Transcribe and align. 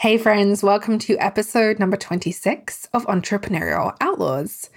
Hey, 0.00 0.16
friends, 0.16 0.62
welcome 0.62 0.98
to 1.00 1.18
episode 1.18 1.78
number 1.78 1.98
26 1.98 2.88
of 2.94 3.04
Entrepreneurial 3.04 3.94
Outlaws. 4.00 4.70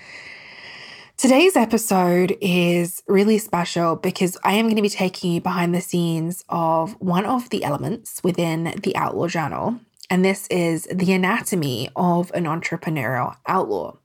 Today's 1.15 1.55
episode 1.55 2.35
is 2.42 3.02
really 3.07 3.38
special 3.38 3.96
because 3.96 4.38
I 4.44 4.55
am 4.55 4.65
going 4.65 4.75
to 4.75 4.81
be 4.81 4.89
taking 4.89 5.31
you 5.31 5.39
behind 5.39 5.73
the 5.73 5.79
scenes 5.79 6.44
of 6.49 6.99
one 6.99 7.25
of 7.25 7.49
the 7.51 7.63
elements 7.63 8.20
within 8.21 8.78
the 8.83 8.94
Outlaw 8.97 9.28
Journal, 9.28 9.79
and 10.09 10.25
this 10.25 10.46
is 10.47 10.89
the 10.91 11.14
anatomy 11.14 11.88
of 11.96 12.30
an 12.34 12.44
entrepreneurial 12.44 13.38
outlaw. 13.48 13.96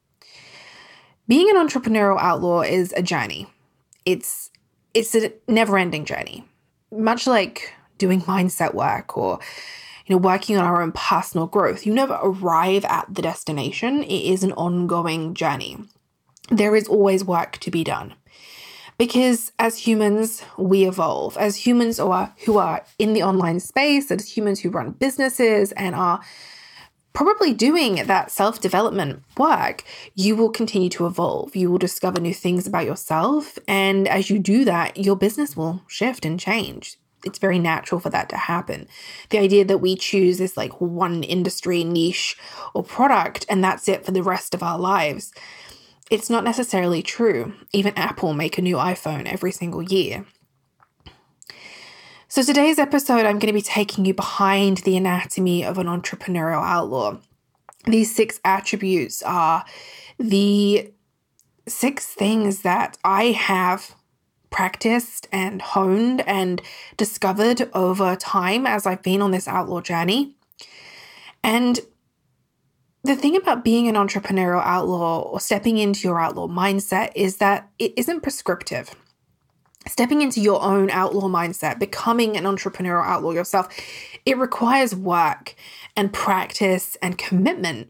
Being 1.26 1.50
an 1.50 1.56
entrepreneurial 1.56 2.20
outlaw 2.20 2.60
is 2.60 2.94
a 2.96 3.02
journey. 3.02 3.48
It's 4.06 4.52
it's 4.94 5.16
a 5.16 5.32
never-ending 5.48 6.04
journey. 6.04 6.44
Much 6.92 7.26
like 7.26 7.72
doing 7.98 8.20
mindset 8.20 8.72
work 8.72 9.18
or 9.18 9.40
you 10.08 10.14
know, 10.14 10.18
working 10.18 10.56
on 10.56 10.64
our 10.64 10.80
own 10.82 10.92
personal 10.92 11.46
growth. 11.46 11.84
You 11.84 11.92
never 11.92 12.18
arrive 12.22 12.84
at 12.86 13.06
the 13.14 13.22
destination, 13.22 14.02
it 14.02 14.32
is 14.32 14.42
an 14.42 14.52
ongoing 14.52 15.34
journey. 15.34 15.78
There 16.50 16.74
is 16.74 16.88
always 16.88 17.22
work 17.22 17.58
to 17.58 17.70
be 17.70 17.84
done. 17.84 18.14
Because 18.96 19.52
as 19.58 19.78
humans, 19.78 20.42
we 20.56 20.88
evolve. 20.88 21.36
As 21.36 21.56
humans 21.56 21.98
who 21.98 22.10
are, 22.10 22.34
who 22.46 22.58
are 22.58 22.84
in 22.98 23.12
the 23.12 23.22
online 23.22 23.60
space, 23.60 24.10
as 24.10 24.34
humans 24.34 24.60
who 24.60 24.70
run 24.70 24.92
businesses 24.92 25.70
and 25.72 25.94
are 25.94 26.20
probably 27.12 27.52
doing 27.52 28.06
that 28.06 28.30
self 28.30 28.60
development 28.60 29.22
work, 29.36 29.84
you 30.14 30.34
will 30.34 30.50
continue 30.50 30.88
to 30.88 31.06
evolve. 31.06 31.54
You 31.54 31.70
will 31.70 31.78
discover 31.78 32.18
new 32.20 32.34
things 32.34 32.66
about 32.66 32.86
yourself. 32.86 33.58
And 33.68 34.08
as 34.08 34.30
you 34.30 34.38
do 34.38 34.64
that, 34.64 34.96
your 34.96 35.16
business 35.16 35.56
will 35.56 35.82
shift 35.86 36.24
and 36.24 36.40
change 36.40 36.96
it's 37.24 37.38
very 37.38 37.58
natural 37.58 38.00
for 38.00 38.10
that 38.10 38.28
to 38.30 38.36
happen. 38.36 38.86
The 39.30 39.38
idea 39.38 39.64
that 39.64 39.78
we 39.78 39.96
choose 39.96 40.38
this 40.38 40.56
like 40.56 40.80
one 40.80 41.22
industry 41.22 41.84
niche 41.84 42.36
or 42.74 42.82
product 42.82 43.46
and 43.48 43.62
that's 43.62 43.88
it 43.88 44.04
for 44.04 44.12
the 44.12 44.22
rest 44.22 44.54
of 44.54 44.62
our 44.62 44.78
lives. 44.78 45.32
It's 46.10 46.30
not 46.30 46.44
necessarily 46.44 47.02
true. 47.02 47.54
Even 47.72 47.92
Apple 47.96 48.32
make 48.32 48.56
a 48.56 48.62
new 48.62 48.76
iPhone 48.76 49.30
every 49.30 49.52
single 49.52 49.82
year. 49.82 50.24
So 52.28 52.42
today's 52.42 52.78
episode 52.78 53.26
I'm 53.26 53.38
going 53.38 53.48
to 53.48 53.52
be 53.52 53.62
taking 53.62 54.04
you 54.04 54.14
behind 54.14 54.78
the 54.78 54.96
anatomy 54.96 55.64
of 55.64 55.78
an 55.78 55.86
entrepreneurial 55.86 56.62
outlaw. 56.62 57.18
These 57.84 58.14
six 58.14 58.38
attributes 58.44 59.22
are 59.22 59.64
the 60.18 60.92
six 61.66 62.06
things 62.06 62.62
that 62.62 62.98
I 63.04 63.26
have 63.26 63.94
practiced 64.50 65.28
and 65.32 65.60
honed 65.60 66.22
and 66.26 66.62
discovered 66.96 67.68
over 67.74 68.16
time 68.16 68.66
as 68.66 68.86
I've 68.86 69.02
been 69.02 69.22
on 69.22 69.30
this 69.30 69.48
outlaw 69.48 69.80
journey. 69.80 70.34
And 71.42 71.78
the 73.04 73.16
thing 73.16 73.36
about 73.36 73.64
being 73.64 73.88
an 73.88 73.94
entrepreneurial 73.94 74.62
outlaw 74.64 75.20
or 75.20 75.40
stepping 75.40 75.78
into 75.78 76.06
your 76.06 76.20
outlaw 76.20 76.48
mindset 76.48 77.12
is 77.14 77.36
that 77.36 77.68
it 77.78 77.92
isn't 77.96 78.22
prescriptive. 78.22 78.94
Stepping 79.86 80.20
into 80.20 80.40
your 80.40 80.62
own 80.62 80.90
outlaw 80.90 81.28
mindset, 81.28 81.78
becoming 81.78 82.36
an 82.36 82.44
entrepreneurial 82.44 83.06
outlaw 83.06 83.30
yourself, 83.30 83.68
it 84.26 84.36
requires 84.36 84.94
work 84.94 85.54
and 85.96 86.12
practice 86.12 86.96
and 87.00 87.16
commitment. 87.16 87.88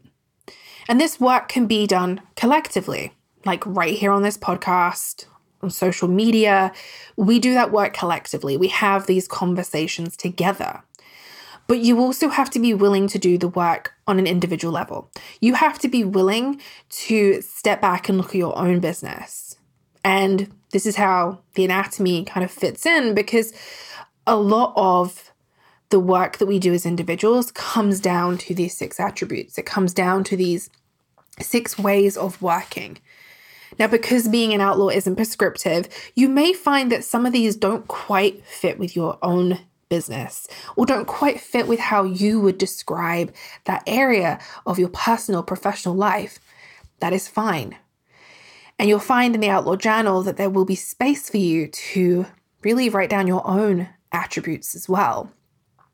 And 0.87 1.01
this 1.01 1.19
work 1.19 1.49
can 1.49 1.67
be 1.67 1.85
done 1.85 2.21
collectively, 2.35 3.11
like 3.45 3.65
right 3.65 3.95
here 3.95 4.11
on 4.11 4.23
this 4.23 4.37
podcast, 4.37 5.25
on 5.61 5.69
social 5.69 6.07
media. 6.07 6.71
We 7.15 7.39
do 7.39 7.53
that 7.53 7.71
work 7.71 7.93
collectively. 7.93 8.57
We 8.57 8.69
have 8.69 9.07
these 9.07 9.27
conversations 9.27 10.15
together. 10.15 10.83
But 11.67 11.79
you 11.79 11.99
also 11.99 12.29
have 12.29 12.49
to 12.51 12.59
be 12.59 12.73
willing 12.73 13.07
to 13.09 13.19
do 13.19 13.37
the 13.37 13.47
work 13.47 13.93
on 14.07 14.17
an 14.17 14.25
individual 14.25 14.73
level. 14.73 15.11
You 15.39 15.53
have 15.53 15.77
to 15.79 15.87
be 15.87 16.03
willing 16.03 16.59
to 16.89 17.41
step 17.41 17.79
back 17.79 18.09
and 18.09 18.17
look 18.17 18.29
at 18.29 18.35
your 18.35 18.57
own 18.57 18.79
business. 18.79 19.55
And 20.03 20.51
this 20.71 20.87
is 20.87 20.95
how 20.95 21.39
the 21.53 21.65
anatomy 21.65 22.25
kind 22.25 22.43
of 22.43 22.49
fits 22.49 22.85
in 22.87 23.13
because 23.13 23.53
a 24.25 24.35
lot 24.35 24.73
of 24.75 25.31
the 25.89 25.99
work 25.99 26.37
that 26.37 26.45
we 26.45 26.59
do 26.59 26.73
as 26.73 26.85
individuals 26.85 27.51
comes 27.51 27.99
down 27.99 28.37
to 28.39 28.55
these 28.55 28.75
six 28.75 28.99
attributes. 28.99 29.57
It 29.57 29.65
comes 29.65 29.93
down 29.93 30.23
to 30.25 30.37
these 30.37 30.69
six 31.39 31.77
ways 31.77 32.17
of 32.17 32.41
working. 32.41 32.97
Now, 33.79 33.87
because 33.87 34.27
being 34.27 34.53
an 34.53 34.61
outlaw 34.61 34.89
isn't 34.89 35.15
prescriptive, 35.15 35.87
you 36.13 36.27
may 36.27 36.53
find 36.53 36.91
that 36.91 37.05
some 37.05 37.25
of 37.25 37.31
these 37.31 37.55
don't 37.55 37.87
quite 37.87 38.45
fit 38.45 38.77
with 38.77 38.95
your 38.95 39.17
own 39.23 39.59
business 39.87 40.47
or 40.75 40.85
don't 40.85 41.07
quite 41.07 41.39
fit 41.39 41.67
with 41.67 41.79
how 41.79 42.03
you 42.03 42.39
would 42.39 42.57
describe 42.57 43.33
that 43.65 43.83
area 43.87 44.39
of 44.65 44.77
your 44.77 44.89
personal 44.89 45.41
professional 45.41 45.95
life. 45.95 46.39
That 46.99 47.13
is 47.13 47.27
fine. 47.27 47.77
And 48.77 48.87
you'll 48.87 48.99
find 48.99 49.33
in 49.35 49.41
the 49.41 49.49
Outlaw 49.49 49.75
Journal 49.75 50.23
that 50.23 50.37
there 50.37 50.49
will 50.49 50.65
be 50.65 50.75
space 50.75 51.29
for 51.29 51.37
you 51.37 51.67
to 51.67 52.25
really 52.61 52.89
write 52.89 53.09
down 53.09 53.27
your 53.27 53.45
own 53.47 53.89
attributes 54.11 54.75
as 54.75 54.87
well. 54.87 55.31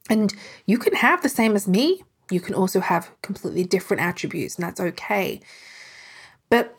And 0.09 0.33
you 0.65 0.77
can 0.77 0.93
have 0.95 1.23
the 1.23 1.29
same 1.29 1.55
as 1.55 1.67
me. 1.67 2.03
You 2.29 2.39
can 2.39 2.53
also 2.53 2.79
have 2.79 3.09
completely 3.21 3.63
different 3.63 4.01
attributes, 4.01 4.55
and 4.55 4.63
that's 4.63 4.79
okay. 4.79 5.41
But 6.49 6.74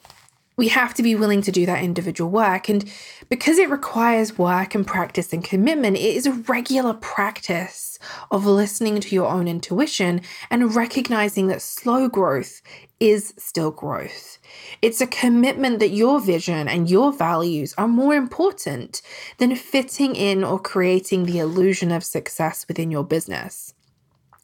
we 0.56 0.68
have 0.68 0.94
to 0.94 1.02
be 1.02 1.14
willing 1.14 1.42
to 1.42 1.52
do 1.52 1.66
that 1.66 1.84
individual 1.84 2.30
work. 2.30 2.68
And 2.70 2.90
because 3.28 3.58
it 3.58 3.68
requires 3.68 4.38
work 4.38 4.74
and 4.74 4.86
practice 4.86 5.32
and 5.32 5.44
commitment, 5.44 5.96
it 5.96 6.14
is 6.14 6.26
a 6.26 6.32
regular 6.32 6.94
practice 6.94 7.98
of 8.30 8.46
listening 8.46 9.00
to 9.00 9.14
your 9.14 9.28
own 9.28 9.48
intuition 9.48 10.22
and 10.50 10.74
recognizing 10.74 11.48
that 11.48 11.60
slow 11.60 12.08
growth 12.08 12.62
is 12.98 13.34
still 13.36 13.70
growth. 13.70 14.38
It's 14.80 15.02
a 15.02 15.06
commitment 15.06 15.78
that 15.80 15.90
your 15.90 16.20
vision 16.20 16.68
and 16.68 16.88
your 16.88 17.12
values 17.12 17.74
are 17.76 17.88
more 17.88 18.14
important 18.14 19.02
than 19.36 19.54
fitting 19.56 20.16
in 20.16 20.42
or 20.42 20.58
creating 20.58 21.26
the 21.26 21.38
illusion 21.38 21.92
of 21.92 22.02
success 22.02 22.66
within 22.66 22.90
your 22.90 23.04
business. 23.04 23.74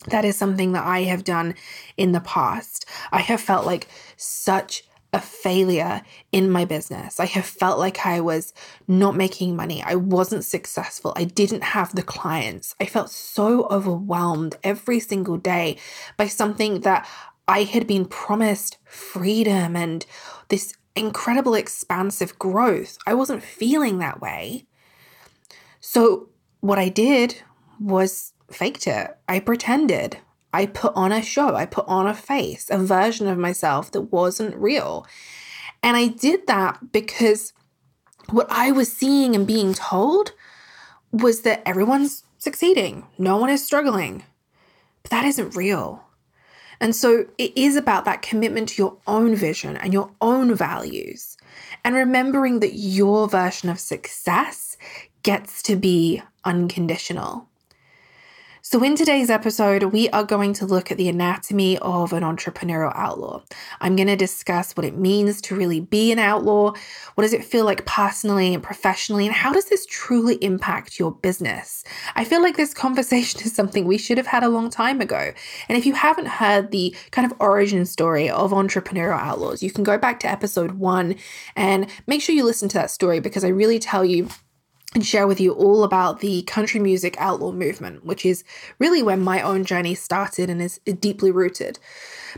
That 0.09 0.25
is 0.27 0.37
something 0.37 0.73
that 0.73 0.85
I 0.85 1.03
have 1.03 1.25
done 1.25 1.55
in 1.97 2.13
the 2.13 2.21
past. 2.21 2.85
I 3.13 3.21
have 3.21 3.41
felt 3.41 3.65
like 3.65 3.89
such 4.17 4.83
a 5.13 5.21
failure 5.21 6.03
in 6.31 6.51
my 6.51 6.65
business. 6.65 7.21
I 7.21 7.27
have 7.27 7.45
felt 7.45 7.79
like 7.79 8.07
I 8.07 8.21
was 8.21 8.55
not 8.89 9.15
making 9.15 9.55
money. 9.55 9.83
I 9.83 9.95
wasn't 9.95 10.45
successful. 10.45 11.13
I 11.17 11.25
didn't 11.25 11.63
have 11.63 11.95
the 11.95 12.03
clients. 12.03 12.75
I 12.81 12.87
felt 12.87 13.11
so 13.11 13.67
overwhelmed 13.67 14.57
every 14.65 15.01
single 15.01 15.37
day 15.37 15.77
by 16.17 16.29
something 16.29 16.81
that 16.81 17.07
I 17.47 17.65
had 17.65 17.87
been 17.87 18.07
promised 18.07 18.79
freedom 18.85 19.77
and 19.77 20.07
this 20.49 20.75
incredible 20.97 21.55
expansive 21.55 22.39
growth. 22.39 22.97
I 23.07 23.15
wasn't 23.15 23.43
feeling 23.43 23.99
that 23.99 24.21
way. 24.21 24.67
So, 25.81 26.29
what 26.61 26.79
I 26.79 26.89
did 26.89 27.43
was 27.81 28.33
faked 28.51 28.87
it. 28.87 29.17
I 29.29 29.41
pretended. 29.41 30.19
I 30.53 30.67
put 30.67 30.95
on 30.95 31.13
a 31.13 31.23
show, 31.23 31.55
I 31.55 31.67
put 31.67 31.87
on 31.89 32.07
a 32.07 32.15
face, 32.15 32.69
a 32.71 32.79
version 32.79 33.27
of 33.27 33.39
myself 33.39 33.91
that 33.93 34.13
wasn't 34.13 34.55
real. 34.57 35.07
And 35.83 35.97
I 35.97 36.09
did 36.09 36.47
that 36.47 36.93
because 36.93 37.53
what 38.31 38.47
I 38.51 38.71
was 38.71 38.93
seeing 38.93 39.35
and 39.35 39.47
being 39.47 39.75
told 39.75 40.33
was 41.11 41.43
that 41.43 41.63
everyone's 41.67 42.25
succeeding, 42.39 43.07
no 43.19 43.37
one 43.37 43.51
is 43.51 43.65
struggling. 43.65 44.25
But 45.03 45.11
that 45.11 45.25
isn't 45.25 45.57
real. 45.57 46.05
And 46.81 46.97
so 46.97 47.27
it 47.39 47.57
is 47.57 47.77
about 47.77 48.05
that 48.07 48.23
commitment 48.23 48.71
to 48.71 48.83
your 48.83 48.97
own 49.07 49.37
vision 49.37 49.77
and 49.77 49.93
your 49.93 50.11
own 50.21 50.55
values, 50.55 51.37
and 51.85 51.95
remembering 51.95 52.61
that 52.61 52.75
your 52.75 53.29
version 53.29 53.69
of 53.69 53.79
success 53.79 54.77
gets 55.23 55.63
to 55.63 55.77
be 55.77 56.23
unconditional. 56.45 57.49
So, 58.73 58.83
in 58.83 58.97
today's 58.97 59.29
episode, 59.29 59.83
we 59.83 60.09
are 60.09 60.25
going 60.25 60.55
to 60.55 60.65
look 60.65 60.91
at 60.91 60.97
the 60.97 61.11
anatomy 61.11 61.77
of 61.81 62.15
an 62.15 62.23
entrepreneurial 62.23 62.97
outlaw. 62.97 63.43
I'm 63.83 63.97
going 63.97 64.09
to 64.09 64.17
discuss 64.17 64.73
what 64.73 64.87
it 64.87 64.97
means 64.97 65.43
to 65.43 65.55
really 65.55 65.81
be 65.81 66.11
an 66.11 66.19
outlaw. 66.19 66.73
What 67.15 67.23
does 67.23 67.35
it 67.35 67.45
feel 67.45 67.67
like 67.67 67.85
personally 67.85 68.55
and 68.55 68.63
professionally? 68.63 69.27
And 69.27 69.35
how 69.35 69.53
does 69.53 69.67
this 69.67 69.85
truly 69.85 70.37
impact 70.37 70.99
your 70.99 71.13
business? 71.13 71.85
I 72.15 72.25
feel 72.25 72.41
like 72.41 72.57
this 72.57 72.73
conversation 72.85 73.43
is 73.43 73.55
something 73.55 73.85
we 73.85 73.99
should 73.99 74.17
have 74.17 74.27
had 74.27 74.43
a 74.43 74.49
long 74.49 74.71
time 74.71 75.03
ago. 75.03 75.35
And 75.69 75.77
if 75.77 75.85
you 75.85 75.93
haven't 75.93 76.29
heard 76.29 76.71
the 76.71 76.97
kind 77.11 77.31
of 77.31 77.37
origin 77.41 77.85
story 77.85 78.31
of 78.31 78.53
entrepreneurial 78.53 79.21
outlaws, 79.21 79.63
you 79.63 79.71
can 79.71 79.85
go 79.85 79.99
back 79.99 80.19
to 80.21 80.31
episode 80.31 80.79
one 80.79 81.17
and 81.57 81.91
make 82.07 82.23
sure 82.23 82.35
you 82.35 82.45
listen 82.45 82.71
to 82.71 82.79
that 82.79 82.91
story 82.91 83.21
because 83.21 83.45
I 83.45 83.49
really 83.49 83.79
tell 83.79 84.03
you 84.03 84.31
and 84.95 85.05
share 85.05 85.27
with 85.27 85.41
you 85.41 85.53
all 85.53 85.85
about 85.85 86.21
the 86.21 86.43
country 86.43 86.79
music 86.79 87.17
outlaw 87.19 87.51
movement, 87.51 88.05
which 88.05 88.27
is 88.27 88.45
really 88.79 89.03
where 89.03 89.17
my 89.17 89.41
own 89.41 89.65
journey 89.65 89.95
started 89.95 90.51
and 90.51 90.61
is 90.61 90.79
deeply 91.01 91.31
rooted. 91.31 91.79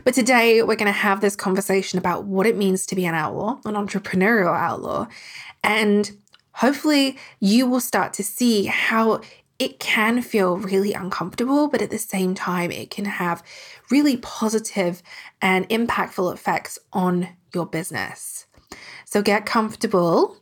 But 0.03 0.13
today 0.13 0.61
we're 0.61 0.75
going 0.75 0.85
to 0.85 0.91
have 0.91 1.21
this 1.21 1.35
conversation 1.35 1.99
about 1.99 2.25
what 2.25 2.45
it 2.45 2.57
means 2.57 2.85
to 2.87 2.95
be 2.95 3.05
an 3.05 3.15
outlaw, 3.15 3.59
an 3.65 3.75
entrepreneurial 3.75 4.57
outlaw, 4.57 5.07
and 5.63 6.11
hopefully 6.53 7.17
you 7.39 7.67
will 7.67 7.81
start 7.81 8.13
to 8.13 8.23
see 8.23 8.65
how 8.65 9.21
it 9.57 9.79
can 9.79 10.21
feel 10.21 10.57
really 10.57 10.93
uncomfortable, 10.93 11.69
but 11.69 11.81
at 11.81 11.89
the 11.89 11.97
same 11.97 12.35
time, 12.35 12.71
it 12.71 12.89
can 12.89 13.05
have 13.05 13.41
really 13.89 14.17
positive 14.17 15.01
and 15.41 15.67
impactful 15.69 16.33
effects 16.33 16.77
on 16.91 17.29
your 17.53 17.65
business. 17.65 18.47
So 19.05 19.21
get 19.21 19.45
comfortable 19.45 20.37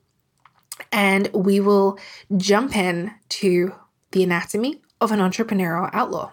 and 0.91 1.29
we 1.33 1.59
will 1.59 1.97
jump 2.37 2.75
in 2.75 3.11
to 3.29 3.73
the 4.11 4.23
anatomy 4.23 4.81
of 5.01 5.11
an 5.11 5.19
entrepreneurial 5.19 5.89
outlaw. 5.93 6.31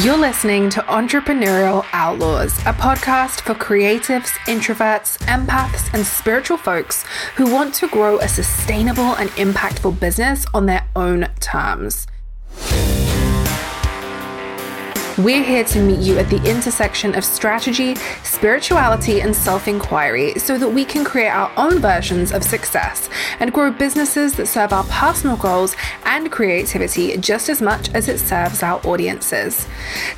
You're 0.00 0.16
listening 0.16 0.70
to 0.70 0.80
Entrepreneurial 0.80 1.84
Outlaws, 1.92 2.58
a 2.60 2.72
podcast 2.72 3.42
for 3.42 3.54
creatives, 3.54 4.30
introverts, 4.46 5.18
empaths, 5.26 5.92
and 5.92 6.04
spiritual 6.06 6.56
folks 6.56 7.04
who 7.36 7.52
want 7.52 7.74
to 7.74 7.88
grow 7.88 8.18
a 8.18 8.26
sustainable 8.26 9.14
and 9.16 9.28
impactful 9.30 10.00
business 10.00 10.46
on 10.54 10.64
their 10.64 10.88
own 10.96 11.28
terms. 11.40 12.06
We're 15.18 15.44
here 15.44 15.64
to 15.64 15.82
meet 15.82 16.00
you 16.00 16.16
at 16.16 16.30
the 16.30 16.42
intersection 16.50 17.14
of 17.14 17.22
strategy, 17.22 17.96
spirituality, 18.24 19.20
and 19.20 19.36
self 19.36 19.68
inquiry 19.68 20.38
so 20.38 20.56
that 20.56 20.70
we 20.70 20.86
can 20.86 21.04
create 21.04 21.28
our 21.28 21.52
own 21.58 21.80
versions 21.80 22.32
of 22.32 22.42
success 22.42 23.10
and 23.38 23.52
grow 23.52 23.70
businesses 23.70 24.32
that 24.36 24.46
serve 24.46 24.72
our 24.72 24.84
personal 24.84 25.36
goals 25.36 25.76
and 26.06 26.32
creativity 26.32 27.14
just 27.18 27.50
as 27.50 27.60
much 27.60 27.90
as 27.90 28.08
it 28.08 28.20
serves 28.20 28.62
our 28.62 28.80
audiences. 28.86 29.66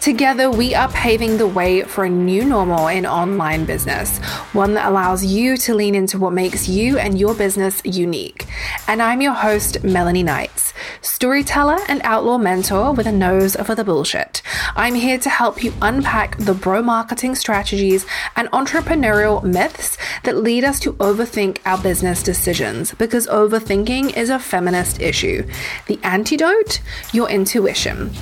Together, 0.00 0.48
we 0.48 0.76
are 0.76 0.88
paving 0.90 1.38
the 1.38 1.48
way 1.48 1.82
for 1.82 2.04
a 2.04 2.08
new 2.08 2.44
normal 2.44 2.86
in 2.86 3.04
online 3.04 3.64
business, 3.64 4.18
one 4.52 4.74
that 4.74 4.88
allows 4.88 5.24
you 5.24 5.56
to 5.56 5.74
lean 5.74 5.96
into 5.96 6.18
what 6.18 6.32
makes 6.32 6.68
you 6.68 6.98
and 6.98 7.18
your 7.18 7.34
business 7.34 7.82
unique. 7.84 8.46
And 8.86 9.02
I'm 9.02 9.20
your 9.20 9.34
host, 9.34 9.82
Melanie 9.82 10.22
Knights, 10.22 10.72
storyteller 11.00 11.80
and 11.88 12.00
outlaw 12.04 12.38
mentor 12.38 12.92
with 12.92 13.08
a 13.08 13.12
nose 13.12 13.56
for 13.56 13.74
the 13.74 13.82
bullshit. 13.82 14.40
I'm 14.76 14.83
here 14.92 15.18
to 15.18 15.30
help 15.30 15.64
you 15.64 15.72
unpack 15.80 16.36
the 16.36 16.52
bro 16.52 16.82
marketing 16.82 17.36
strategies 17.36 18.04
and 18.36 18.50
entrepreneurial 18.50 19.42
myths 19.42 19.96
that 20.24 20.36
lead 20.36 20.62
us 20.62 20.78
to 20.80 20.92
overthink 20.94 21.58
our 21.64 21.78
business 21.78 22.22
decisions 22.22 22.92
because 22.92 23.26
overthinking 23.28 24.14
is 24.14 24.28
a 24.28 24.38
feminist 24.38 25.00
issue. 25.00 25.48
The 25.86 25.98
antidote? 26.02 26.82
Your 27.14 27.30
intuition. 27.30 28.12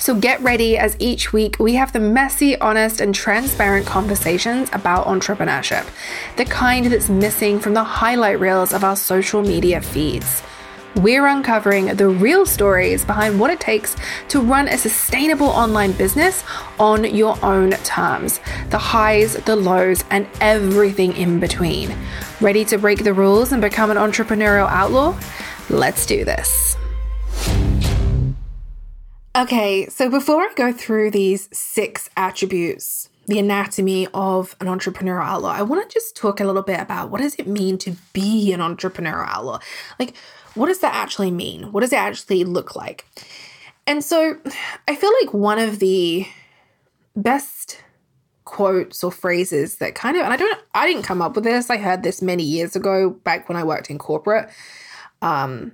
So 0.00 0.18
get 0.18 0.40
ready 0.40 0.76
as 0.76 0.96
each 0.98 1.32
week 1.32 1.60
we 1.60 1.74
have 1.74 1.92
the 1.92 2.00
messy, 2.00 2.58
honest, 2.58 3.00
and 3.00 3.14
transparent 3.14 3.86
conversations 3.86 4.68
about 4.72 5.06
entrepreneurship, 5.06 5.86
the 6.36 6.44
kind 6.44 6.86
that's 6.86 7.08
missing 7.08 7.60
from 7.60 7.74
the 7.74 7.84
highlight 7.84 8.40
reels 8.40 8.72
of 8.72 8.82
our 8.82 8.96
social 8.96 9.42
media 9.42 9.80
feeds. 9.80 10.42
We're 10.96 11.26
uncovering 11.26 11.86
the 11.96 12.08
real 12.08 12.44
stories 12.44 13.02
behind 13.04 13.40
what 13.40 13.50
it 13.50 13.60
takes 13.60 13.96
to 14.28 14.40
run 14.40 14.68
a 14.68 14.76
sustainable 14.76 15.46
online 15.46 15.92
business 15.92 16.44
on 16.78 17.04
your 17.04 17.42
own 17.42 17.70
terms 17.70 18.40
the 18.68 18.78
highs, 18.78 19.34
the 19.44 19.56
lows, 19.56 20.04
and 20.10 20.26
everything 20.40 21.16
in 21.16 21.40
between. 21.40 21.96
Ready 22.40 22.64
to 22.66 22.76
break 22.76 23.04
the 23.04 23.14
rules 23.14 23.52
and 23.52 23.62
become 23.62 23.90
an 23.90 23.96
entrepreneurial 23.96 24.68
outlaw? 24.68 25.18
Let's 25.70 26.04
do 26.04 26.24
this. 26.26 26.76
Okay, 29.34 29.88
so 29.88 30.10
before 30.10 30.42
I 30.42 30.52
go 30.54 30.72
through 30.72 31.10
these 31.12 31.48
six 31.52 32.10
attributes, 32.18 33.08
the 33.28 33.38
anatomy 33.38 34.08
of 34.12 34.54
an 34.60 34.66
entrepreneurial 34.66 35.24
outlaw, 35.24 35.52
I 35.52 35.62
want 35.62 35.88
to 35.88 35.92
just 35.92 36.16
talk 36.16 36.38
a 36.38 36.44
little 36.44 36.62
bit 36.62 36.80
about 36.80 37.10
what 37.10 37.22
does 37.22 37.36
it 37.36 37.46
mean 37.46 37.78
to 37.78 37.96
be 38.12 38.52
an 38.52 38.60
entrepreneurial 38.60 39.26
outlaw? 39.26 39.60
Like, 39.98 40.14
what 40.54 40.66
does 40.66 40.80
that 40.80 40.94
actually 40.94 41.30
mean? 41.30 41.72
What 41.72 41.80
does 41.80 41.92
it 41.92 41.98
actually 41.98 42.44
look 42.44 42.76
like? 42.76 43.06
And 43.86 44.04
so 44.04 44.36
I 44.86 44.94
feel 44.94 45.12
like 45.22 45.34
one 45.34 45.58
of 45.58 45.78
the 45.78 46.26
best 47.16 47.82
quotes 48.44 49.02
or 49.02 49.10
phrases 49.10 49.76
that 49.76 49.94
kind 49.94 50.16
of 50.16 50.24
and 50.24 50.32
I 50.32 50.36
don't 50.36 50.58
I 50.74 50.86
didn't 50.86 51.04
come 51.04 51.22
up 51.22 51.34
with 51.34 51.44
this. 51.44 51.70
I 51.70 51.78
heard 51.78 52.02
this 52.02 52.20
many 52.20 52.42
years 52.42 52.76
ago 52.76 53.10
back 53.10 53.48
when 53.48 53.56
I 53.56 53.64
worked 53.64 53.90
in 53.90 53.98
corporate. 53.98 54.50
Um 55.20 55.72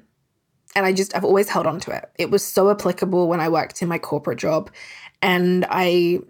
and 0.76 0.86
I 0.86 0.92
just 0.92 1.16
I've 1.16 1.24
always 1.24 1.48
held 1.48 1.66
on 1.66 1.80
to 1.80 1.90
it. 1.90 2.10
It 2.18 2.30
was 2.30 2.44
so 2.44 2.70
applicable 2.70 3.28
when 3.28 3.40
I 3.40 3.48
worked 3.48 3.82
in 3.82 3.88
my 3.88 3.98
corporate 3.98 4.38
job 4.38 4.70
and 5.22 5.66
I 5.68 6.20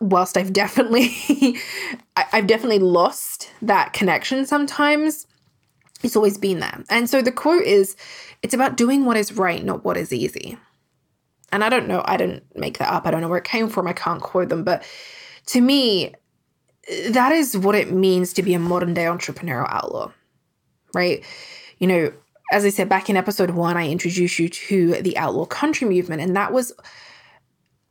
whilst 0.00 0.36
I've 0.36 0.52
definitely 0.52 1.14
I, 2.16 2.24
I've 2.32 2.46
definitely 2.46 2.80
lost 2.80 3.50
that 3.62 3.92
connection 3.92 4.46
sometimes 4.46 5.26
it's 6.02 6.16
always 6.16 6.38
been 6.38 6.60
there. 6.60 6.84
And 6.88 7.08
so 7.08 7.22
the 7.22 7.32
quote 7.32 7.64
is 7.64 7.96
it's 8.42 8.54
about 8.54 8.76
doing 8.76 9.04
what 9.04 9.16
is 9.16 9.32
right, 9.32 9.64
not 9.64 9.84
what 9.84 9.96
is 9.96 10.12
easy. 10.12 10.58
And 11.52 11.64
I 11.64 11.68
don't 11.68 11.88
know, 11.88 12.02
I 12.04 12.16
didn't 12.16 12.44
make 12.56 12.78
that 12.78 12.92
up. 12.92 13.06
I 13.06 13.10
don't 13.10 13.20
know 13.20 13.28
where 13.28 13.38
it 13.38 13.44
came 13.44 13.68
from. 13.68 13.86
I 13.86 13.92
can't 13.92 14.22
quote 14.22 14.48
them. 14.48 14.64
But 14.64 14.84
to 15.46 15.60
me, 15.60 16.14
that 17.10 17.32
is 17.32 17.56
what 17.56 17.74
it 17.74 17.92
means 17.92 18.32
to 18.34 18.42
be 18.42 18.54
a 18.54 18.58
modern 18.58 18.94
day 18.94 19.04
entrepreneurial 19.04 19.68
outlaw, 19.68 20.12
right? 20.94 21.24
You 21.78 21.86
know, 21.86 22.12
as 22.52 22.64
I 22.64 22.70
said 22.70 22.88
back 22.88 23.08
in 23.08 23.16
episode 23.16 23.50
one, 23.50 23.76
I 23.76 23.88
introduced 23.88 24.38
you 24.38 24.48
to 24.48 25.02
the 25.02 25.16
outlaw 25.16 25.46
country 25.46 25.88
movement, 25.88 26.22
and 26.22 26.34
that 26.36 26.52
was 26.52 26.72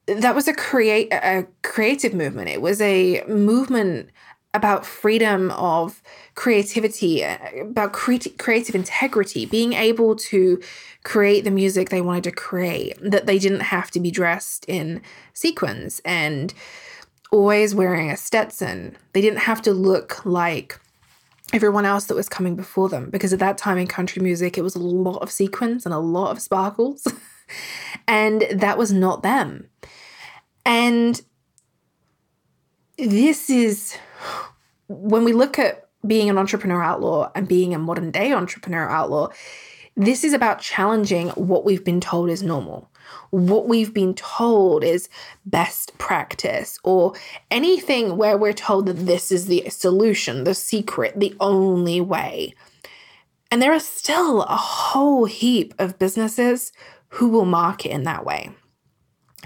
that 0.07 0.35
was 0.35 0.47
a 0.47 0.53
create 0.53 1.13
a 1.13 1.47
creative 1.63 2.13
movement. 2.13 2.49
It 2.49 2.61
was 2.61 2.81
a 2.81 3.23
movement 3.27 4.09
about 4.53 4.85
freedom 4.85 5.51
of 5.51 6.01
creativity, 6.35 7.23
about 7.23 7.93
cre- 7.93 8.29
creative 8.37 8.73
integrity, 8.73 9.45
being 9.45 9.73
able 9.73 10.15
to 10.15 10.61
create 11.03 11.43
the 11.43 11.51
music 11.51 11.89
they 11.89 12.01
wanted 12.01 12.23
to 12.23 12.31
create, 12.31 12.97
that 13.01 13.25
they 13.25 13.37
didn't 13.37 13.59
have 13.59 13.91
to 13.91 13.99
be 13.99 14.09
dressed 14.09 14.65
in 14.67 15.01
sequins 15.33 16.01
and 16.03 16.53
always 17.31 17.75
wearing 17.75 18.09
a 18.09 18.17
Stetson. 18.17 18.97
They 19.13 19.21
didn't 19.21 19.39
have 19.39 19.61
to 19.63 19.73
look 19.73 20.25
like 20.25 20.79
everyone 21.53 21.85
else 21.85 22.05
that 22.05 22.15
was 22.15 22.29
coming 22.29 22.55
before 22.55 22.89
them 22.89 23.09
because 23.09 23.33
at 23.33 23.39
that 23.39 23.57
time 23.57 23.77
in 23.77 23.87
country 23.87 24.21
music, 24.21 24.57
it 24.57 24.63
was 24.63 24.75
a 24.75 24.79
lot 24.79 25.21
of 25.21 25.31
sequins 25.31 25.85
and 25.85 25.93
a 25.93 25.99
lot 25.99 26.31
of 26.31 26.41
sparkles. 26.41 27.07
and 28.07 28.45
that 28.51 28.77
was 28.77 28.91
not 28.91 29.21
them. 29.21 29.69
And 30.65 31.21
this 32.97 33.49
is 33.49 33.97
when 34.87 35.23
we 35.23 35.33
look 35.33 35.59
at 35.59 35.87
being 36.05 36.29
an 36.29 36.37
entrepreneur 36.37 36.81
outlaw 36.81 37.31
and 37.35 37.47
being 37.47 37.73
a 37.73 37.79
modern 37.79 38.11
day 38.11 38.31
entrepreneur 38.31 38.89
outlaw, 38.89 39.29
this 39.95 40.23
is 40.23 40.33
about 40.33 40.61
challenging 40.61 41.29
what 41.29 41.65
we've 41.65 41.83
been 41.83 41.99
told 41.99 42.29
is 42.29 42.41
normal. 42.41 42.89
What 43.31 43.67
we've 43.67 43.93
been 43.93 44.13
told 44.13 44.83
is 44.83 45.09
best 45.45 45.97
practice, 45.97 46.79
or 46.83 47.13
anything 47.51 48.17
where 48.17 48.37
we're 48.37 48.53
told 48.53 48.85
that 48.85 49.05
this 49.05 49.31
is 49.31 49.47
the 49.47 49.69
solution, 49.69 50.43
the 50.43 50.53
secret, 50.53 51.19
the 51.19 51.35
only 51.39 51.99
way. 52.01 52.53
And 53.51 53.61
there 53.61 53.73
are 53.73 53.79
still 53.79 54.43
a 54.43 54.55
whole 54.55 55.25
heap 55.25 55.73
of 55.79 55.99
businesses 55.99 56.71
who 57.09 57.27
will 57.29 57.45
market 57.45 57.91
in 57.91 58.03
that 58.03 58.25
way. 58.25 58.51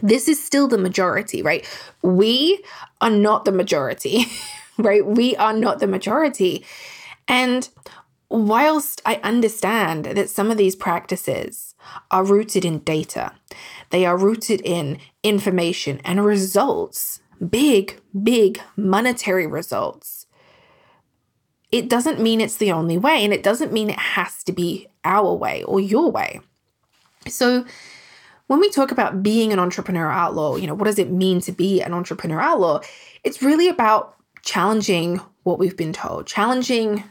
This 0.02 0.28
is 0.28 0.44
still 0.44 0.68
the 0.68 0.78
majority, 0.78 1.42
right? 1.42 1.66
We 2.02 2.64
are 3.00 3.10
not 3.10 3.46
the 3.46 3.52
majority. 3.52 4.26
right? 4.78 5.06
We 5.06 5.36
are 5.36 5.54
not 5.54 5.80
the 5.80 5.88
majority. 5.88 6.66
And 7.28 7.68
whilst 8.30 9.02
I 9.06 9.16
understand 9.24 10.06
that 10.06 10.30
some 10.30 10.50
of 10.50 10.58
these 10.58 10.76
practices 10.76 11.76
are 12.12 12.24
rooted 12.24 12.66
in 12.66 12.80
data, 12.80 13.34
they 13.92 14.06
are 14.06 14.18
rooted 14.18 14.62
in 14.62 15.00
information 15.22 16.02
and 16.04 16.26
results, 16.26 17.22
big, 17.50 18.02
big 18.24 18.60
monetary 18.76 19.46
results. 19.46 20.26
It 21.72 21.90
doesn't 21.90 22.20
mean 22.20 22.42
it's 22.42 22.58
the 22.58 22.72
only 22.72 22.98
way, 22.98 23.24
and 23.24 23.34
it 23.34 23.44
doesn't 23.44 23.74
mean 23.74 23.90
it 23.90 24.00
has 24.00 24.44
to 24.44 24.52
be 24.52 24.88
our 25.04 25.34
way 25.34 25.64
or 25.64 25.80
your 25.80 26.12
way. 26.12 26.40
So, 27.28 27.66
when 28.48 28.60
we 28.60 28.70
talk 28.70 28.92
about 28.92 29.24
being 29.24 29.54
an 29.54 29.60
entrepreneur 29.60 30.12
outlaw, 30.12 30.58
you 30.58 30.68
know, 30.68 30.74
what 30.74 30.86
does 30.86 31.00
it 31.00 31.10
mean 31.10 31.40
to 31.42 31.52
be 31.52 31.82
an 31.82 31.94
entrepreneur 31.94 32.40
outlaw? 32.40 32.82
It's 33.24 33.42
really 33.42 33.70
about 33.70 34.16
challenging 34.44 35.20
what 35.44 35.60
we've 35.60 35.78
been 35.78 35.94
told, 35.94 36.28
challenging 36.28 37.04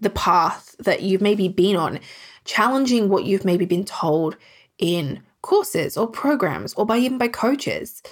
the 0.00 0.10
path 0.10 0.76
that 0.78 1.02
you've 1.02 1.22
maybe 1.22 1.48
been 1.48 1.76
on, 1.76 2.00
challenging 2.44 3.08
what 3.08 3.24
you've 3.24 3.44
maybe 3.44 3.64
been 3.64 3.84
told 3.84 4.36
in 4.78 5.22
courses 5.42 5.96
or 5.96 6.06
programs 6.06 6.74
or 6.74 6.84
by 6.84 6.98
even 6.98 7.18
by 7.18 7.28
coaches. 7.28 8.02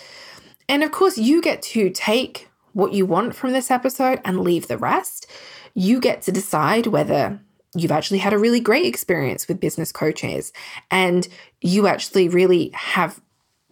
And 0.69 0.83
of 0.83 0.93
course, 0.93 1.19
you 1.19 1.43
get 1.43 1.61
to 1.63 1.91
take 1.91 2.49
what 2.73 2.93
you 2.93 3.07
want 3.07 3.35
from 3.35 3.53
this 3.53 3.71
episode 3.71 4.21
and 4.25 4.41
leave 4.41 4.67
the 4.67 4.79
rest. 4.79 5.27
You 5.75 6.01
get 6.01 6.23
to 6.23 6.33
decide 6.33 6.87
whether 6.87 7.41
you've 7.75 7.93
actually 7.93 8.19
had 8.19 8.33
a 8.33 8.39
really 8.39 8.61
great 8.61 8.87
experience 8.87 9.49
with 9.49 9.61
business 9.61 9.93
coaches 9.93 10.53
and 10.91 11.27
you 11.61 11.87
actually 11.87 12.29
really 12.29 12.71
have 12.73 13.21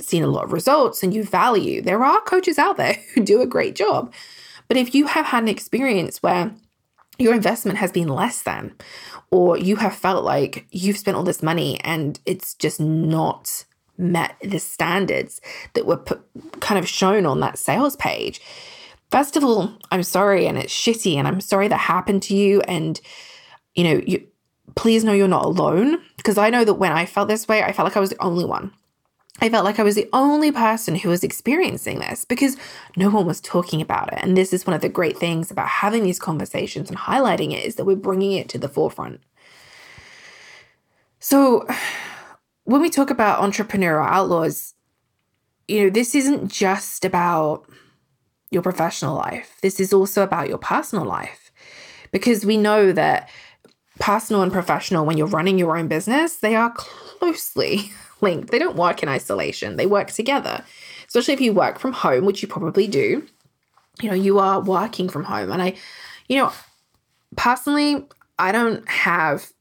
seen 0.00 0.24
a 0.24 0.28
lot 0.28 0.44
of 0.44 0.52
results 0.52 1.02
and 1.02 1.14
you 1.14 1.22
value. 1.24 1.80
There 1.80 2.04
are 2.04 2.20
coaches 2.22 2.58
out 2.58 2.76
there 2.76 2.98
who 3.14 3.22
do 3.22 3.40
a 3.40 3.46
great 3.46 3.74
job. 3.74 4.12
But 4.72 4.78
if 4.78 4.94
you 4.94 5.04
have 5.04 5.26
had 5.26 5.42
an 5.42 5.50
experience 5.50 6.22
where 6.22 6.50
your 7.18 7.34
investment 7.34 7.76
has 7.76 7.92
been 7.92 8.08
less 8.08 8.40
than, 8.40 8.74
or 9.30 9.58
you 9.58 9.76
have 9.76 9.94
felt 9.94 10.24
like 10.24 10.66
you've 10.70 10.96
spent 10.96 11.14
all 11.14 11.24
this 11.24 11.42
money 11.42 11.78
and 11.80 12.18
it's 12.24 12.54
just 12.54 12.80
not 12.80 13.66
met 13.98 14.34
the 14.40 14.58
standards 14.58 15.42
that 15.74 15.84
were 15.84 15.98
put, 15.98 16.22
kind 16.60 16.78
of 16.78 16.88
shown 16.88 17.26
on 17.26 17.40
that 17.40 17.58
sales 17.58 17.96
page. 17.96 18.40
First 19.10 19.36
of 19.36 19.44
all, 19.44 19.76
I'm 19.90 20.02
sorry 20.02 20.46
and 20.46 20.56
it's 20.56 20.72
shitty 20.72 21.16
and 21.16 21.28
I'm 21.28 21.42
sorry 21.42 21.68
that 21.68 21.76
happened 21.76 22.22
to 22.22 22.34
you 22.34 22.62
and 22.62 22.98
you 23.74 23.84
know, 23.84 24.00
you 24.06 24.26
please 24.74 25.04
know 25.04 25.12
you're 25.12 25.28
not 25.28 25.44
alone 25.44 25.98
because 26.16 26.38
I 26.38 26.48
know 26.48 26.64
that 26.64 26.80
when 26.80 26.92
I 26.92 27.04
felt 27.04 27.28
this 27.28 27.46
way, 27.46 27.62
I 27.62 27.72
felt 27.72 27.84
like 27.84 27.98
I 27.98 28.00
was 28.00 28.08
the 28.08 28.22
only 28.22 28.46
one. 28.46 28.72
I 29.40 29.48
felt 29.48 29.64
like 29.64 29.78
I 29.78 29.82
was 29.82 29.94
the 29.94 30.08
only 30.12 30.52
person 30.52 30.94
who 30.94 31.08
was 31.08 31.24
experiencing 31.24 31.98
this 31.98 32.24
because 32.24 32.56
no 32.96 33.08
one 33.08 33.26
was 33.26 33.40
talking 33.40 33.80
about 33.80 34.12
it. 34.12 34.18
And 34.22 34.36
this 34.36 34.52
is 34.52 34.66
one 34.66 34.74
of 34.74 34.82
the 34.82 34.88
great 34.88 35.16
things 35.16 35.50
about 35.50 35.68
having 35.68 36.04
these 36.04 36.18
conversations 36.18 36.90
and 36.90 36.98
highlighting 36.98 37.52
it 37.52 37.64
is 37.64 37.76
that 37.76 37.84
we're 37.84 37.96
bringing 37.96 38.32
it 38.32 38.48
to 38.50 38.58
the 38.58 38.68
forefront. 38.68 39.20
So, 41.18 41.66
when 42.64 42.80
we 42.80 42.90
talk 42.90 43.10
about 43.10 43.40
entrepreneurial 43.40 44.06
outlaws, 44.06 44.74
you 45.66 45.84
know, 45.84 45.90
this 45.90 46.14
isn't 46.14 46.48
just 46.48 47.04
about 47.04 47.64
your 48.50 48.62
professional 48.62 49.16
life. 49.16 49.56
This 49.62 49.80
is 49.80 49.92
also 49.92 50.22
about 50.22 50.48
your 50.48 50.58
personal 50.58 51.04
life 51.04 51.50
because 52.12 52.44
we 52.44 52.56
know 52.56 52.92
that 52.92 53.28
personal 53.98 54.42
and 54.42 54.52
professional, 54.52 55.04
when 55.04 55.16
you're 55.16 55.26
running 55.26 55.58
your 55.58 55.76
own 55.76 55.88
business, 55.88 56.36
they 56.36 56.54
are 56.54 56.70
closely 56.70 57.90
linked. 58.22 58.50
They 58.50 58.58
don't 58.58 58.76
work 58.76 59.02
in 59.02 59.08
isolation, 59.08 59.76
they 59.76 59.86
work 59.86 60.10
together. 60.10 60.64
Especially 61.06 61.34
if 61.34 61.40
you 61.40 61.52
work 61.52 61.78
from 61.78 61.92
home, 61.92 62.24
which 62.24 62.40
you 62.40 62.48
probably 62.48 62.86
do. 62.86 63.26
You 64.00 64.08
know, 64.08 64.16
you 64.16 64.38
are 64.38 64.60
working 64.60 65.10
from 65.10 65.24
home. 65.24 65.52
And 65.52 65.60
I, 65.60 65.74
you 66.26 66.38
know, 66.38 66.52
personally, 67.36 68.06
I 68.38 68.50
don't 68.52 68.88
have 68.88 69.52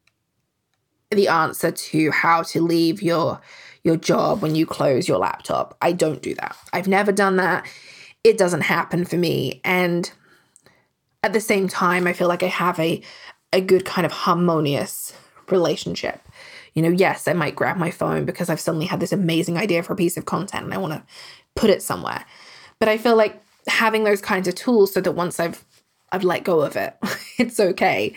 the 1.09 1.27
answer 1.27 1.71
to 1.71 2.11
how 2.11 2.43
to 2.43 2.61
leave 2.61 3.01
your 3.01 3.41
your 3.83 3.97
job 3.97 4.41
when 4.41 4.55
you 4.55 4.65
close 4.65 5.07
your 5.07 5.17
laptop. 5.17 5.75
I 5.81 5.91
don't 5.91 6.21
do 6.21 6.35
that. 6.35 6.55
I've 6.71 6.87
never 6.87 7.11
done 7.11 7.37
that. 7.37 7.67
It 8.23 8.37
doesn't 8.37 8.61
happen 8.61 9.05
for 9.05 9.17
me. 9.17 9.59
And 9.63 10.09
at 11.23 11.33
the 11.33 11.41
same 11.41 11.67
time, 11.67 12.05
I 12.05 12.13
feel 12.13 12.27
like 12.27 12.43
I 12.43 12.47
have 12.47 12.79
a 12.79 13.01
a 13.51 13.59
good 13.59 13.83
kind 13.83 14.05
of 14.05 14.11
harmonious 14.11 15.13
relationship 15.49 16.21
you 16.73 16.81
know, 16.81 16.89
yes, 16.89 17.27
I 17.27 17.33
might 17.33 17.55
grab 17.55 17.77
my 17.77 17.91
phone 17.91 18.25
because 18.25 18.49
I've 18.49 18.59
suddenly 18.59 18.85
had 18.85 18.99
this 18.99 19.11
amazing 19.11 19.57
idea 19.57 19.83
for 19.83 19.93
a 19.93 19.97
piece 19.97 20.17
of 20.17 20.25
content 20.25 20.63
and 20.63 20.73
I 20.73 20.77
want 20.77 20.93
to 20.93 21.03
put 21.55 21.69
it 21.69 21.81
somewhere. 21.81 22.25
But 22.79 22.89
I 22.89 22.97
feel 22.97 23.15
like 23.15 23.41
having 23.67 24.03
those 24.03 24.21
kinds 24.21 24.47
of 24.47 24.55
tools 24.55 24.93
so 24.93 25.01
that 25.01 25.11
once 25.11 25.39
I've 25.39 25.63
I've 26.13 26.23
let 26.23 26.43
go 26.43 26.61
of 26.61 26.75
it, 26.75 26.97
it's 27.37 27.59
okay. 27.59 28.13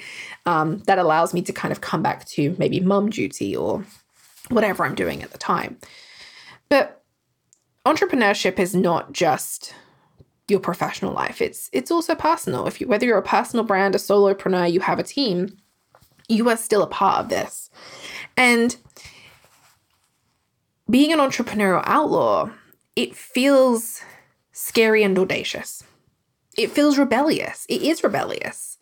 Um, 0.47 0.79
that 0.87 0.99
allows 0.99 1.33
me 1.33 1.43
to 1.43 1.53
kind 1.53 1.71
of 1.71 1.81
come 1.81 2.03
back 2.03 2.25
to 2.31 2.55
maybe 2.59 2.81
mum 2.81 3.11
duty 3.11 3.55
or 3.55 3.85
whatever 4.49 4.85
I'm 4.85 4.95
doing 4.95 5.23
at 5.23 5.31
the 5.31 5.39
time. 5.39 5.79
But 6.69 7.03
entrepreneurship 7.87 8.59
is 8.59 8.75
not 8.75 9.13
just 9.13 9.75
your 10.49 10.61
professional 10.61 11.13
life. 11.13 11.41
It's 11.41 11.71
it's 11.73 11.91
also 11.91 12.15
personal. 12.15 12.67
If 12.67 12.81
you 12.81 12.87
whether 12.87 13.07
you're 13.07 13.19
a 13.19 13.23
personal 13.23 13.65
brand, 13.65 13.95
a 13.95 13.99
solopreneur, 13.99 14.71
you 14.71 14.81
have 14.81 14.99
a 14.99 15.05
team, 15.05 15.57
you 16.29 16.49
are 16.49 16.57
still 16.57 16.83
a 16.83 16.87
part 16.87 17.21
of 17.21 17.29
this. 17.29 17.71
And 18.37 18.77
being 20.91 21.13
an 21.13 21.19
entrepreneurial 21.19 21.83
outlaw, 21.87 22.51
it 22.97 23.17
feels 23.17 24.03
scary 24.53 25.03
and 25.03 25.19
audacious. 25.19 25.83
It 26.57 26.71
feels 26.71 26.99
rebellious. 26.99 27.67
It 27.69 27.83
is 27.83 28.05
rebellious. 28.05 28.79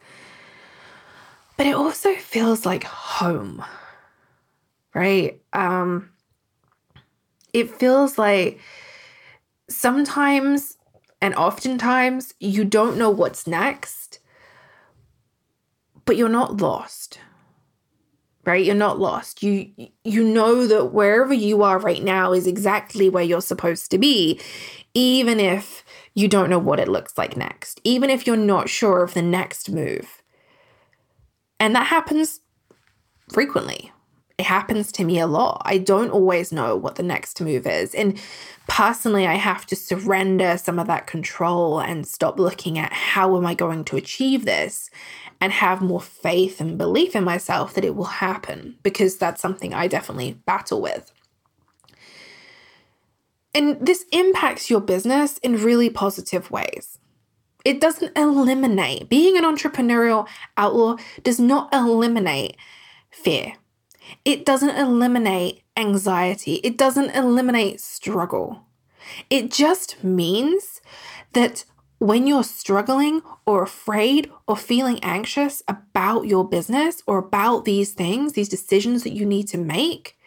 But 1.57 1.67
it 1.67 1.75
also 1.75 2.15
feels 2.17 2.67
like 2.67 2.85
home. 2.85 3.65
Right? 4.95 5.41
Um 5.53 6.11
it 7.53 7.71
feels 7.71 8.19
like 8.19 8.59
sometimes 9.69 10.77
and 11.21 11.35
oftentimes 11.35 12.35
you 12.41 12.65
don't 12.65 12.97
know 12.97 13.11
what's 13.11 13.47
next, 13.47 14.19
but 16.05 16.17
you're 16.17 16.29
not 16.29 16.61
lost 16.61 17.19
right? 18.45 18.65
You're 18.65 18.75
not 18.75 18.99
lost. 18.99 19.43
You 19.43 19.71
you 20.05 20.25
know 20.25 20.67
that 20.67 20.87
wherever 20.93 21.35
you 21.35 21.63
are 21.63 21.79
right 21.79 22.03
now 22.03 22.33
is 22.33 22.47
exactly 22.47 23.09
where 23.09 23.25
you're 23.25 23.41
supposed 23.41 23.91
to 23.91 23.99
be 23.99 24.41
even 24.95 25.41
if 25.41 25.85
you 26.15 26.29
don't 26.29 26.51
know 26.51 26.59
what 26.59 26.79
it 26.79 26.89
looks 26.89 27.17
like 27.17 27.35
next 27.35 27.81
even 27.83 28.11
if 28.11 28.27
you're 28.27 28.37
not 28.37 28.69
sure 28.69 29.03
of 29.03 29.15
the 29.15 29.23
next 29.23 29.71
move. 29.71 30.23
And 31.61 31.75
that 31.77 31.87
happens 31.87 32.41
frequently. 33.33 33.93
It 34.39 34.47
happens 34.47 34.91
to 34.93 35.05
me 35.05 35.21
a 35.21 35.27
lot. 35.29 35.63
I 35.65 35.79
don't 35.79 36.11
always 36.11 36.51
know 36.51 36.75
what 36.75 36.97
the 36.97 37.03
next 37.05 37.41
move 37.41 37.67
is. 37.67 37.95
And 37.95 38.21
personally 38.69 39.27
i 39.27 39.35
have 39.35 39.67
to 39.67 39.75
surrender 39.75 40.57
some 40.57 40.79
of 40.79 40.87
that 40.87 41.07
control 41.07 41.81
and 41.81 42.07
stop 42.07 42.39
looking 42.39 42.79
at 42.79 42.93
how 42.93 43.37
am 43.37 43.45
i 43.45 43.55
going 43.55 43.85
to 43.85 43.97
achieve 43.97 44.45
this 44.45 44.89
and 45.43 45.53
have 45.53 45.83
more 45.83 46.01
faith 46.01 46.61
and 46.61 46.79
belief 46.79 47.17
in 47.17 47.25
myself 47.25 47.75
that 47.75 47.85
it 47.85 47.97
will 47.97 48.05
happen 48.05 48.77
because 48.85 49.17
that's 49.17 49.43
something 49.43 49.75
I 49.75 49.89
definitely 49.89 50.35
battle 50.47 50.81
with. 50.81 51.11
And 53.53 53.85
this 53.85 54.05
impacts 54.13 54.71
your 54.71 54.81
business 54.81 55.39
in 55.39 55.61
really 55.61 55.91
positive 55.91 56.49
ways. 56.53 57.01
It 57.65 57.81
doesn't 57.81 58.17
eliminate, 58.17 59.09
being 59.09 59.37
an 59.37 59.43
entrepreneurial 59.43 60.29
outlaw 60.57 60.97
does 61.25 61.41
not 61.41 61.75
eliminate 61.75 62.57
fear. 63.11 63.55
It 64.25 64.47
doesn't 64.47 64.77
eliminate 64.77 65.65
anxiety. 65.77 66.61
It 66.63 66.79
doesn't 66.79 67.11
eliminate 67.17 67.81
struggle. 67.81 68.63
It 69.29 69.51
just 69.51 70.05
means 70.05 70.81
that 71.33 71.65
when 72.03 72.27
you're 72.27 72.43
struggling 72.43 73.23
or 73.47 73.63
afraid 73.63 74.29
or 74.49 74.57
feeling 74.57 74.99
anxious 75.05 75.63
about 75.69 76.27
your 76.27 76.47
business 76.47 77.01
or 77.07 77.19
about 77.19 77.65
these 77.65 77.93
things, 77.93 78.33
these 78.33 78.49
decisions 78.49 79.05
that 79.05 79.13
you 79.13 79.25
need 79.25 79.47
to 79.47 79.57
make, 79.57 80.19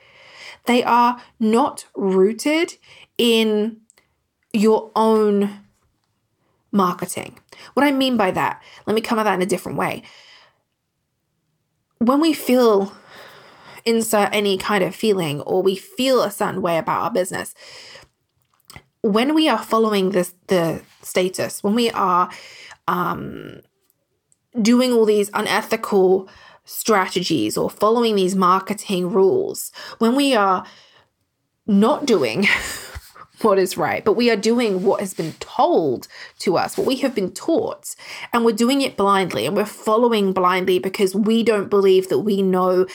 they 0.68 0.82
are 0.86 1.22
not 1.38 1.86
rooted 1.94 2.76
in 3.18 3.76
your 4.54 4.90
own 4.96 5.66
marketing. 6.72 7.38
What 7.74 7.86
I 7.86 7.92
mean 7.92 8.16
by 8.16 8.32
that, 8.32 8.64
let 8.88 8.94
me 8.94 9.02
come 9.02 9.20
at 9.20 9.24
that 9.24 9.34
in 9.34 9.42
a 9.42 9.46
different 9.46 9.78
way. 9.78 10.04
When 11.98 12.22
we 12.22 12.32
feel 12.32 12.94
insert 13.84 14.30
any 14.32 14.58
kind 14.58 14.82
of 14.82 14.96
feeling 14.96 15.42
or 15.42 15.62
we 15.62 15.76
feel 15.76 16.24
a 16.24 16.32
certain 16.32 16.62
way 16.62 16.78
about 16.78 17.04
our 17.04 17.12
business, 17.12 17.54
when 19.02 19.36
we 19.36 19.50
are 19.50 19.62
following 19.62 20.12
this 20.12 20.34
the 20.48 20.82
status, 21.06 21.64
when 21.64 21.76
we 21.76 21.90
are 21.92 22.30
um, 22.88 23.62
doing 24.62 24.92
all 24.92 25.06
these 25.06 25.30
unethical 25.34 26.30
strategies 26.66 27.58
or 27.58 27.70
following 27.70 28.16
these 28.16 28.36
marketing 28.36 29.12
rules, 29.12 29.72
when 30.00 30.16
we 30.16 30.36
are 30.36 30.66
not 31.68 32.06
doing 32.06 32.48
what 33.42 33.60
is 33.60 33.78
right, 33.78 34.04
but 34.04 34.14
we 34.14 34.32
are 34.32 34.36
doing 34.36 34.84
what 34.84 35.00
has 35.00 35.14
been 35.14 35.34
told 35.34 36.08
to 36.40 36.58
us, 36.58 36.78
what 36.78 36.88
we 36.88 36.96
have 36.98 37.14
been 37.14 37.32
taught, 37.32 37.96
and 38.34 38.46
we're 38.46 38.56
doing 38.56 38.82
it 38.82 38.98
blindly 38.98 39.46
and 39.46 39.56
we're 39.56 39.66
following 39.66 40.34
blindly 40.34 40.80
because 40.80 41.14
we 41.14 41.44
don't 41.44 41.70
believe 41.70 42.10
that 42.10 42.20
we 42.20 42.42
know 42.42 42.86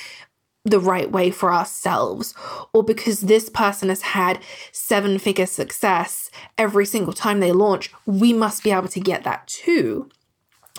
the 0.64 0.80
right 0.80 1.10
way 1.10 1.30
for 1.30 1.52
ourselves, 1.52 2.34
or 2.74 2.82
because 2.82 3.22
this 3.22 3.48
person 3.48 3.88
has 3.88 4.02
had 4.02 4.38
seven 4.72 5.18
figure 5.18 5.46
success 5.46 6.30
every 6.58 6.84
single 6.84 7.14
time 7.14 7.40
they 7.40 7.52
launch, 7.52 7.90
we 8.04 8.32
must 8.32 8.62
be 8.62 8.70
able 8.70 8.88
to 8.88 9.00
get 9.00 9.24
that 9.24 9.46
too. 9.46 10.08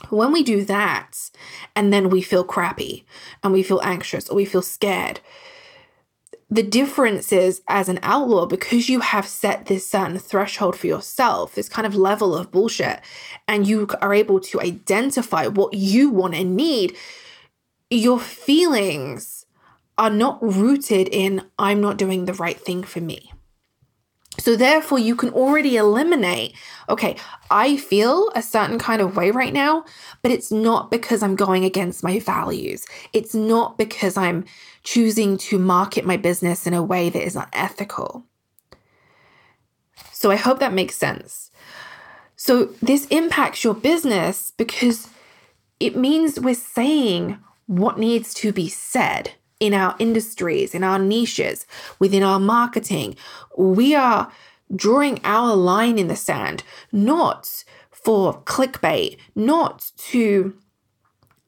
When 0.10 0.32
we 0.32 0.44
do 0.44 0.64
that, 0.66 1.32
and 1.76 1.92
then 1.92 2.10
we 2.10 2.22
feel 2.22 2.44
crappy 2.44 3.06
and 3.44 3.54
we 3.54 3.64
feel 3.64 3.82
anxious 3.84 4.30
or 4.30 4.36
we 4.36 4.46
feel 4.46 4.62
scared, 4.62 5.20
the 6.50 6.64
difference 6.64 7.32
is 7.32 7.62
as 7.68 7.88
an 7.88 8.00
outlaw, 8.04 8.46
because 8.46 8.90
you 8.90 9.00
have 9.00 9.26
set 9.26 9.68
this 9.68 9.90
certain 9.90 10.20
threshold 10.20 10.76
for 10.76 10.86
yourself, 10.86 11.56
this 11.56 11.70
kind 11.70 11.88
of 11.88 11.96
level 11.96 12.36
of 12.36 12.52
bullshit, 12.52 13.00
and 13.48 13.66
you 13.66 13.88
are 14.02 14.14
able 14.14 14.40
to 14.42 14.60
identify 14.60 15.48
what 15.48 15.74
you 15.74 16.10
want 16.10 16.36
and 16.36 16.56
need, 16.56 16.96
your 17.90 18.20
feelings 18.20 19.41
are 19.98 20.10
not 20.10 20.42
rooted 20.42 21.08
in, 21.10 21.44
I'm 21.60 21.82
not 21.82 21.98
doing 21.98 22.26
the 22.26 22.34
right 22.34 22.60
thing 22.60 22.84
for 22.84 23.02
me. 23.02 23.32
So, 24.40 24.56
therefore, 24.56 24.98
you 24.98 25.16
can 25.16 25.30
already 25.32 25.76
eliminate, 25.76 26.56
okay, 26.88 27.18
I 27.50 27.76
feel 27.76 28.32
a 28.34 28.42
certain 28.42 28.80
kind 28.80 29.02
of 29.02 29.18
way 29.18 29.30
right 29.30 29.52
now, 29.52 29.84
but 30.22 30.32
it's 30.32 30.52
not 30.52 30.90
because 30.90 31.22
I'm 31.22 31.36
going 31.36 31.66
against 31.66 32.02
my 32.02 32.18
values. 32.20 32.86
It's 33.12 33.36
not 33.36 33.78
because 33.78 34.16
I'm 34.16 34.46
choosing 34.84 35.38
to 35.38 35.60
market 35.60 36.06
my 36.06 36.16
business 36.16 36.66
in 36.66 36.74
a 36.74 36.82
way 36.82 37.10
that 37.10 37.22
is 37.22 37.36
unethical. 37.36 38.24
So, 40.14 40.32
I 40.32 40.38
hope 40.38 40.60
that 40.60 40.74
makes 40.74 40.96
sense. 40.96 41.52
So, 42.38 42.66
this 42.82 43.08
impacts 43.08 43.66
your 43.66 43.76
business 43.76 44.54
because 44.56 45.10
it 45.80 45.98
means 45.98 46.40
we're 46.40 46.56
saying 46.56 47.38
what 47.68 48.00
needs 48.00 48.34
to 48.36 48.54
be 48.54 48.70
said 48.70 49.34
in 49.62 49.76
our 49.76 49.96
industries, 50.00 50.74
in 50.76 50.84
our 50.84 51.00
niches, 51.00 51.66
within 52.00 52.24
our 52.24 52.40
marketing. 52.40 53.16
We 53.56 53.96
are 53.96 54.30
drawing 54.76 55.22
our 55.24 55.56
line 55.56 55.98
in 56.00 56.08
the 56.08 56.16
sand, 56.16 56.64
not 56.92 57.64
for 57.92 58.42
clickbait, 58.42 59.18
not 59.36 59.92
to, 60.10 60.58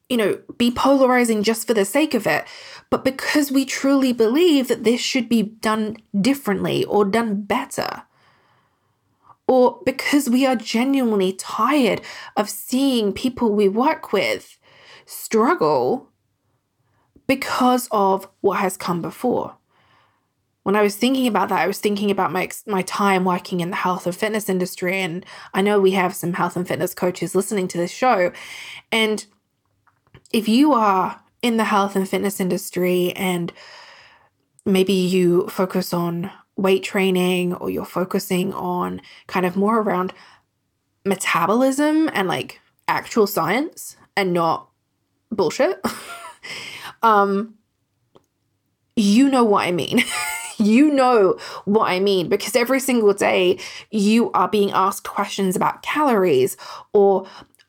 you 0.09 0.17
know, 0.17 0.39
be 0.57 0.69
polarizing 0.69 1.41
just 1.41 1.65
for 1.65 1.73
the 1.73 1.83
sake 1.83 2.13
of 2.13 2.27
it, 2.27 2.45
but 2.91 3.03
because 3.03 3.51
we 3.51 3.65
truly 3.65 4.13
believe 4.13 4.67
that 4.67 4.83
this 4.83 5.01
should 5.01 5.27
be 5.27 5.41
done 5.41 5.97
differently 6.21 6.85
or 6.85 7.03
done 7.05 7.41
better. 7.41 8.03
Or 9.47 9.81
because 9.85 10.29
we 10.29 10.45
are 10.45 10.55
genuinely 10.55 11.33
tired 11.33 12.01
of 12.37 12.49
seeing 12.49 13.11
people 13.11 13.51
we 13.51 13.67
work 13.67 14.13
with 14.13 14.59
struggle 15.05 16.12
because 17.27 17.87
of 17.91 18.27
what 18.41 18.59
has 18.59 18.77
come 18.77 19.01
before. 19.01 19.55
When 20.63 20.75
I 20.75 20.81
was 20.81 20.95
thinking 20.95 21.27
about 21.27 21.49
that, 21.49 21.59
I 21.59 21.67
was 21.67 21.79
thinking 21.79 22.09
about 22.09 22.31
my 22.31 22.49
my 22.65 22.81
time 22.83 23.25
working 23.25 23.59
in 23.59 23.69
the 23.69 23.75
health 23.75 24.05
and 24.05 24.15
fitness 24.15 24.47
industry 24.47 24.97
and 24.97 25.25
I 25.53 25.61
know 25.61 25.79
we 25.79 25.91
have 25.91 26.15
some 26.15 26.33
health 26.33 26.55
and 26.55 26.67
fitness 26.67 26.93
coaches 26.93 27.35
listening 27.35 27.67
to 27.69 27.77
this 27.77 27.91
show 27.91 28.31
and 28.91 29.25
if 30.31 30.47
you 30.47 30.73
are 30.73 31.21
in 31.41 31.57
the 31.57 31.65
health 31.65 31.95
and 31.95 32.07
fitness 32.07 32.39
industry 32.39 33.11
and 33.13 33.51
maybe 34.65 34.93
you 34.93 35.47
focus 35.49 35.93
on 35.93 36.31
weight 36.55 36.83
training 36.83 37.53
or 37.55 37.69
you're 37.69 37.85
focusing 37.85 38.53
on 38.53 39.01
kind 39.27 39.45
of 39.45 39.57
more 39.57 39.79
around 39.81 40.13
metabolism 41.05 42.09
and 42.13 42.27
like 42.27 42.61
actual 42.87 43.27
science 43.27 43.97
and 44.15 44.33
not 44.33 44.69
bullshit 45.31 45.81
um, 47.03 47.55
you 48.95 49.29
know 49.29 49.43
what 49.43 49.67
I 49.67 49.71
mean. 49.71 50.03
you 50.57 50.91
know 50.91 51.37
what 51.65 51.89
I 51.89 51.99
mean 51.99 52.29
because 52.29 52.55
every 52.55 52.79
single 52.79 53.13
day 53.13 53.59
you 53.91 54.31
are 54.31 54.47
being 54.47 54.71
asked 54.71 55.03
questions 55.03 55.55
about 55.55 55.81
calories 55.81 56.55
or 56.93 57.27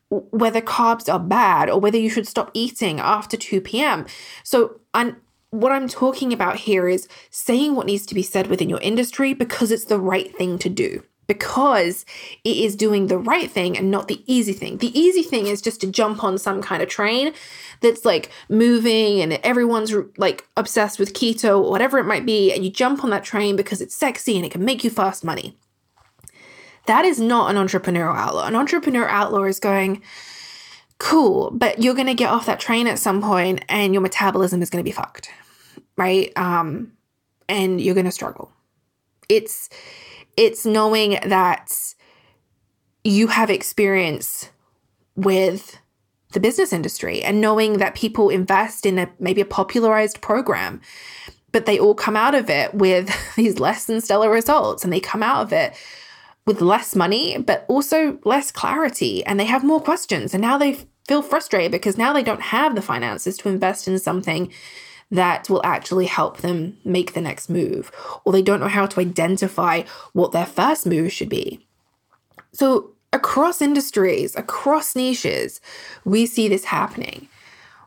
whether 0.09 0.61
carbs 0.61 1.11
are 1.11 1.19
bad 1.19 1.69
or 1.69 1.79
whether 1.79 1.97
you 1.97 2.09
should 2.09 2.27
stop 2.27 2.51
eating 2.53 2.99
after 2.99 3.35
2 3.35 3.61
p.m. 3.61 4.05
So, 4.43 4.79
and 4.93 5.15
what 5.49 5.71
I'm 5.71 5.87
talking 5.87 6.31
about 6.31 6.57
here 6.57 6.87
is 6.87 7.07
saying 7.31 7.75
what 7.75 7.87
needs 7.87 8.05
to 8.07 8.15
be 8.15 8.23
said 8.23 8.47
within 8.47 8.69
your 8.69 8.81
industry 8.81 9.33
because 9.33 9.71
it's 9.71 9.85
the 9.85 9.99
right 9.99 10.35
thing 10.35 10.57
to 10.59 10.69
do 10.69 11.03
because 11.27 12.05
it 12.43 12.57
is 12.57 12.75
doing 12.75 13.07
the 13.07 13.17
right 13.17 13.49
thing 13.49 13.77
and 13.77 13.89
not 13.89 14.07
the 14.07 14.23
easy 14.31 14.53
thing. 14.53 14.77
The 14.77 14.97
easy 14.97 15.23
thing 15.23 15.47
is 15.47 15.61
just 15.61 15.81
to 15.81 15.87
jump 15.87 16.23
on 16.23 16.37
some 16.37 16.61
kind 16.61 16.83
of 16.83 16.89
train 16.89 17.33
that's 17.81 18.05
like 18.05 18.31
moving 18.49 19.21
and 19.21 19.33
everyone's 19.43 19.93
like 20.17 20.47
obsessed 20.57 20.99
with 20.99 21.13
keto 21.13 21.63
or 21.63 21.69
whatever 21.69 21.97
it 21.99 22.05
might 22.05 22.25
be, 22.25 22.53
and 22.53 22.63
you 22.63 22.71
jump 22.71 23.03
on 23.03 23.09
that 23.11 23.23
train 23.23 23.55
because 23.55 23.81
it's 23.81 23.95
sexy 23.95 24.35
and 24.35 24.45
it 24.45 24.51
can 24.51 24.65
make 24.65 24.83
you 24.83 24.89
fast 24.89 25.23
money. 25.23 25.57
That 26.85 27.05
is 27.05 27.19
not 27.19 27.53
an 27.53 27.57
entrepreneurial 27.57 28.15
outlaw. 28.15 28.45
An 28.45 28.53
entrepreneurial 28.53 29.09
outlaw 29.09 29.43
is 29.43 29.59
going, 29.59 30.01
cool, 30.97 31.51
but 31.51 31.81
you're 31.81 31.95
going 31.95 32.07
to 32.07 32.13
get 32.13 32.29
off 32.29 32.45
that 32.45 32.59
train 32.59 32.87
at 32.87 32.99
some 32.99 33.21
point 33.21 33.63
and 33.69 33.93
your 33.93 34.01
metabolism 34.01 34.61
is 34.61 34.69
going 34.69 34.83
to 34.83 34.87
be 34.87 34.93
fucked, 34.93 35.29
right? 35.97 36.31
Um, 36.37 36.93
and 37.49 37.81
you're 37.81 37.95
going 37.95 38.05
to 38.05 38.11
struggle. 38.11 38.51
It's 39.29 39.69
it's 40.37 40.65
knowing 40.65 41.17
that 41.25 41.71
you 43.03 43.27
have 43.27 43.49
experience 43.49 44.49
with 45.15 45.79
the 46.33 46.39
business 46.39 46.73
industry 46.73 47.23
and 47.23 47.41
knowing 47.41 47.77
that 47.77 47.95
people 47.95 48.29
invest 48.29 48.85
in 48.85 48.99
a 48.99 49.09
maybe 49.19 49.41
a 49.41 49.45
popularized 49.45 50.21
program 50.21 50.81
but 51.51 51.65
they 51.65 51.79
all 51.79 51.95
come 51.95 52.17
out 52.17 52.35
of 52.35 52.49
it 52.49 52.73
with 52.73 53.09
these 53.35 53.59
less 53.59 53.85
than 53.85 54.01
stellar 54.01 54.29
results 54.29 54.83
and 54.83 54.91
they 54.91 54.99
come 54.99 55.23
out 55.23 55.41
of 55.41 55.53
it 55.53 55.73
with 56.45 56.61
less 56.61 56.95
money 56.95 57.37
but 57.37 57.65
also 57.67 58.19
less 58.25 58.51
clarity 58.51 59.25
and 59.25 59.39
they 59.39 59.45
have 59.45 59.63
more 59.63 59.81
questions 59.81 60.33
and 60.33 60.41
now 60.41 60.57
they 60.57 60.77
feel 61.07 61.21
frustrated 61.21 61.71
because 61.71 61.97
now 61.97 62.13
they 62.13 62.23
don't 62.23 62.41
have 62.41 62.75
the 62.75 62.81
finances 62.81 63.37
to 63.37 63.49
invest 63.49 63.87
in 63.87 63.97
something 63.99 64.51
that 65.11 65.49
will 65.49 65.61
actually 65.63 66.07
help 66.07 66.37
them 66.37 66.77
make 66.83 67.13
the 67.13 67.21
next 67.21 67.49
move, 67.49 67.91
or 68.23 68.33
they 68.33 68.41
don't 68.41 68.59
know 68.59 68.67
how 68.67 68.87
to 68.87 68.99
identify 68.99 69.83
what 70.13 70.31
their 70.31 70.45
first 70.45 70.85
move 70.85 71.11
should 71.11 71.29
be. 71.29 71.65
So, 72.51 72.94
across 73.15 73.61
industries, 73.61 74.35
across 74.35 74.95
niches, 74.95 75.61
we 76.03 76.25
see 76.25 76.47
this 76.47 76.65
happening. 76.65 77.27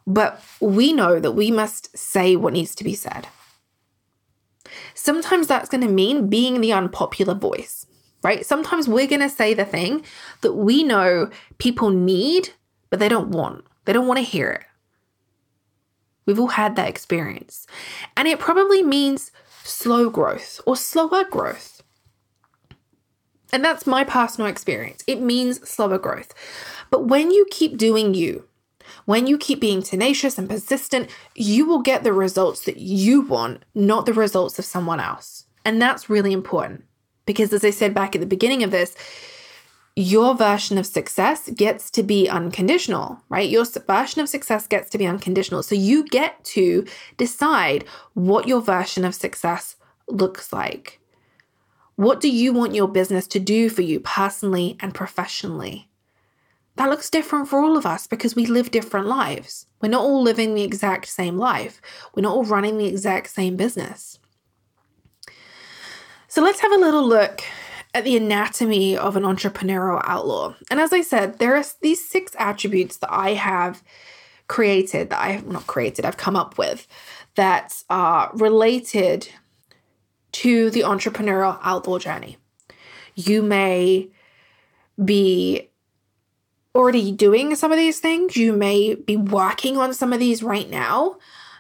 But 0.06 0.42
we 0.60 0.92
know 0.92 1.20
that 1.20 1.32
we 1.32 1.50
must 1.50 1.96
say 1.96 2.34
what 2.34 2.54
needs 2.54 2.74
to 2.76 2.84
be 2.84 2.94
said. 2.94 3.28
Sometimes 4.94 5.46
that's 5.46 5.68
going 5.68 5.86
to 5.86 5.92
mean 5.92 6.28
being 6.28 6.60
the 6.60 6.72
unpopular 6.72 7.34
voice, 7.34 7.86
right? 8.22 8.44
Sometimes 8.44 8.88
we're 8.88 9.06
going 9.06 9.20
to 9.20 9.28
say 9.28 9.54
the 9.54 9.64
thing 9.64 10.02
that 10.40 10.54
we 10.54 10.82
know 10.82 11.30
people 11.58 11.90
need, 11.90 12.50
but 12.90 12.98
they 12.98 13.08
don't 13.08 13.28
want. 13.28 13.64
They 13.84 13.92
don't 13.92 14.06
want 14.06 14.18
to 14.18 14.24
hear 14.24 14.50
it. 14.50 14.62
We've 16.26 16.40
all 16.40 16.48
had 16.48 16.76
that 16.76 16.88
experience. 16.88 17.66
And 18.16 18.26
it 18.26 18.38
probably 18.38 18.82
means 18.82 19.30
slow 19.62 20.10
growth 20.10 20.60
or 20.66 20.76
slower 20.76 21.24
growth. 21.24 21.77
And 23.52 23.64
that's 23.64 23.86
my 23.86 24.04
personal 24.04 24.50
experience. 24.50 25.02
It 25.06 25.20
means 25.20 25.66
slower 25.68 25.98
growth. 25.98 26.34
But 26.90 27.06
when 27.06 27.30
you 27.30 27.46
keep 27.50 27.76
doing 27.76 28.14
you, 28.14 28.44
when 29.04 29.26
you 29.26 29.38
keep 29.38 29.60
being 29.60 29.82
tenacious 29.82 30.38
and 30.38 30.48
persistent, 30.48 31.10
you 31.34 31.66
will 31.66 31.80
get 31.80 32.04
the 32.04 32.12
results 32.12 32.64
that 32.64 32.78
you 32.78 33.22
want, 33.22 33.64
not 33.74 34.06
the 34.06 34.12
results 34.12 34.58
of 34.58 34.64
someone 34.64 35.00
else. 35.00 35.44
And 35.64 35.80
that's 35.80 36.10
really 36.10 36.32
important 36.32 36.84
because, 37.26 37.52
as 37.52 37.64
I 37.64 37.70
said 37.70 37.94
back 37.94 38.14
at 38.14 38.20
the 38.20 38.26
beginning 38.26 38.62
of 38.62 38.70
this, 38.70 38.96
your 39.96 40.34
version 40.34 40.78
of 40.78 40.86
success 40.86 41.50
gets 41.50 41.90
to 41.90 42.02
be 42.02 42.28
unconditional, 42.28 43.20
right? 43.28 43.50
Your 43.50 43.64
version 43.64 44.22
of 44.22 44.28
success 44.28 44.66
gets 44.66 44.88
to 44.90 44.98
be 44.98 45.06
unconditional. 45.06 45.62
So 45.62 45.74
you 45.74 46.04
get 46.04 46.42
to 46.44 46.86
decide 47.16 47.84
what 48.14 48.46
your 48.46 48.60
version 48.60 49.04
of 49.04 49.14
success 49.14 49.74
looks 50.06 50.52
like. 50.52 50.97
What 51.98 52.20
do 52.20 52.30
you 52.30 52.52
want 52.52 52.76
your 52.76 52.86
business 52.86 53.26
to 53.26 53.40
do 53.40 53.68
for 53.68 53.82
you 53.82 53.98
personally 53.98 54.76
and 54.78 54.94
professionally? 54.94 55.88
That 56.76 56.90
looks 56.90 57.10
different 57.10 57.48
for 57.48 57.58
all 57.58 57.76
of 57.76 57.84
us 57.84 58.06
because 58.06 58.36
we 58.36 58.46
live 58.46 58.70
different 58.70 59.08
lives. 59.08 59.66
We're 59.82 59.88
not 59.88 60.04
all 60.04 60.22
living 60.22 60.54
the 60.54 60.62
exact 60.62 61.08
same 61.08 61.36
life, 61.36 61.80
we're 62.14 62.22
not 62.22 62.36
all 62.36 62.44
running 62.44 62.78
the 62.78 62.86
exact 62.86 63.30
same 63.30 63.56
business. 63.56 64.20
So 66.28 66.40
let's 66.40 66.60
have 66.60 66.70
a 66.70 66.76
little 66.76 67.04
look 67.04 67.40
at 67.92 68.04
the 68.04 68.16
anatomy 68.16 68.96
of 68.96 69.16
an 69.16 69.24
entrepreneurial 69.24 70.00
outlaw. 70.04 70.54
And 70.70 70.78
as 70.78 70.92
I 70.92 71.00
said, 71.00 71.40
there 71.40 71.56
are 71.56 71.64
these 71.82 72.08
six 72.08 72.30
attributes 72.38 72.98
that 72.98 73.12
I 73.12 73.30
have 73.30 73.82
created, 74.46 75.10
that 75.10 75.18
I 75.18 75.30
have 75.30 75.48
not 75.48 75.66
created, 75.66 76.04
I've 76.04 76.16
come 76.16 76.36
up 76.36 76.58
with 76.58 76.86
that 77.34 77.82
are 77.90 78.30
related 78.34 79.30
to 80.38 80.70
the 80.70 80.82
entrepreneurial 80.82 81.58
outlaw 81.62 81.98
journey. 81.98 82.36
You 83.16 83.42
may 83.42 84.08
be 85.04 85.68
already 86.76 87.10
doing 87.10 87.56
some 87.56 87.72
of 87.72 87.78
these 87.78 87.98
things, 87.98 88.36
you 88.36 88.52
may 88.52 88.94
be 88.94 89.16
working 89.16 89.76
on 89.76 89.92
some 89.92 90.12
of 90.12 90.20
these 90.20 90.40
right 90.42 90.70
now. 90.70 91.16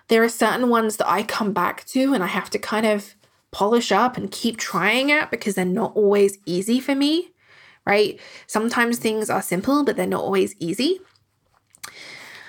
There 0.06 0.22
are 0.22 0.28
certain 0.28 0.68
ones 0.68 0.96
that 0.98 1.10
I 1.10 1.24
come 1.24 1.52
back 1.52 1.86
to 1.86 2.14
and 2.14 2.22
I 2.22 2.28
have 2.28 2.50
to 2.50 2.58
kind 2.58 2.86
of 2.86 3.16
polish 3.50 3.90
up 3.90 4.16
and 4.16 4.30
keep 4.30 4.58
trying 4.58 5.10
it 5.10 5.28
because 5.30 5.56
they're 5.56 5.64
not 5.64 5.96
always 5.96 6.38
easy 6.46 6.78
for 6.78 6.94
me, 6.94 7.32
right? 7.84 8.20
Sometimes 8.46 8.98
things 8.98 9.28
are 9.28 9.42
simple, 9.42 9.84
but 9.84 9.96
they're 9.96 10.06
not 10.06 10.22
always 10.22 10.54
easy. 10.60 11.00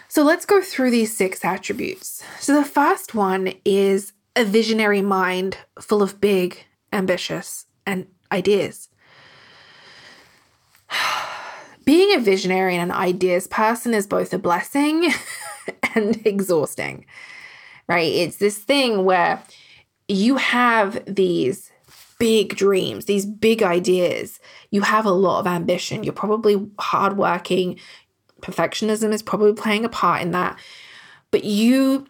So 0.08 0.24
let's 0.24 0.46
go 0.46 0.62
through 0.62 0.92
these 0.92 1.16
six 1.18 1.44
attributes. 1.44 2.24
So 2.40 2.54
the 2.54 2.64
first 2.64 3.16
one 3.16 3.54
is 3.66 4.14
a 4.36 4.46
visionary 4.46 5.02
mind 5.02 5.58
full 5.80 6.02
of 6.02 6.22
big, 6.22 6.66
ambitious, 6.94 7.66
and 7.86 8.08
ideas. 8.32 8.90
Being 11.86 12.16
a 12.16 12.20
visionary 12.20 12.76
and 12.76 12.92
an 12.92 12.98
ideas 12.98 13.48
person 13.48 13.94
is 13.94 14.06
both 14.06 14.34
a 14.34 14.38
blessing 14.38 15.12
and 15.96 16.26
exhausting, 16.26 17.06
right? 17.88 18.12
It's 18.12 18.38
this 18.38 18.58
thing 18.58 19.06
where 19.06 19.42
you 20.08 20.38
have 20.38 21.04
these 21.06 21.72
big 22.20 22.56
dreams, 22.56 23.06
these 23.06 23.26
big 23.26 23.64
ideas. 23.64 24.40
You 24.70 24.82
have 24.82 25.06
a 25.06 25.12
lot 25.12 25.40
of 25.40 25.48
ambition. 25.48 26.04
You're 26.04 26.14
probably 26.14 26.70
hardworking. 26.78 27.80
Perfectionism 28.42 29.14
is 29.14 29.24
probably 29.24 29.54
playing 29.54 29.86
a 29.86 29.90
part 29.90 30.22
in 30.22 30.32
that. 30.32 30.60
But 31.32 31.46
you 31.46 32.08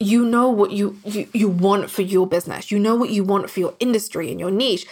you 0.00 0.24
know 0.24 0.48
what 0.48 0.72
you, 0.72 0.98
you 1.04 1.28
you 1.34 1.48
want 1.48 1.90
for 1.90 2.00
your 2.00 2.26
business. 2.26 2.70
You 2.70 2.78
know 2.78 2.96
what 2.96 3.10
you 3.10 3.22
want 3.22 3.50
for 3.50 3.60
your 3.60 3.74
industry 3.78 4.30
and 4.30 4.40
your 4.40 4.50
niche. 4.50 4.86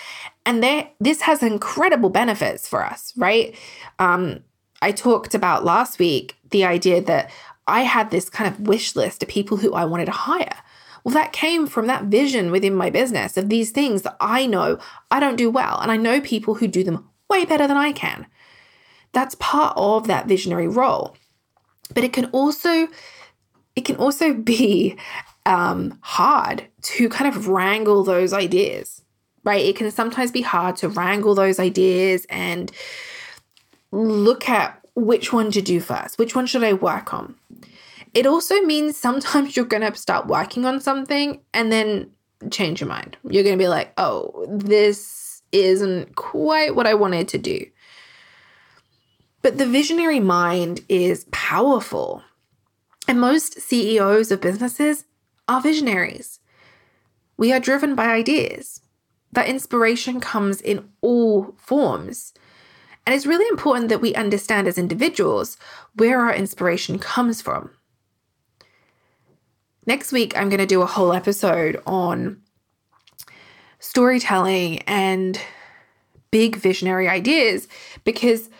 And 0.44 0.62
there 0.62 0.90
this 1.00 1.22
has 1.22 1.42
incredible 1.42 2.10
benefits 2.10 2.68
for 2.68 2.84
us, 2.84 3.12
right? 3.16 3.56
Um 3.98 4.40
I 4.82 4.92
talked 4.92 5.34
about 5.34 5.64
last 5.64 5.98
week 5.98 6.36
the 6.50 6.64
idea 6.64 7.02
that 7.02 7.30
I 7.66 7.80
had 7.82 8.10
this 8.10 8.28
kind 8.28 8.52
of 8.52 8.60
wish 8.60 8.94
list 8.94 9.22
of 9.22 9.28
people 9.28 9.56
who 9.56 9.74
I 9.74 9.86
wanted 9.86 10.06
to 10.06 10.12
hire. 10.12 10.56
Well, 11.04 11.14
that 11.14 11.32
came 11.32 11.66
from 11.66 11.86
that 11.86 12.04
vision 12.04 12.50
within 12.50 12.74
my 12.74 12.90
business 12.90 13.36
of 13.36 13.48
these 13.48 13.70
things 13.70 14.02
that 14.02 14.16
I 14.20 14.46
know 14.46 14.78
I 15.10 15.20
don't 15.20 15.36
do 15.36 15.50
well, 15.50 15.78
and 15.80 15.90
I 15.90 15.96
know 15.96 16.20
people 16.20 16.56
who 16.56 16.68
do 16.68 16.84
them 16.84 17.08
way 17.30 17.44
better 17.46 17.66
than 17.66 17.76
I 17.76 17.92
can. 17.92 18.26
That's 19.12 19.34
part 19.36 19.74
of 19.76 20.06
that 20.06 20.26
visionary 20.26 20.68
role. 20.68 21.16
But 21.94 22.04
it 22.04 22.12
can 22.12 22.26
also 22.26 22.88
it 23.78 23.84
can 23.84 23.94
also 23.94 24.34
be 24.34 24.96
um, 25.46 25.96
hard 26.02 26.66
to 26.82 27.08
kind 27.08 27.32
of 27.32 27.46
wrangle 27.46 28.02
those 28.02 28.32
ideas, 28.32 29.02
right? 29.44 29.64
It 29.64 29.76
can 29.76 29.88
sometimes 29.92 30.32
be 30.32 30.42
hard 30.42 30.74
to 30.78 30.88
wrangle 30.88 31.36
those 31.36 31.60
ideas 31.60 32.26
and 32.28 32.72
look 33.92 34.48
at 34.48 34.84
which 34.96 35.32
one 35.32 35.52
to 35.52 35.62
do 35.62 35.78
first, 35.78 36.18
which 36.18 36.34
one 36.34 36.46
should 36.46 36.64
I 36.64 36.72
work 36.72 37.14
on. 37.14 37.36
It 38.14 38.26
also 38.26 38.60
means 38.62 38.96
sometimes 38.96 39.54
you're 39.54 39.64
going 39.64 39.88
to 39.88 39.96
start 39.96 40.26
working 40.26 40.64
on 40.64 40.80
something 40.80 41.40
and 41.54 41.70
then 41.70 42.10
change 42.50 42.80
your 42.80 42.88
mind. 42.88 43.16
You're 43.30 43.44
going 43.44 43.56
to 43.56 43.62
be 43.62 43.68
like, 43.68 43.92
oh, 43.96 44.44
this 44.50 45.40
isn't 45.52 46.16
quite 46.16 46.74
what 46.74 46.88
I 46.88 46.94
wanted 46.94 47.28
to 47.28 47.38
do. 47.38 47.64
But 49.42 49.56
the 49.56 49.66
visionary 49.66 50.18
mind 50.18 50.80
is 50.88 51.26
powerful. 51.30 52.24
And 53.08 53.18
most 53.18 53.58
CEOs 53.58 54.30
of 54.30 54.42
businesses 54.42 55.06
are 55.48 55.62
visionaries. 55.62 56.40
We 57.38 57.52
are 57.54 57.58
driven 57.58 57.94
by 57.94 58.08
ideas. 58.08 58.82
That 59.32 59.48
inspiration 59.48 60.20
comes 60.20 60.60
in 60.60 60.90
all 61.00 61.54
forms. 61.56 62.34
And 63.06 63.14
it's 63.14 63.26
really 63.26 63.48
important 63.48 63.88
that 63.88 64.02
we 64.02 64.14
understand 64.14 64.68
as 64.68 64.76
individuals 64.76 65.56
where 65.94 66.20
our 66.20 66.34
inspiration 66.34 66.98
comes 66.98 67.40
from. 67.40 67.70
Next 69.86 70.12
week, 70.12 70.36
I'm 70.36 70.50
going 70.50 70.58
to 70.58 70.66
do 70.66 70.82
a 70.82 70.86
whole 70.86 71.14
episode 71.14 71.80
on 71.86 72.42
storytelling 73.78 74.80
and 74.80 75.40
big 76.30 76.56
visionary 76.56 77.08
ideas 77.08 77.68
because 78.04 78.50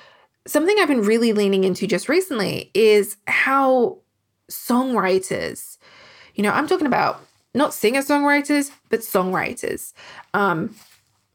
something 0.47 0.75
I've 0.79 0.89
been 0.89 1.03
really 1.03 1.35
leaning 1.35 1.65
into 1.65 1.87
just 1.87 2.09
recently 2.09 2.71
is 2.73 3.19
how 3.27 3.99
songwriters, 4.51 5.79
you 6.35 6.43
know, 6.43 6.53
I'm 6.53 6.67
talking 6.67 6.87
about 6.87 7.25
not 7.55 7.75
singer 7.75 8.01
songwriters, 8.01 8.71
but 8.89 9.01
songwriters, 9.01 9.93
um, 10.35 10.75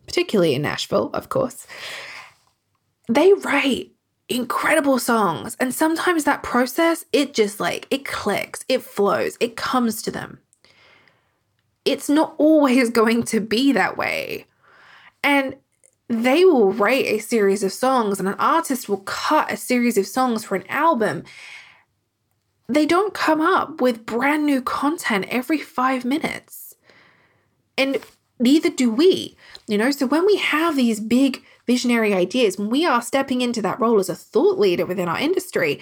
particularly 0.06 0.56
in 0.56 0.62
Nashville, 0.62 1.10
of 1.13 1.30
course, 1.30 1.67
they 3.10 3.34
write 3.34 3.91
incredible 4.30 4.99
songs. 4.99 5.58
And 5.60 5.73
sometimes 5.73 6.23
that 6.23 6.43
process, 6.43 7.06
it 7.12 7.34
just 7.34 7.60
like, 7.60 7.88
it 7.91 8.06
clicks, 8.06 8.63
it 8.69 8.82
flows, 8.82 9.38
it 9.39 9.56
comes 9.56 10.02
to 10.04 10.12
them. 10.12 10.39
It's 11.86 12.10
not 12.10 12.36
always 12.38 12.89
going 13.02 13.23
to 13.23 13.39
be 13.39 13.71
that 13.73 13.97
way. 13.97 14.45
And 15.23 15.56
they 16.10 16.45
will 16.45 16.73
write 16.73 17.06
a 17.06 17.19
series 17.19 17.63
of 17.63 17.71
songs, 17.71 18.19
and 18.19 18.28
an 18.28 18.36
artist 18.38 18.89
will 18.89 18.97
cut 18.97 19.52
a 19.52 19.58
series 19.58 19.97
of 19.97 20.06
songs 20.06 20.43
for 20.43 20.56
an 20.56 20.67
album. 20.67 21.23
They 22.67 22.86
don't 22.86 23.13
come 23.13 23.41
up 23.41 23.82
with 23.82 24.06
brand 24.06 24.45
new 24.45 24.62
content 24.62 25.26
every 25.30 25.60
five 25.60 26.06
minutes. 26.06 26.76
And 27.78 27.97
neither 28.39 28.69
do 28.69 28.89
we. 28.89 29.36
You 29.67 29.78
know, 29.78 29.91
so 29.91 30.06
when 30.06 30.26
we 30.26 30.38
have 30.38 30.76
these 30.76 30.99
big 30.99 31.43
visionary 31.67 32.13
ideas, 32.13 32.58
when 32.58 32.69
we 32.69 32.86
are 32.86 33.02
stepping 33.02 33.41
into 33.41 33.62
that 33.62 33.80
role 33.80 33.99
as 33.99 34.10
a 34.10 34.15
thought 34.15 34.60
leader 34.60 34.86
within 34.86 35.10
our 35.10 35.19
industry, 35.19 35.82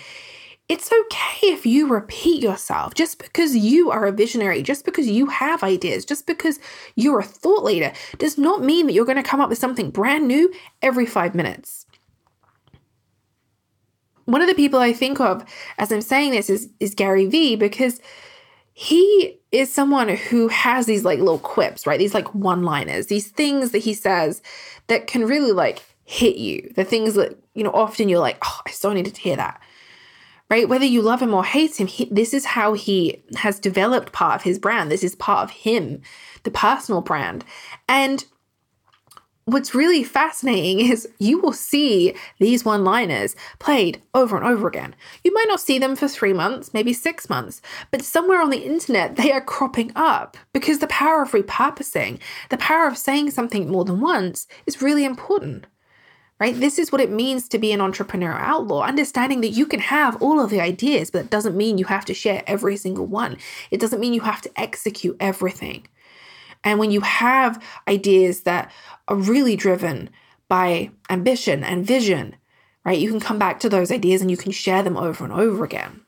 it's 0.70 0.92
okay 0.92 1.48
if 1.48 1.66
you 1.66 1.88
repeat 1.88 2.42
yourself 2.42 2.94
just 2.94 3.20
because 3.20 3.56
you 3.56 3.92
are 3.92 4.06
a 4.06 4.12
visionary, 4.12 4.64
just 4.64 4.86
because 4.86 5.08
you 5.08 5.26
have 5.26 5.64
ideas, 5.64 6.06
just 6.06 6.26
because 6.26 6.60
you're 6.96 7.20
a 7.20 7.24
thought 7.24 7.64
leader 7.64 7.92
does 8.20 8.38
not 8.38 8.64
mean 8.64 8.88
that 8.88 8.94
you're 8.94 9.06
going 9.06 9.22
to 9.22 9.24
come 9.24 9.42
up 9.42 9.50
with 9.50 9.58
something 9.58 9.90
brand 9.90 10.28
new 10.28 10.54
every 10.82 11.06
five 11.06 11.36
minutes. 11.36 11.86
One 14.26 14.42
of 14.42 14.48
the 14.48 14.56
people 14.56 14.80
I 14.80 14.94
think 14.94 15.20
of 15.20 15.44
as 15.78 15.92
I'm 15.92 16.02
saying 16.02 16.32
this 16.32 16.50
is, 16.50 16.70
is 16.80 16.96
Gary 16.96 17.26
Vee 17.26 17.56
because 17.56 18.00
he 18.74 19.40
is 19.52 19.74
someone 19.74 20.10
who 20.10 20.48
has 20.48 20.86
these 20.86 21.04
like 21.04 21.20
little 21.20 21.40
quips, 21.40 21.86
right? 21.86 22.00
These 22.00 22.14
like 22.14 22.34
one 22.34 22.64
liners, 22.64 23.08
these 23.08 23.28
things 23.28 23.72
that 23.72 23.80
he 23.80 23.94
says 23.94 24.42
that 24.88 25.08
can 25.08 25.26
really 25.26 25.52
like 25.52 25.84
hit 26.06 26.38
you. 26.38 26.72
The 26.76 26.84
things 26.84 27.16
that, 27.16 27.38
you 27.54 27.64
know, 27.64 27.72
often 27.72 28.10
you're 28.10 28.20
like, 28.20 28.38
oh, 28.44 28.62
I 28.66 28.72
so 28.72 28.94
needed 28.94 29.16
to 29.16 29.22
hear 29.22 29.36
that. 29.36 29.62
Right? 30.50 30.68
Whether 30.68 30.86
you 30.86 31.02
love 31.02 31.22
him 31.22 31.34
or 31.34 31.46
hate 31.46 31.80
him, 31.80 31.88
he, 31.88 32.06
this 32.12 32.34
is 32.34 32.44
how 32.44 32.74
he 32.74 33.24
has 33.38 33.60
developed 33.60 34.12
part 34.12 34.36
of 34.36 34.42
his 34.42 34.60
brand. 34.60 34.92
This 34.92 35.04
is 35.04 35.16
part 35.16 35.46
of 35.46 35.52
him, 35.52 36.02
the 36.44 36.52
personal 36.52 37.00
brand. 37.00 37.46
And 37.88 38.26
what's 39.52 39.76
really 39.76 40.04
fascinating 40.04 40.80
is 40.80 41.08
you 41.20 41.40
will 41.40 41.54
see 41.54 42.16
these 42.40 42.64
one 42.64 42.84
liners 42.84 43.36
played 43.60 44.02
over 44.14 44.38
and 44.38 44.46
over 44.46 44.68
again. 44.68 44.96
You 45.24 45.34
might 45.34 45.48
not 45.48 45.60
see 45.60 45.78
them 45.78 45.96
for 45.96 46.08
three 46.08 46.34
months, 46.34 46.74
maybe 46.74 46.94
six 46.94 47.30
months, 47.30 47.62
but 47.92 48.04
somewhere 48.04 48.42
on 48.42 48.50
the 48.50 48.66
internet 48.66 49.16
they 49.16 49.32
are 49.32 49.42
cropping 49.42 49.92
up 49.96 50.38
because 50.54 50.80
the 50.80 50.88
power 50.88 51.22
of 51.22 51.32
repurposing, 51.32 52.20
the 52.50 52.58
power 52.58 52.88
of 52.88 52.98
saying 52.98 53.32
something 53.32 53.70
more 53.70 53.86
than 53.86 54.00
once 54.00 54.48
is 54.66 54.82
really 54.82 55.06
important. 55.06 55.66
Right? 56.40 56.60
This 56.60 56.80
is 56.80 56.92
what 56.92 57.02
it 57.02 57.12
means 57.12 57.48
to 57.50 57.60
be 57.60 57.72
an 57.72 57.82
entrepreneur 57.82 58.34
outlaw, 58.34 58.82
understanding 58.82 59.42
that 59.42 59.50
you 59.50 59.68
can 59.68 59.80
have 59.80 60.20
all 60.20 60.40
of 60.40 60.50
the 60.50 60.60
ideas, 60.60 61.12
but 61.12 61.26
it 61.26 61.30
doesn't 61.30 61.56
mean 61.56 61.78
you 61.78 61.86
have 61.86 62.06
to 62.06 62.16
share 62.16 62.42
every 62.48 62.78
single 62.78 63.06
one. 63.06 63.38
It 63.70 63.80
doesn't 63.80 64.00
mean 64.00 64.16
you 64.16 64.22
have 64.22 64.42
to 64.42 64.60
execute 64.60 65.18
everything. 65.20 65.86
And 66.64 66.80
when 66.80 66.92
you 66.92 67.02
have 67.02 67.64
ideas 67.88 68.42
that 68.42 68.72
are 69.08 69.16
really 69.16 69.56
driven 69.56 70.10
by 70.48 70.92
ambition 71.10 71.64
and 71.64 71.86
vision, 71.86 72.36
right, 72.86 73.00
you 73.00 73.10
can 73.10 73.20
come 73.20 73.40
back 73.40 73.60
to 73.62 73.70
those 73.70 73.92
ideas 73.92 74.22
and 74.22 74.30
you 74.30 74.38
can 74.38 74.52
share 74.52 74.84
them 74.84 74.98
over 74.98 75.24
and 75.24 75.34
over 75.34 75.64
again. 75.64 76.02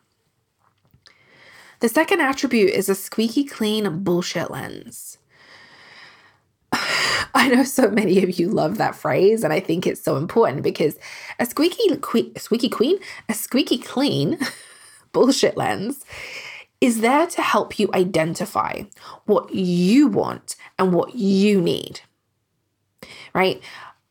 The 1.80 1.90
second 1.90 2.22
attribute 2.22 2.72
is 2.72 2.88
a 2.88 2.96
squeaky 2.96 3.44
clean 3.44 4.04
bullshit 4.04 4.52
lens. 4.52 5.18
I 7.36 7.50
know 7.50 7.64
so 7.64 7.90
many 7.90 8.24
of 8.24 8.40
you 8.40 8.48
love 8.48 8.78
that 8.78 8.96
phrase, 8.96 9.44
and 9.44 9.52
I 9.52 9.60
think 9.60 9.86
it's 9.86 10.02
so 10.02 10.16
important 10.16 10.64
because 10.64 10.98
a 11.40 11.46
squeaky, 11.46 11.96
que- 11.98 12.32
squeaky 12.38 12.70
queen, 12.70 13.00
a 13.28 13.34
squeaky 13.34 13.80
clean 13.80 14.38
bullshit 15.12 15.58
lens 15.58 16.06
is 16.84 17.00
there 17.00 17.26
to 17.26 17.42
help 17.42 17.80
you 17.80 17.90
identify 17.94 18.84
what 19.24 19.56
you 19.56 20.06
want 20.06 20.58
and 20.78 20.92
what 20.92 21.16
you 21.16 21.62
need. 21.62 22.02
Right? 23.34 23.64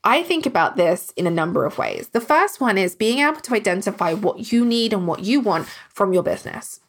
I 0.02 0.22
think 0.22 0.46
about 0.46 0.76
this 0.76 1.12
in 1.14 1.26
a 1.26 1.30
number 1.30 1.66
of 1.66 1.76
ways. 1.76 2.08
The 2.08 2.20
first 2.20 2.62
one 2.62 2.78
is 2.78 2.96
being 2.96 3.18
able 3.18 3.42
to 3.42 3.54
identify 3.54 4.14
what 4.14 4.50
you 4.52 4.64
need 4.64 4.94
and 4.94 5.06
what 5.06 5.22
you 5.22 5.40
want 5.40 5.68
from 5.90 6.14
your 6.14 6.22
business. 6.22 6.80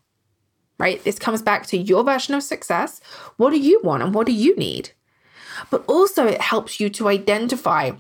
Right? 0.80 1.04
This 1.04 1.20
comes 1.20 1.42
back 1.42 1.68
to 1.68 1.78
your 1.78 2.06
version 2.06 2.34
of 2.34 2.44
success. 2.44 3.02
What 3.36 3.50
do 3.50 3.60
you 3.60 3.82
want 3.84 4.04
and 4.04 4.14
what 4.14 4.26
do 4.26 4.32
you 4.32 4.56
need? 4.56 4.92
But 5.70 5.84
also, 5.86 6.26
it 6.26 6.40
helps 6.40 6.80
you 6.80 6.90
to 6.92 7.10
identify 7.10 7.92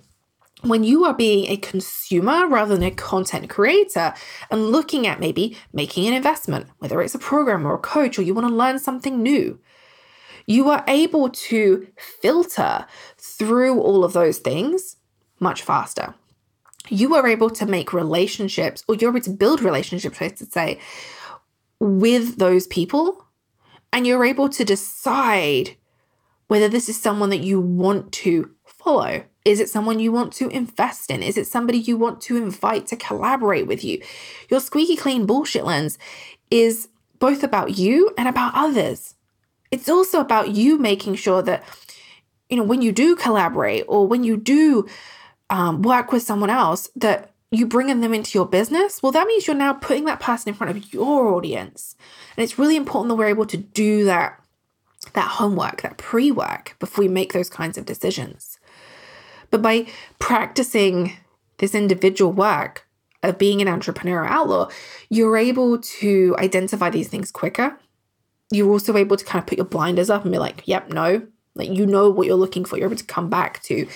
when 0.63 0.84
you 0.84 1.04
are 1.04 1.13
being 1.13 1.52
a 1.52 1.58
consumer 1.58 2.47
rather 2.47 2.76
than 2.76 2.84
a 2.84 2.91
content 2.91 3.49
creator 3.49 4.13
and 4.49 4.71
looking 4.71 5.06
at 5.06 5.19
maybe 5.19 5.58
making 5.73 6.08
an 6.08 6.13
investment, 6.13 6.67
whether 6.80 7.02
it's 7.02 7.15
a 7.15 7.19
program 7.19 7.65
or 7.65 7.76
a 7.76 7.80
coach 7.80 8.17
or 8.17 8.21
you 8.21 8.34
want 8.34 8.47
to 8.47 8.54
learn 8.54 8.80
something 8.80 9.21
new, 9.21 9.60
you 10.47 10.69
are 10.69 10.84
able 10.88 11.30
to 11.30 11.88
filter 11.97 12.86
through 13.17 13.80
all 13.80 14.04
of 14.04 14.13
those 14.13 14.39
things 14.39 14.97
much 15.39 15.62
faster. 15.62 16.15
You 16.89 17.15
are 17.15 17.28
able 17.28 17.49
to 17.52 17.65
make 17.65 17.93
relationships, 17.93 18.84
or 18.88 18.95
you're 18.95 19.12
able 19.12 19.21
to 19.21 19.30
build 19.30 19.62
relationships, 19.62 20.21
I 20.21 20.28
should 20.28 20.52
say, 20.52 20.80
with 21.80 22.38
those 22.38 22.67
people, 22.67 23.26
and 23.93 24.06
you're 24.06 24.26
able 24.26 24.49
to 24.49 24.65
decide 24.65 25.78
whether 26.47 26.67
this 26.67 26.89
is 26.89 27.02
someone 27.02 27.30
that 27.30 27.38
you 27.38 27.60
want 27.60 28.12
to 28.12 28.52
follow 28.65 29.23
is 29.45 29.60
it 29.60 29.69
someone 29.69 29.99
you 29.99 30.12
want 30.12 30.32
to 30.34 30.49
invest 30.49 31.12
in? 31.12 31.21
Is 31.21 31.38
it 31.38 31.47
somebody 31.47 31.77
you 31.77 31.97
want 31.97 32.21
to 32.21 32.38
invite 32.38 32.88
to 32.88 32.95
collaborate 32.95 33.67
with 33.67 33.84
you? 33.84 34.01
Your 34.49 34.60
squeaky 34.60 34.95
clean 34.95 35.25
bullshit 35.25 35.65
lens 35.65 35.97
is 36.49 36.88
both 37.19 37.43
about 37.43 37.77
you 37.77 38.13
and 38.17 38.27
about 38.27 38.53
others. 38.56 39.15
It's 39.71 39.89
also 39.89 40.19
about 40.19 40.51
you 40.51 40.77
making 40.77 41.15
sure 41.15 41.41
that, 41.41 41.63
you 42.49 42.58
know, 42.58 42.63
when 42.63 42.82
you 42.82 42.91
do 42.91 43.15
collaborate 43.15 43.86
or 43.88 44.08
when 44.08 44.23
you 44.23 44.38
do 44.38 44.88
um, 45.49 45.82
work 45.82 46.12
with 46.12 46.23
someone 46.23 46.49
else, 46.49 46.89
that 46.95 47.32
you 47.51 47.67
bringing 47.67 48.01
them 48.01 48.13
into 48.13 48.38
your 48.38 48.47
business, 48.47 49.03
well, 49.03 49.12
that 49.12 49.27
means 49.27 49.45
you're 49.45 49.56
now 49.56 49.73
putting 49.73 50.06
that 50.06 50.19
person 50.19 50.49
in 50.49 50.56
front 50.56 50.75
of 50.75 50.93
your 50.93 51.34
audience. 51.34 51.95
And 52.36 52.43
it's 52.43 52.58
really 52.58 52.75
important 52.75 53.10
that 53.10 53.15
we're 53.15 53.27
able 53.27 53.45
to 53.47 53.58
do 53.58 54.06
that, 54.06 54.39
that 55.13 55.27
homework, 55.27 55.82
that 55.82 55.97
pre-work 55.97 56.75
before 56.79 57.03
we 57.03 57.10
make 57.10 57.34
those 57.34 57.49
kinds 57.49 57.77
of 57.77 57.86
decisions. 57.86 58.52
But 59.53 59.61
by 59.61 59.85
practicing 60.17 61.13
this 61.59 61.75
individual 61.75 62.31
work, 62.33 62.87
of 63.21 63.37
being 63.37 63.61
an 63.61 63.67
entrepreneurial 63.67 64.27
outlaw, 64.27 64.67
you're 65.09 65.37
able 65.37 65.77
to 65.77 66.35
identify 66.39 66.89
these 66.89 67.07
things 67.07 67.31
quicker. 67.31 67.77
You're 68.49 68.71
also 68.71 68.97
able 68.97 69.15
to 69.15 69.23
kind 69.23 69.43
of 69.43 69.45
put 69.45 69.59
your 69.59 69.67
blinders 69.67 70.09
up 70.09 70.23
and 70.23 70.31
be 70.31 70.39
like, 70.39 70.63
yep, 70.67 70.89
no. 70.89 71.27
Like 71.53 71.69
you 71.69 71.85
know 71.85 72.09
what 72.09 72.25
you're 72.25 72.35
looking 72.35 72.65
for. 72.65 72.77
You're 72.77 72.87
able 72.87 72.97
to 72.97 73.05
come 73.05 73.29
back 73.29 73.61
to 73.63 73.87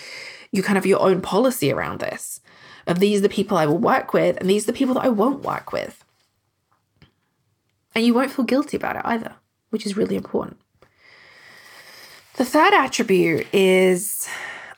you 0.52 0.62
kind 0.62 0.78
of 0.78 0.86
your 0.86 1.02
own 1.02 1.22
policy 1.22 1.72
around 1.72 2.02
this. 2.02 2.40
Of 2.86 3.00
these 3.00 3.18
are 3.18 3.24
the 3.24 3.28
people 3.28 3.58
I 3.58 3.66
will 3.66 3.80
work 3.80 4.14
with, 4.14 4.38
and 4.38 4.48
these 4.48 4.66
are 4.66 4.72
the 4.72 4.78
people 4.78 4.94
that 4.94 5.06
I 5.06 5.10
won't 5.10 5.42
work 5.42 5.74
with. 5.74 6.06
And 7.96 8.06
you 8.06 8.14
won't 8.14 8.30
feel 8.30 8.46
guilty 8.46 8.78
about 8.78 8.96
it 8.96 9.02
either, 9.06 9.34
which 9.72 9.88
is 9.88 9.98
really 9.98 10.18
important. 10.18 10.58
The 12.36 12.46
third 12.46 12.76
attribute 12.76 13.48
is 13.52 14.30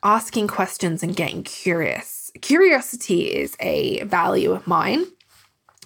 asking 0.03 0.47
questions 0.47 1.03
and 1.03 1.15
getting 1.15 1.43
curious. 1.43 2.31
Curiosity 2.41 3.23
is 3.33 3.55
a 3.59 4.03
value 4.03 4.51
of 4.51 4.67
mine. 4.67 5.05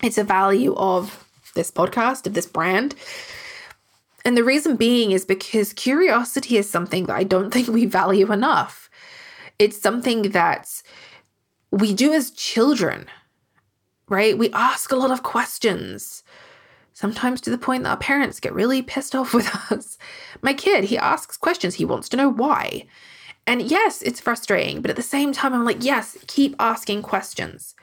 It's 0.02 0.18
a 0.18 0.24
value 0.24 0.76
of 0.76 1.28
this 1.56 1.72
podcast, 1.72 2.28
of 2.28 2.34
this 2.34 2.46
brand. 2.46 2.96
And 4.26 4.38
the 4.38 4.44
reason 4.44 4.76
being 4.76 5.12
is 5.12 5.26
because 5.26 5.74
curiosity 5.74 6.58
is 6.58 6.70
something 6.70 7.06
that 7.06 7.16
I 7.16 7.24
don't 7.24 7.52
think 7.54 7.68
we 7.68 7.86
value 7.86 8.32
enough. 8.32 8.90
It's 9.60 9.80
something 9.80 10.32
that 10.32 10.82
we 11.72 11.94
do 11.94 12.14
as 12.14 12.32
children, 12.32 13.08
right? 14.10 14.38
We 14.38 14.52
ask 14.52 14.92
a 14.92 14.96
lot 14.96 15.12
of 15.12 15.24
questions, 15.24 16.24
sometimes 16.94 17.42
to 17.42 17.50
the 17.50 17.58
point 17.58 17.84
that 17.84 17.90
our 17.90 17.98
parents 17.98 18.40
get 18.40 18.54
really 18.54 18.82
pissed 18.82 19.16
off 19.16 19.34
with 19.34 19.50
us. 19.72 19.98
My 20.42 20.54
kid, 20.54 20.86
he 20.86 20.98
asks 20.98 21.38
questions, 21.38 21.76
he 21.76 21.86
wants 21.86 22.10
to 22.10 22.18
know 22.18 22.30
why. 22.30 22.86
And 23.46 23.62
yes, 23.62 24.02
it's 24.02 24.22
frustrating, 24.22 24.82
but 24.82 24.90
at 24.90 24.96
the 24.96 25.02
same 25.02 25.34
time, 25.34 25.54
I'm 25.54 25.66
like, 25.66 25.84
yes, 25.84 26.18
keep 26.28 26.56
asking 26.60 27.02
questions. 27.02 27.76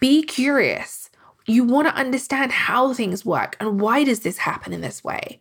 Be 0.00 0.22
curious. 0.22 1.08
You 1.46 1.64
want 1.64 1.88
to 1.88 1.94
understand 1.94 2.52
how 2.52 2.92
things 2.92 3.24
work 3.24 3.56
and 3.60 3.80
why 3.80 4.04
does 4.04 4.20
this 4.20 4.38
happen 4.38 4.72
in 4.72 4.82
this 4.82 5.02
way? 5.02 5.40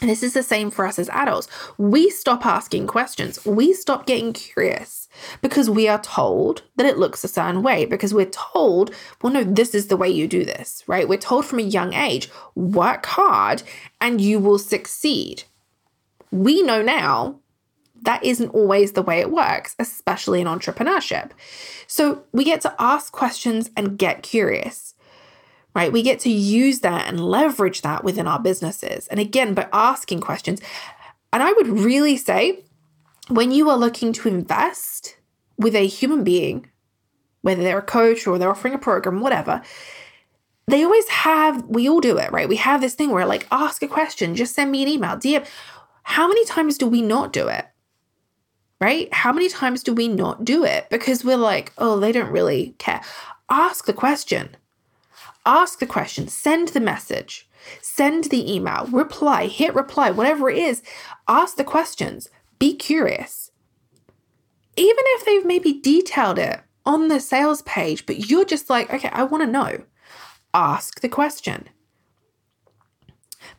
And 0.00 0.10
this 0.10 0.22
is 0.22 0.34
the 0.34 0.42
same 0.42 0.70
for 0.70 0.86
us 0.86 0.98
as 0.98 1.08
adults. 1.10 1.48
We 1.78 2.10
stop 2.10 2.44
asking 2.44 2.88
questions. 2.88 3.44
We 3.44 3.72
stop 3.72 4.06
getting 4.06 4.32
curious 4.32 5.08
because 5.40 5.70
we 5.70 5.88
are 5.88 6.00
told 6.00 6.62
that 6.76 6.86
it 6.86 6.98
looks 6.98 7.24
a 7.24 7.28
certain 7.28 7.62
way, 7.62 7.86
because 7.86 8.12
we're 8.12 8.26
told, 8.26 8.90
well, 9.22 9.32
no, 9.32 9.44
this 9.44 9.74
is 9.74 9.86
the 9.86 9.96
way 9.96 10.08
you 10.08 10.26
do 10.26 10.44
this, 10.44 10.82
right? 10.86 11.08
We're 11.08 11.18
told 11.18 11.46
from 11.46 11.58
a 11.58 11.62
young 11.62 11.94
age, 11.94 12.28
work 12.54 13.06
hard 13.06 13.62
and 14.00 14.20
you 14.20 14.38
will 14.38 14.58
succeed. 14.58 15.44
We 16.30 16.62
know 16.62 16.82
now 16.82 17.40
that 18.02 18.24
isn't 18.24 18.50
always 18.50 18.92
the 18.92 19.02
way 19.02 19.20
it 19.20 19.30
works, 19.30 19.74
especially 19.78 20.40
in 20.40 20.46
entrepreneurship. 20.46 21.30
So 21.86 22.24
we 22.32 22.44
get 22.44 22.60
to 22.62 22.74
ask 22.78 23.12
questions 23.12 23.70
and 23.76 23.98
get 23.98 24.22
curious, 24.22 24.94
right? 25.74 25.92
We 25.92 26.02
get 26.02 26.20
to 26.20 26.30
use 26.30 26.80
that 26.80 27.08
and 27.08 27.20
leverage 27.20 27.82
that 27.82 28.04
within 28.04 28.26
our 28.26 28.40
businesses. 28.40 29.06
And 29.08 29.20
again, 29.20 29.54
by 29.54 29.68
asking 29.72 30.20
questions. 30.20 30.60
And 31.32 31.42
I 31.42 31.52
would 31.52 31.68
really 31.68 32.16
say 32.16 32.64
when 33.28 33.50
you 33.50 33.70
are 33.70 33.78
looking 33.78 34.12
to 34.14 34.28
invest 34.28 35.16
with 35.56 35.74
a 35.74 35.86
human 35.86 36.24
being, 36.24 36.70
whether 37.42 37.62
they're 37.62 37.78
a 37.78 37.82
coach 37.82 38.26
or 38.26 38.38
they're 38.38 38.50
offering 38.50 38.74
a 38.74 38.78
program, 38.78 39.20
whatever, 39.20 39.62
they 40.66 40.82
always 40.82 41.08
have, 41.08 41.64
we 41.66 41.88
all 41.88 42.00
do 42.00 42.16
it, 42.18 42.32
right? 42.32 42.48
We 42.48 42.56
have 42.56 42.80
this 42.80 42.94
thing 42.94 43.10
where 43.10 43.26
like, 43.26 43.46
ask 43.50 43.82
a 43.82 43.88
question, 43.88 44.34
just 44.34 44.54
send 44.54 44.70
me 44.70 44.82
an 44.82 44.88
email, 44.88 45.16
DM. 45.16 45.46
How 46.04 46.26
many 46.26 46.44
times 46.44 46.78
do 46.78 46.86
we 46.86 47.02
not 47.02 47.32
do 47.32 47.48
it? 47.48 47.66
Right? 48.84 49.12
How 49.14 49.32
many 49.32 49.48
times 49.48 49.82
do 49.82 49.94
we 49.94 50.08
not 50.08 50.44
do 50.44 50.62
it 50.62 50.88
because 50.90 51.24
we're 51.24 51.38
like, 51.38 51.72
oh, 51.78 51.98
they 51.98 52.12
don't 52.12 52.30
really 52.30 52.74
care? 52.78 53.00
Ask 53.48 53.86
the 53.86 53.94
question. 53.94 54.56
Ask 55.46 55.78
the 55.78 55.86
question, 55.86 56.28
send 56.28 56.68
the 56.68 56.80
message, 56.80 57.48
send 57.80 58.24
the 58.24 58.54
email, 58.54 58.86
reply, 58.92 59.46
hit 59.46 59.74
reply, 59.74 60.10
whatever 60.10 60.50
it 60.50 60.58
is. 60.58 60.82
Ask 61.26 61.56
the 61.56 61.64
questions, 61.64 62.28
be 62.58 62.76
curious. 62.76 63.50
Even 64.76 65.04
if 65.16 65.24
they've 65.24 65.46
maybe 65.46 65.80
detailed 65.80 66.38
it 66.38 66.60
on 66.84 67.08
the 67.08 67.20
sales 67.20 67.62
page, 67.62 68.04
but 68.04 68.28
you're 68.28 68.44
just 68.44 68.68
like, 68.68 68.92
okay, 68.92 69.10
I 69.12 69.22
want 69.24 69.42
to 69.42 69.50
know. 69.50 69.82
Ask 70.52 71.00
the 71.00 71.08
question. 71.08 71.68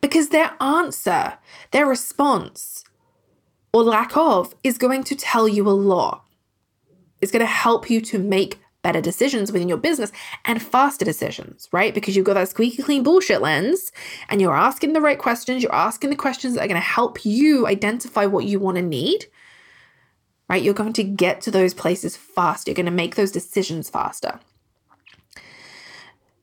Because 0.02 0.30
their 0.30 0.52
answer, 0.62 1.38
their 1.72 1.88
response, 1.88 2.85
or 3.76 3.84
lack 3.84 4.16
of 4.16 4.56
is 4.64 4.78
going 4.78 5.04
to 5.04 5.14
tell 5.18 5.50
you 5.50 5.68
a 5.68 5.70
lot. 5.70 6.24
It's 7.20 7.30
going 7.30 7.42
to 7.42 7.46
help 7.46 7.90
you 7.90 8.00
to 8.00 8.18
make 8.18 8.62
better 8.84 9.02
decisions 9.02 9.52
within 9.52 9.68
your 9.68 9.78
business 9.78 10.14
and 10.46 10.62
faster 10.62 11.04
decisions, 11.04 11.68
right? 11.74 11.94
Because 11.94 12.16
you've 12.16 12.26
got 12.26 12.36
that 12.36 12.48
squeaky 12.48 12.82
clean 12.82 13.04
bullshit 13.04 13.42
lens 13.42 13.92
and 14.30 14.40
you're 14.40 14.56
asking 14.56 14.94
the 14.94 15.02
right 15.02 15.20
questions. 15.20 15.62
You're 15.62 15.76
asking 15.76 16.10
the 16.10 16.16
questions 16.16 16.54
that 16.54 16.64
are 16.64 16.70
going 16.70 16.80
to 16.80 16.88
help 16.88 17.26
you 17.26 17.68
identify 17.68 18.26
what 18.26 18.46
you 18.46 18.62
want 18.62 18.78
to 18.78 18.82
need, 18.82 19.26
right? 20.48 20.64
You're 20.64 20.74
going 20.74 20.94
to 20.94 21.04
get 21.04 21.42
to 21.42 21.52
those 21.52 21.74
places 21.74 22.16
faster. 22.16 22.72
You're 22.72 22.76
going 22.76 22.86
to 22.86 22.94
make 22.94 23.16
those 23.16 23.32
decisions 23.32 23.90
faster. 23.90 24.40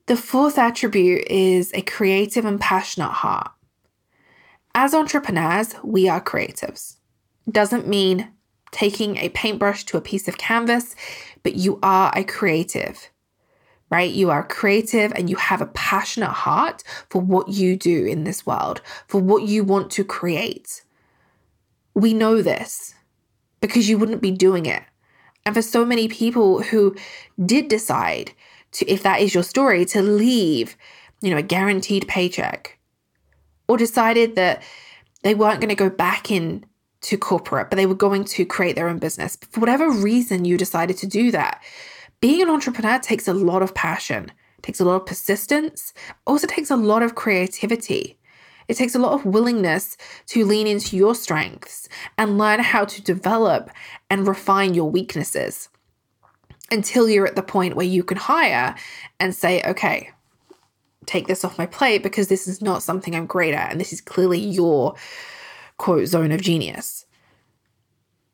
The 0.05 0.17
fourth 0.19 0.59
attribute 0.59 1.27
is 1.29 1.73
a 1.73 1.81
creative 1.81 2.45
and 2.45 2.61
passionate 2.61 3.09
heart. 3.09 3.53
As 4.75 4.93
entrepreneurs, 4.93 5.75
we 5.83 6.11
are 6.11 6.23
creatives 6.23 6.97
doesn't 7.51 7.89
mean 7.89 8.33
taking 8.71 9.19
a 9.19 9.29
paintbrush 9.31 9.85
to 9.85 9.97
a 9.97 10.01
piece 10.01 10.29
of 10.29 10.39
canvas, 10.39 10.95
but 11.43 11.55
you 11.55 11.79
are 11.83 12.11
a 12.17 12.25
creative, 12.25 13.11
right? 13.91 14.11
You 14.11 14.31
are 14.31 14.47
creative 14.47 15.13
and 15.13 15.29
you 15.29 15.37
have 15.37 15.61
a 15.61 15.67
passionate 15.67 16.31
heart 16.31 16.83
for 17.11 17.21
what 17.21 17.49
you 17.49 17.77
do 17.77 18.07
in 18.07 18.25
this 18.25 18.47
world, 18.47 18.81
for 19.07 19.21
what 19.21 19.43
you 19.43 19.63
want 19.63 19.91
to 19.93 20.05
create. 20.05 20.83
We 21.95 22.15
know 22.15 22.41
this 22.41 22.95
because 23.61 23.89
you 23.89 23.99
wouldn't 23.99 24.23
be 24.23 24.31
doing 24.31 24.67
it. 24.67 24.83
And 25.45 25.55
for 25.55 25.63
so 25.63 25.85
many 25.85 26.09
people 26.09 26.63
who 26.63 26.97
did 27.45 27.69
decide 27.69 28.33
to, 28.73 28.91
if 28.91 29.03
that 29.03 29.21
is 29.21 29.35
your 29.35 29.43
story, 29.43 29.85
to 29.87 30.01
leave, 30.01 30.77
you 31.21 31.31
know, 31.31 31.37
a 31.37 31.43
guaranteed 31.43 32.09
paycheck 32.09 32.79
or 33.69 33.77
decided 33.77 34.37
that 34.37 34.63
they 35.23 35.35
weren't 35.35 35.61
going 35.61 35.69
to 35.69 35.75
go 35.75 35.91
back 35.91 36.31
in 36.31 36.65
to 37.03 37.19
corporate, 37.19 37.69
but 37.69 37.77
they 37.77 37.87
were 37.87 37.95
going 37.95 38.25
to 38.25 38.45
create 38.45 38.77
their 38.77 38.89
own 38.89 38.99
business. 38.99 39.37
For 39.51 39.61
whatever 39.61 39.91
reason 39.91 40.45
you 40.45 40.57
decided 40.57 40.97
to 40.99 41.07
do 41.07 41.31
that, 41.33 41.63
being 42.21 42.43
an 42.43 42.51
entrepreneur 42.51 42.99
takes 42.99 43.29
a 43.29 43.35
lot 43.35 43.63
of 43.63 43.75
passion, 43.75 44.33
takes 44.63 44.81
a 44.81 44.85
lot 44.85 44.97
of 44.97 45.07
persistence, 45.07 45.93
also 46.27 46.47
takes 46.47 46.71
a 46.71 46.77
lot 46.77 47.03
of 47.03 47.15
creativity. 47.15 48.19
It 48.69 48.77
takes 48.77 48.95
a 48.95 49.01
lot 49.01 49.13
of 49.13 49.27
willingness 49.27 49.97
to 50.29 50.45
lean 50.45 50.69
into 50.69 50.97
your 50.97 51.17
strengths 51.17 51.89
and 52.17 52.39
learn 52.39 52.61
how 52.61 52.85
to 52.85 53.03
develop 53.03 53.71
and 54.09 54.27
refine 54.27 54.75
your 54.75 54.89
weaknesses 54.89 55.69
until 56.71 57.09
you're 57.09 57.27
at 57.27 57.37
the 57.37 57.43
point 57.43 57.75
where 57.75 57.85
you 57.85 58.05
can 58.05 58.17
hire 58.17 58.77
and 59.19 59.35
say, 59.35 59.61
okay, 59.65 60.11
take 61.07 61.27
this 61.27 61.45
off 61.45 61.59
my 61.59 61.67
plate 61.67 62.03
because 62.03 62.29
this 62.29 62.47
is 62.47 62.63
not 62.63 62.83
something 62.83 63.15
I'm 63.15 63.27
great 63.27 63.55
at. 63.55 63.73
And 63.73 63.81
this 63.81 63.93
is 63.93 64.01
clearly 64.01 64.39
your 64.39 64.95
quote 65.83 66.07
zone 66.07 66.31
of 66.31 66.41
genius. 66.41 67.07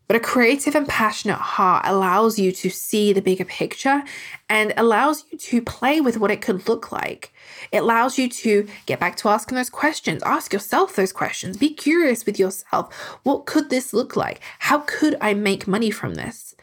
But 0.06 0.16
a 0.16 0.20
creative 0.20 0.74
and 0.74 0.86
passionate 0.86 1.38
heart 1.38 1.86
allows 1.86 2.38
you 2.38 2.52
to 2.52 2.68
see 2.68 3.14
the 3.14 3.22
bigger 3.22 3.46
picture 3.46 4.02
and 4.50 4.74
allows 4.76 5.24
you 5.30 5.38
to 5.38 5.62
play 5.62 6.02
with 6.02 6.18
what 6.18 6.30
it 6.30 6.42
could 6.42 6.68
look 6.68 6.92
like. 6.92 7.32
It 7.72 7.78
allows 7.78 8.18
you 8.18 8.28
to 8.28 8.68
get 8.84 9.00
back 9.00 9.16
to 9.16 9.30
asking 9.30 9.56
those 9.56 9.70
questions. 9.70 10.22
Ask 10.24 10.52
yourself 10.52 10.94
those 10.94 11.12
questions. 11.12 11.56
Be 11.56 11.72
curious 11.72 12.26
with 12.26 12.38
yourself. 12.38 12.94
What 13.22 13.46
could 13.46 13.70
this 13.70 13.94
look 13.94 14.14
like? 14.14 14.40
How 14.58 14.80
could 14.80 15.16
I 15.18 15.32
make 15.32 15.66
money 15.66 15.90
from 15.90 16.16
this? 16.16 16.54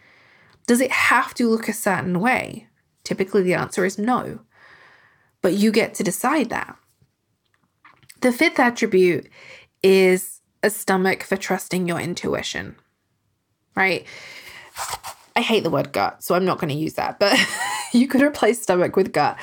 Does 0.68 0.82
it 0.82 0.92
have 0.92 1.34
to 1.36 1.50
look 1.50 1.68
a 1.68 1.74
certain 1.74 2.20
way? 2.20 2.68
Typically, 3.04 3.42
the 3.42 3.56
answer 3.56 3.86
is 3.86 3.98
no. 3.98 4.42
But 5.42 5.54
you 5.54 5.72
get 5.72 5.96
to 5.96 6.04
decide 6.04 6.50
that. 6.52 6.78
The 8.22 8.32
fifth 8.32 8.60
attribute 8.60 9.30
is 9.82 10.36
a 10.66 10.70
stomach 10.70 11.24
for 11.24 11.38
trusting 11.38 11.88
your 11.88 12.00
intuition, 12.00 12.76
right? 13.76 14.06
I 15.36 15.42
hate 15.42 15.64
the 15.64 15.70
word 15.70 15.94
gut, 15.94 16.24
so 16.24 16.34
I'm 16.34 16.44
not 16.44 16.58
going 16.58 16.74
to 16.74 16.80
use 16.80 16.96
that, 16.96 17.20
but 17.20 17.38
you 17.94 18.08
could 18.08 18.22
replace 18.22 18.62
stomach 18.62 18.96
with 18.96 19.14
gut. 19.14 19.38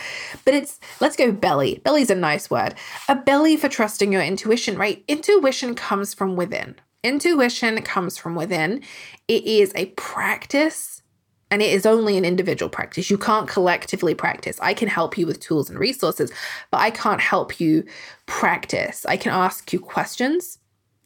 But 0.44 0.54
it's, 0.54 0.80
let's 1.00 1.16
go 1.16 1.30
belly. 1.30 1.80
Belly's 1.84 2.10
a 2.10 2.16
nice 2.16 2.50
word. 2.50 2.74
A 3.08 3.14
belly 3.14 3.56
for 3.56 3.68
trusting 3.68 4.12
your 4.12 4.22
intuition, 4.22 4.76
right? 4.76 5.04
Intuition 5.06 5.74
comes 5.76 6.12
from 6.12 6.34
within. 6.34 6.74
Intuition 7.04 7.80
comes 7.82 8.18
from 8.18 8.34
within. 8.34 8.82
It 9.28 9.44
is 9.44 9.72
a 9.76 9.86
practice 9.96 11.02
and 11.52 11.62
it 11.62 11.70
is 11.70 11.86
only 11.86 12.16
an 12.16 12.24
individual 12.24 12.70
practice. 12.70 13.10
You 13.10 13.18
can't 13.18 13.46
collectively 13.46 14.14
practice. 14.14 14.58
I 14.60 14.74
can 14.74 14.88
help 14.88 15.18
you 15.18 15.26
with 15.26 15.38
tools 15.38 15.68
and 15.68 15.78
resources, 15.78 16.32
but 16.70 16.80
I 16.80 16.90
can't 16.90 17.20
help 17.20 17.60
you 17.60 17.84
practice. 18.26 19.04
I 19.06 19.18
can 19.18 19.32
ask 19.32 19.72
you 19.72 19.78
questions 19.78 20.58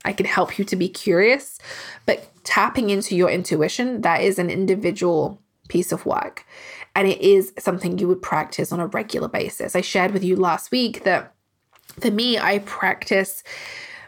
I 0.06 0.12
can 0.12 0.26
help 0.26 0.58
you 0.58 0.64
to 0.64 0.76
be 0.76 0.88
curious, 0.88 1.58
but 2.06 2.30
tapping 2.44 2.90
into 2.90 3.16
your 3.16 3.28
intuition, 3.28 4.00
that 4.02 4.22
is 4.22 4.38
an 4.38 4.50
individual 4.50 5.42
piece 5.68 5.92
of 5.92 6.06
work. 6.06 6.46
And 6.94 7.06
it 7.08 7.20
is 7.20 7.52
something 7.58 7.98
you 7.98 8.08
would 8.08 8.22
practice 8.22 8.72
on 8.72 8.80
a 8.80 8.86
regular 8.86 9.28
basis. 9.28 9.76
I 9.76 9.80
shared 9.82 10.12
with 10.12 10.24
you 10.24 10.36
last 10.36 10.70
week 10.70 11.04
that 11.04 11.34
for 12.00 12.10
me, 12.10 12.38
I 12.38 12.60
practice 12.60 13.42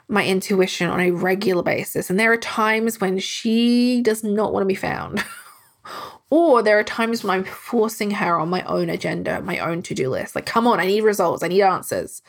my 0.08 0.24
intuition 0.24 0.88
on 0.88 1.00
a 1.00 1.10
regular 1.10 1.62
basis. 1.62 2.08
And 2.08 2.18
there 2.18 2.32
are 2.32 2.38
times 2.38 3.00
when 3.00 3.18
she 3.18 4.00
does 4.02 4.24
not 4.24 4.52
want 4.52 4.62
to 4.62 4.66
be 4.66 4.74
found. 4.74 5.22
or 6.30 6.62
there 6.62 6.78
are 6.78 6.84
times 6.84 7.22
when 7.22 7.38
I'm 7.38 7.44
forcing 7.44 8.12
her 8.12 8.38
on 8.38 8.48
my 8.48 8.62
own 8.62 8.88
agenda, 8.88 9.42
my 9.42 9.58
own 9.58 9.82
to 9.82 9.94
do 9.94 10.08
list. 10.08 10.34
Like, 10.34 10.46
come 10.46 10.66
on, 10.66 10.80
I 10.80 10.86
need 10.86 11.02
results, 11.02 11.42
I 11.42 11.48
need 11.48 11.62
answers. 11.62 12.22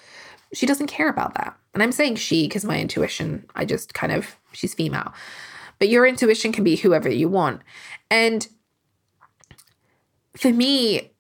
She 0.54 0.66
doesn't 0.66 0.88
care 0.88 1.10
about 1.10 1.36
that. 1.36 1.56
And 1.74 1.84
I'm 1.84 1.92
saying 1.92 2.16
she 2.16 2.48
because 2.48 2.66
my 2.66 2.80
intuition, 2.80 3.46
I 3.56 3.66
just 3.66 3.94
kind 3.94 4.12
of, 4.12 4.36
she's 4.52 4.74
female. 4.74 5.14
But 5.78 5.90
your 5.90 6.06
intuition 6.06 6.52
can 6.52 6.64
be 6.64 6.76
whoever 6.76 7.10
you 7.10 7.30
want. 7.30 7.62
And 8.10 8.48
for 10.36 10.52
me, 10.52 11.12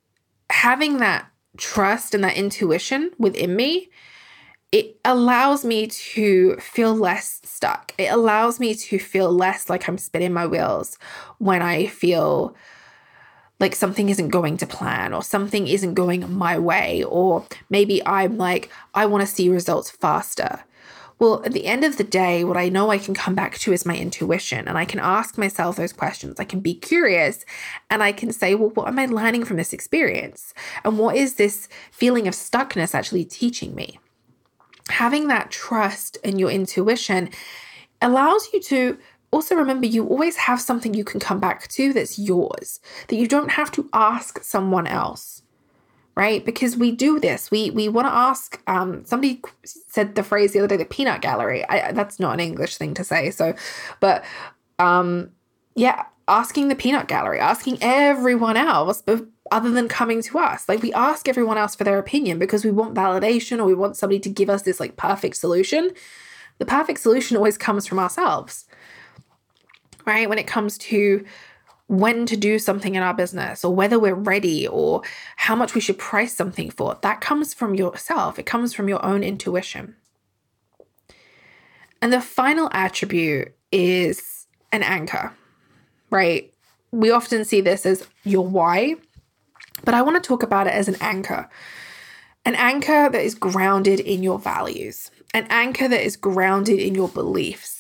having 0.49 0.97
that 0.97 1.29
trust 1.57 2.13
and 2.13 2.23
that 2.23 2.37
intuition 2.37 3.11
within 3.17 3.55
me 3.55 3.89
it 4.71 4.99
allows 5.03 5.65
me 5.65 5.87
to 5.87 6.55
feel 6.57 6.93
less 6.95 7.41
stuck. 7.43 7.93
It 7.97 8.11
allows 8.11 8.59
me 8.59 8.75
to 8.75 8.99
feel 8.99 9.31
less 9.31 9.69
like 9.69 9.87
I'm 9.87 9.97
spinning 9.97 10.33
my 10.33 10.45
wheels 10.45 10.97
when 11.39 11.61
I 11.61 11.87
feel 11.87 12.55
like 13.59 13.75
something 13.75 14.09
isn't 14.09 14.29
going 14.29 14.57
to 14.57 14.67
plan 14.67 15.13
or 15.13 15.23
something 15.23 15.67
isn't 15.67 15.93
going 15.93 16.31
my 16.33 16.57
way, 16.57 17.03
or 17.03 17.45
maybe 17.69 18.05
I'm 18.05 18.37
like, 18.37 18.69
I 18.93 19.05
want 19.05 19.21
to 19.21 19.33
see 19.33 19.49
results 19.49 19.89
faster. 19.89 20.59
Well, 21.19 21.43
at 21.43 21.51
the 21.51 21.65
end 21.65 21.83
of 21.83 21.97
the 21.97 22.05
day, 22.05 22.45
what 22.45 22.55
I 22.55 22.69
know 22.69 22.91
I 22.91 22.97
can 22.97 23.13
come 23.13 23.35
back 23.35 23.57
to 23.59 23.73
is 23.73 23.85
my 23.85 23.97
intuition, 23.97 24.69
and 24.69 24.77
I 24.77 24.85
can 24.85 25.01
ask 25.01 25.37
myself 25.37 25.75
those 25.75 25.91
questions. 25.91 26.39
I 26.39 26.45
can 26.45 26.61
be 26.61 26.73
curious 26.73 27.43
and 27.89 28.01
I 28.01 28.13
can 28.13 28.31
say, 28.31 28.55
well, 28.55 28.69
what 28.69 28.87
am 28.87 28.99
I 28.99 29.05
learning 29.05 29.43
from 29.43 29.57
this 29.57 29.73
experience? 29.73 30.53
And 30.85 30.97
what 30.97 31.17
is 31.17 31.33
this 31.33 31.67
feeling 31.91 32.27
of 32.27 32.33
stuckness 32.33 32.95
actually 32.95 33.25
teaching 33.25 33.75
me? 33.75 33.99
having 34.89 35.27
that 35.27 35.51
trust 35.51 36.17
in 36.23 36.39
your 36.39 36.49
intuition 36.49 37.29
allows 38.01 38.49
you 38.53 38.61
to 38.61 38.97
also 39.31 39.55
remember 39.55 39.85
you 39.85 40.05
always 40.05 40.35
have 40.35 40.61
something 40.61 40.93
you 40.93 41.03
can 41.03 41.19
come 41.19 41.39
back 41.39 41.67
to 41.67 41.93
that's 41.93 42.17
yours 42.17 42.79
that 43.07 43.15
you 43.15 43.27
don't 43.27 43.51
have 43.51 43.71
to 43.71 43.89
ask 43.93 44.43
someone 44.43 44.87
else 44.87 45.41
right 46.15 46.45
because 46.45 46.75
we 46.75 46.91
do 46.91 47.19
this 47.19 47.51
we 47.51 47.69
we 47.71 47.87
want 47.87 48.07
to 48.07 48.13
ask 48.13 48.61
um 48.67 49.03
somebody 49.05 49.41
said 49.63 50.15
the 50.15 50.23
phrase 50.23 50.53
the 50.53 50.59
other 50.59 50.67
day 50.67 50.77
the 50.77 50.85
peanut 50.85 51.21
gallery 51.21 51.67
I, 51.69 51.91
that's 51.91 52.19
not 52.19 52.33
an 52.33 52.39
english 52.39 52.77
thing 52.77 52.93
to 52.95 53.03
say 53.03 53.31
so 53.31 53.53
but 53.99 54.23
um 54.79 55.31
yeah 55.75 56.05
asking 56.27 56.67
the 56.67 56.75
peanut 56.75 57.07
gallery 57.07 57.39
asking 57.39 57.77
everyone 57.81 58.57
else 58.57 59.03
other 59.51 59.71
than 59.71 59.87
coming 59.87 60.21
to 60.23 60.39
us. 60.39 60.67
Like 60.67 60.81
we 60.81 60.93
ask 60.93 61.27
everyone 61.27 61.57
else 61.57 61.75
for 61.75 61.83
their 61.83 61.99
opinion 61.99 62.39
because 62.39 62.63
we 62.63 62.71
want 62.71 62.95
validation 62.95 63.59
or 63.59 63.65
we 63.65 63.73
want 63.73 63.97
somebody 63.97 64.19
to 64.19 64.29
give 64.29 64.49
us 64.49 64.63
this 64.63 64.79
like 64.79 64.97
perfect 64.97 65.37
solution. 65.37 65.91
The 66.59 66.65
perfect 66.65 66.99
solution 66.99 67.37
always 67.37 67.57
comes 67.57 67.87
from 67.87 67.99
ourselves. 67.99 68.65
Right? 70.09 70.27
When 70.27 70.39
it 70.39 70.47
comes 70.47 70.75
to 70.89 71.23
when 71.85 72.25
to 72.25 72.35
do 72.35 72.57
something 72.57 72.95
in 72.95 73.03
our 73.03 73.13
business 73.13 73.63
or 73.63 73.75
whether 73.75 73.99
we're 73.99 74.15
ready 74.15 74.67
or 74.67 75.03
how 75.35 75.55
much 75.55 75.75
we 75.75 75.81
should 75.81 75.99
price 75.99 76.35
something 76.35 76.71
for, 76.71 76.97
that 77.01 77.21
comes 77.21 77.53
from 77.53 77.75
yourself. 77.75 78.39
It 78.39 78.47
comes 78.47 78.73
from 78.73 78.89
your 78.89 79.05
own 79.05 79.23
intuition. 79.23 79.95
And 82.01 82.11
the 82.11 82.21
final 82.21 82.69
attribute 82.71 83.55
is 83.71 84.47
an 84.71 84.81
anchor, 84.81 85.31
right? 86.09 86.51
We 86.91 87.11
often 87.11 87.45
see 87.45 87.61
this 87.61 87.85
as 87.85 88.07
your 88.23 88.47
why, 88.47 88.95
but 89.83 89.93
I 89.93 90.01
want 90.01 90.21
to 90.21 90.27
talk 90.27 90.41
about 90.41 90.65
it 90.65 90.73
as 90.73 90.87
an 90.87 90.97
anchor. 91.01 91.47
An 92.45 92.55
anchor 92.55 93.09
that 93.11 93.23
is 93.23 93.35
grounded 93.35 93.99
in 93.99 94.23
your 94.23 94.39
values, 94.39 95.11
an 95.35 95.45
anchor 95.51 95.87
that 95.87 96.03
is 96.03 96.17
grounded 96.17 96.79
in 96.79 96.95
your 96.95 97.09
beliefs, 97.09 97.78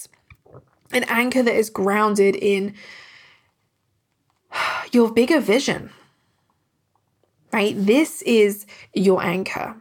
an 0.91 1.03
anchor 1.05 1.43
that 1.43 1.55
is 1.55 1.69
grounded 1.69 2.35
in 2.35 2.73
your 4.91 5.11
bigger 5.11 5.39
vision. 5.39 5.91
Right? 7.51 7.73
This 7.75 8.21
is 8.23 8.65
your 8.93 9.23
anchor. 9.23 9.75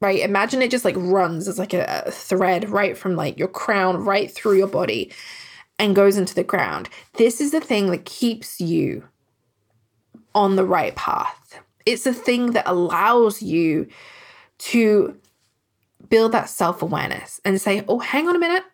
Right? 0.00 0.20
Imagine 0.20 0.62
it 0.62 0.70
just 0.70 0.84
like 0.84 0.96
runs 0.96 1.46
as 1.46 1.58
like 1.58 1.74
a, 1.74 2.04
a 2.06 2.10
thread 2.10 2.70
right 2.70 2.96
from 2.96 3.16
like 3.16 3.38
your 3.38 3.48
crown 3.48 3.98
right 3.98 4.30
through 4.30 4.56
your 4.56 4.68
body 4.68 5.12
and 5.78 5.96
goes 5.96 6.16
into 6.16 6.34
the 6.34 6.44
ground. 6.44 6.88
This 7.14 7.40
is 7.40 7.52
the 7.52 7.60
thing 7.60 7.90
that 7.90 8.04
keeps 8.04 8.60
you 8.60 9.04
on 10.34 10.56
the 10.56 10.64
right 10.64 10.94
path. 10.94 11.60
It's 11.86 12.04
the 12.04 12.14
thing 12.14 12.52
that 12.52 12.68
allows 12.68 13.42
you 13.42 13.88
to 14.58 15.16
build 16.08 16.32
that 16.32 16.48
self 16.48 16.82
awareness 16.82 17.40
and 17.44 17.60
say, 17.60 17.84
oh, 17.88 17.98
hang 17.98 18.28
on 18.28 18.36
a 18.36 18.38
minute. 18.38 18.64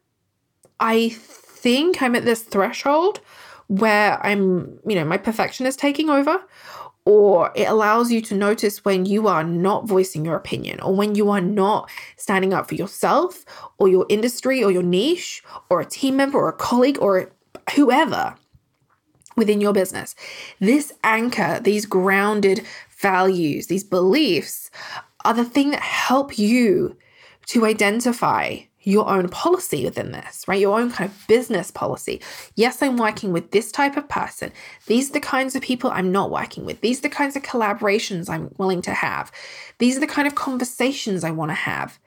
I 0.80 1.10
think 1.10 2.02
I'm 2.02 2.14
at 2.14 2.24
this 2.24 2.42
threshold 2.42 3.20
where 3.68 4.24
I'm, 4.24 4.78
you 4.86 4.94
know, 4.94 5.04
my 5.04 5.16
perfection 5.16 5.66
is 5.66 5.76
taking 5.76 6.10
over. 6.10 6.40
Or 7.08 7.52
it 7.54 7.68
allows 7.68 8.10
you 8.10 8.20
to 8.22 8.34
notice 8.34 8.84
when 8.84 9.06
you 9.06 9.28
are 9.28 9.44
not 9.44 9.86
voicing 9.86 10.24
your 10.24 10.34
opinion, 10.34 10.80
or 10.80 10.92
when 10.92 11.14
you 11.14 11.30
are 11.30 11.40
not 11.40 11.88
standing 12.16 12.52
up 12.52 12.68
for 12.68 12.74
yourself, 12.74 13.44
or 13.78 13.86
your 13.86 14.06
industry, 14.08 14.64
or 14.64 14.72
your 14.72 14.82
niche, 14.82 15.40
or 15.70 15.80
a 15.80 15.84
team 15.84 16.16
member, 16.16 16.36
or 16.36 16.48
a 16.48 16.52
colleague, 16.52 16.98
or 17.00 17.30
whoever 17.76 18.34
within 19.36 19.60
your 19.60 19.72
business. 19.72 20.16
This 20.58 20.92
anchor, 21.04 21.60
these 21.60 21.86
grounded 21.86 22.66
values, 22.98 23.68
these 23.68 23.84
beliefs 23.84 24.72
are 25.24 25.34
the 25.34 25.44
thing 25.44 25.70
that 25.70 25.82
help 25.82 26.36
you 26.36 26.96
to 27.46 27.66
identify 27.66 28.58
your 28.86 29.08
own 29.08 29.28
policy 29.28 29.84
within 29.84 30.12
this, 30.12 30.46
right? 30.46 30.60
Your 30.60 30.78
own 30.78 30.92
kind 30.92 31.10
of 31.10 31.26
business 31.26 31.72
policy. 31.72 32.22
Yes, 32.54 32.80
I'm 32.80 32.96
working 32.96 33.32
with 33.32 33.50
this 33.50 33.72
type 33.72 33.96
of 33.96 34.08
person. 34.08 34.52
These 34.86 35.10
are 35.10 35.14
the 35.14 35.20
kinds 35.20 35.56
of 35.56 35.62
people 35.62 35.90
I'm 35.90 36.12
not 36.12 36.30
working 36.30 36.64
with. 36.64 36.80
These 36.82 37.00
are 37.00 37.02
the 37.02 37.08
kinds 37.08 37.34
of 37.34 37.42
collaborations 37.42 38.30
I'm 38.30 38.54
willing 38.58 38.82
to 38.82 38.92
have. 38.92 39.32
These 39.78 39.96
are 39.96 40.00
the 40.00 40.06
kind 40.06 40.28
of 40.28 40.36
conversations 40.36 41.24
I 41.24 41.32
want 41.32 41.50
to 41.50 41.56
have. 41.56 41.98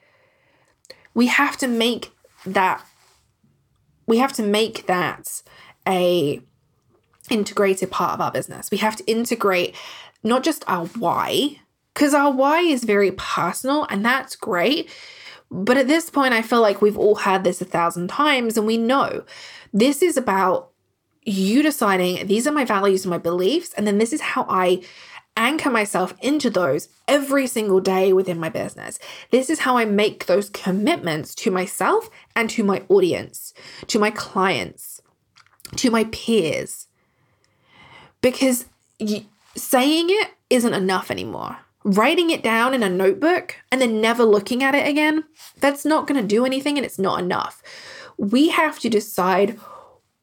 We 1.13 1.27
have 1.27 1.57
to 1.57 1.67
make 1.67 2.11
that 2.45 2.81
we 4.07 4.19
have 4.19 4.31
to 4.33 4.43
make 4.43 4.87
that 4.87 5.43
a 5.85 6.41
integrated 7.29 7.91
part 7.91 8.13
of 8.13 8.21
our 8.21 8.31
business. 8.31 8.71
We 8.71 8.77
have 8.77 8.95
to 8.95 9.03
integrate 9.05 9.75
not 10.23 10.43
just 10.43 10.63
our 10.65 10.85
why, 10.85 11.59
because 11.93 12.13
our 12.13 12.31
why 12.31 12.61
is 12.61 12.85
very 12.85 13.11
personal 13.11 13.85
and 13.89 14.03
that's 14.05 14.37
great. 14.37 14.89
But 15.51 15.77
at 15.77 15.87
this 15.87 16.09
point, 16.09 16.33
I 16.33 16.41
feel 16.41 16.61
like 16.61 16.81
we've 16.81 16.97
all 16.97 17.15
had 17.15 17.43
this 17.43 17.61
a 17.61 17.65
thousand 17.65 18.09
times 18.09 18.57
and 18.57 18.67
we 18.67 18.77
know 18.77 19.23
this 19.73 20.01
is 20.01 20.17
about 20.17 20.71
you 21.23 21.61
deciding 21.63 22.27
these 22.27 22.47
are 22.47 22.51
my 22.51 22.65
values 22.65 23.03
and 23.03 23.09
my 23.09 23.17
beliefs. 23.17 23.73
And 23.73 23.85
then 23.87 23.97
this 23.97 24.13
is 24.13 24.21
how 24.21 24.45
I 24.47 24.81
anchor 25.35 25.69
myself 25.69 26.13
into 26.21 26.49
those 26.49 26.89
every 27.07 27.47
single 27.47 27.79
day 27.79 28.13
within 28.13 28.39
my 28.39 28.49
business. 28.49 28.99
This 29.31 29.49
is 29.49 29.59
how 29.59 29.77
I 29.77 29.85
make 29.85 30.25
those 30.25 30.49
commitments 30.49 31.33
to 31.35 31.51
myself 31.51 32.09
and 32.35 32.49
to 32.51 32.63
my 32.63 32.83
audience, 32.89 33.53
to 33.87 33.99
my 33.99 34.11
clients, 34.11 35.01
to 35.77 35.89
my 35.89 36.03
peers 36.05 36.87
because 38.21 38.65
saying 39.55 40.07
it 40.09 40.31
isn't 40.49 40.73
enough 40.73 41.11
anymore. 41.11 41.57
Writing 41.83 42.29
it 42.29 42.43
down 42.43 42.73
in 42.73 42.83
a 42.83 42.89
notebook 42.89 43.55
and 43.71 43.79
then 43.79 44.01
never 44.01 44.23
looking 44.23 44.63
at 44.63 44.75
it 44.75 44.87
again, 44.87 45.23
that's 45.59 45.85
not 45.85 46.07
going 46.07 46.21
to 46.21 46.27
do 46.27 46.45
anything 46.45 46.77
and 46.77 46.85
it's 46.85 46.99
not 46.99 47.19
enough. 47.19 47.63
We 48.17 48.49
have 48.49 48.79
to 48.79 48.89
decide 48.89 49.57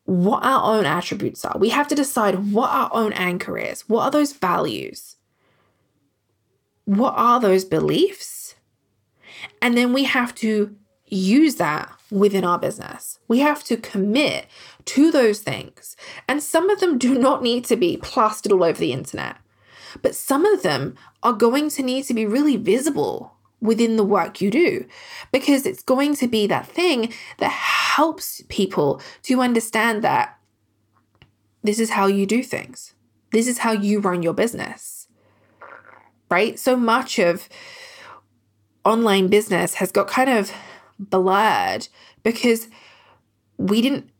what 0.05 0.45
our 0.45 0.77
own 0.77 0.87
attributes 0.87 1.45
are. 1.45 1.57
We 1.59 1.71
have 1.71 1.88
to 1.88 1.95
decide 1.95 2.53
what 2.53 2.71
our 2.71 2.90
own 2.92 3.12
anchor 3.14 3.59
is. 3.59 3.88
What 3.88 4.03
are 4.05 4.11
those 4.11 4.33
values? 4.33 5.16
What 6.85 7.14
are 7.16 7.40
those 7.40 7.64
beliefs? 7.64 8.55
And 9.61 9.77
then 9.77 9.92
we 9.92 10.05
have 10.05 10.35
to 10.37 10.76
use 11.07 11.57
that 11.57 11.93
within 12.11 12.45
our 12.45 12.59
business. 12.59 13.18
We 13.28 13.41
have 13.41 13.64
to 13.64 13.76
commit 13.76 14.47
to 14.85 15.11
those 15.11 15.41
things. 15.41 15.97
And 16.28 16.43
some 16.43 16.70
of 16.70 16.81
them 16.81 16.99
do 16.99 17.18
not 17.18 17.43
need 17.43 17.64
to 17.66 17.76
be 17.76 17.97
plastered 17.97 18.53
all 18.53 18.64
over 18.64 18.78
the 18.78 18.93
internet, 18.93 19.37
but 20.03 20.14
some 20.14 20.44
of 20.44 20.62
them 20.62 20.97
are 21.22 21.32
going 21.32 21.68
to 21.70 21.82
need 21.82 22.05
to 22.05 22.14
be 22.14 22.26
really 22.26 22.57
visible 22.57 23.36
within 23.61 23.97
the 23.97 24.05
work 24.05 24.40
you 24.40 24.51
do 24.51 24.86
because 25.32 25.66
it's 25.66 25.82
going 25.82 26.14
to 26.16 26.28
be 26.28 26.47
that 26.47 26.66
thing 26.66 27.12
that 27.38 27.51
helps 27.51 28.42
people 28.49 29.01
to 29.22 29.40
understand 29.40 30.03
that 30.03 30.38
this 31.62 31.80
is 31.80 31.90
how 31.90 32.07
you 32.07 32.26
do 32.26 32.42
things. 32.42 32.94
This 33.32 33.49
is 33.49 33.59
how 33.59 33.72
you 33.72 34.01
run 34.01 34.22
your 34.22 34.34
business. 34.34 35.09
Right? 36.30 36.59
So 36.59 36.76
much 36.76 37.18
of 37.18 37.49
online 38.84 39.28
business 39.28 39.74
has 39.74 39.90
got 39.90 40.07
kind 40.07 40.30
of 40.30 40.53
blurred 40.99 41.88
because 42.22 42.68
we 43.59 43.82
didn't 43.82 44.11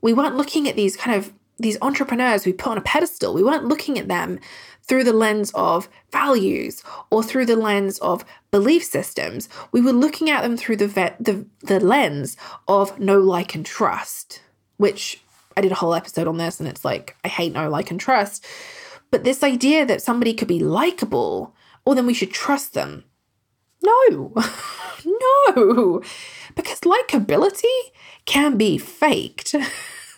we 0.00 0.12
weren't 0.12 0.36
looking 0.36 0.68
at 0.68 0.76
these 0.76 0.96
kind 0.96 1.16
of 1.16 1.32
these 1.58 1.78
entrepreneurs 1.80 2.44
we 2.44 2.52
put 2.52 2.70
on 2.70 2.78
a 2.78 2.82
pedestal, 2.82 3.32
we 3.32 3.42
weren't 3.42 3.66
looking 3.66 3.98
at 3.98 4.08
them 4.08 4.38
through 4.86 5.04
the 5.04 5.12
lens 5.12 5.50
of 5.54 5.88
values 6.12 6.82
or 7.10 7.22
through 7.22 7.46
the 7.46 7.56
lens 7.56 7.98
of 7.98 8.24
belief 8.50 8.84
systems. 8.84 9.48
We 9.72 9.80
were 9.80 9.92
looking 9.92 10.30
at 10.30 10.42
them 10.42 10.56
through 10.56 10.76
the, 10.76 10.86
the, 11.18 11.46
the 11.62 11.80
lens 11.80 12.36
of 12.68 12.98
know, 12.98 13.18
like, 13.18 13.54
and 13.54 13.64
trust, 13.64 14.40
which 14.76 15.20
I 15.56 15.60
did 15.60 15.72
a 15.72 15.76
whole 15.76 15.94
episode 15.94 16.28
on 16.28 16.38
this, 16.38 16.60
and 16.60 16.68
it's 16.68 16.84
like, 16.84 17.16
I 17.24 17.28
hate 17.28 17.52
know, 17.52 17.68
like, 17.68 17.90
and 17.90 18.00
trust. 18.00 18.44
But 19.10 19.24
this 19.24 19.42
idea 19.42 19.86
that 19.86 20.02
somebody 20.02 20.34
could 20.34 20.48
be 20.48 20.60
likable, 20.60 21.54
or 21.86 21.94
then 21.94 22.06
we 22.06 22.14
should 22.14 22.32
trust 22.32 22.74
them. 22.74 23.04
No, 23.82 24.32
no, 25.04 26.02
because 26.54 26.80
likability 26.80 27.64
can 28.24 28.56
be 28.56 28.78
faked. 28.78 29.54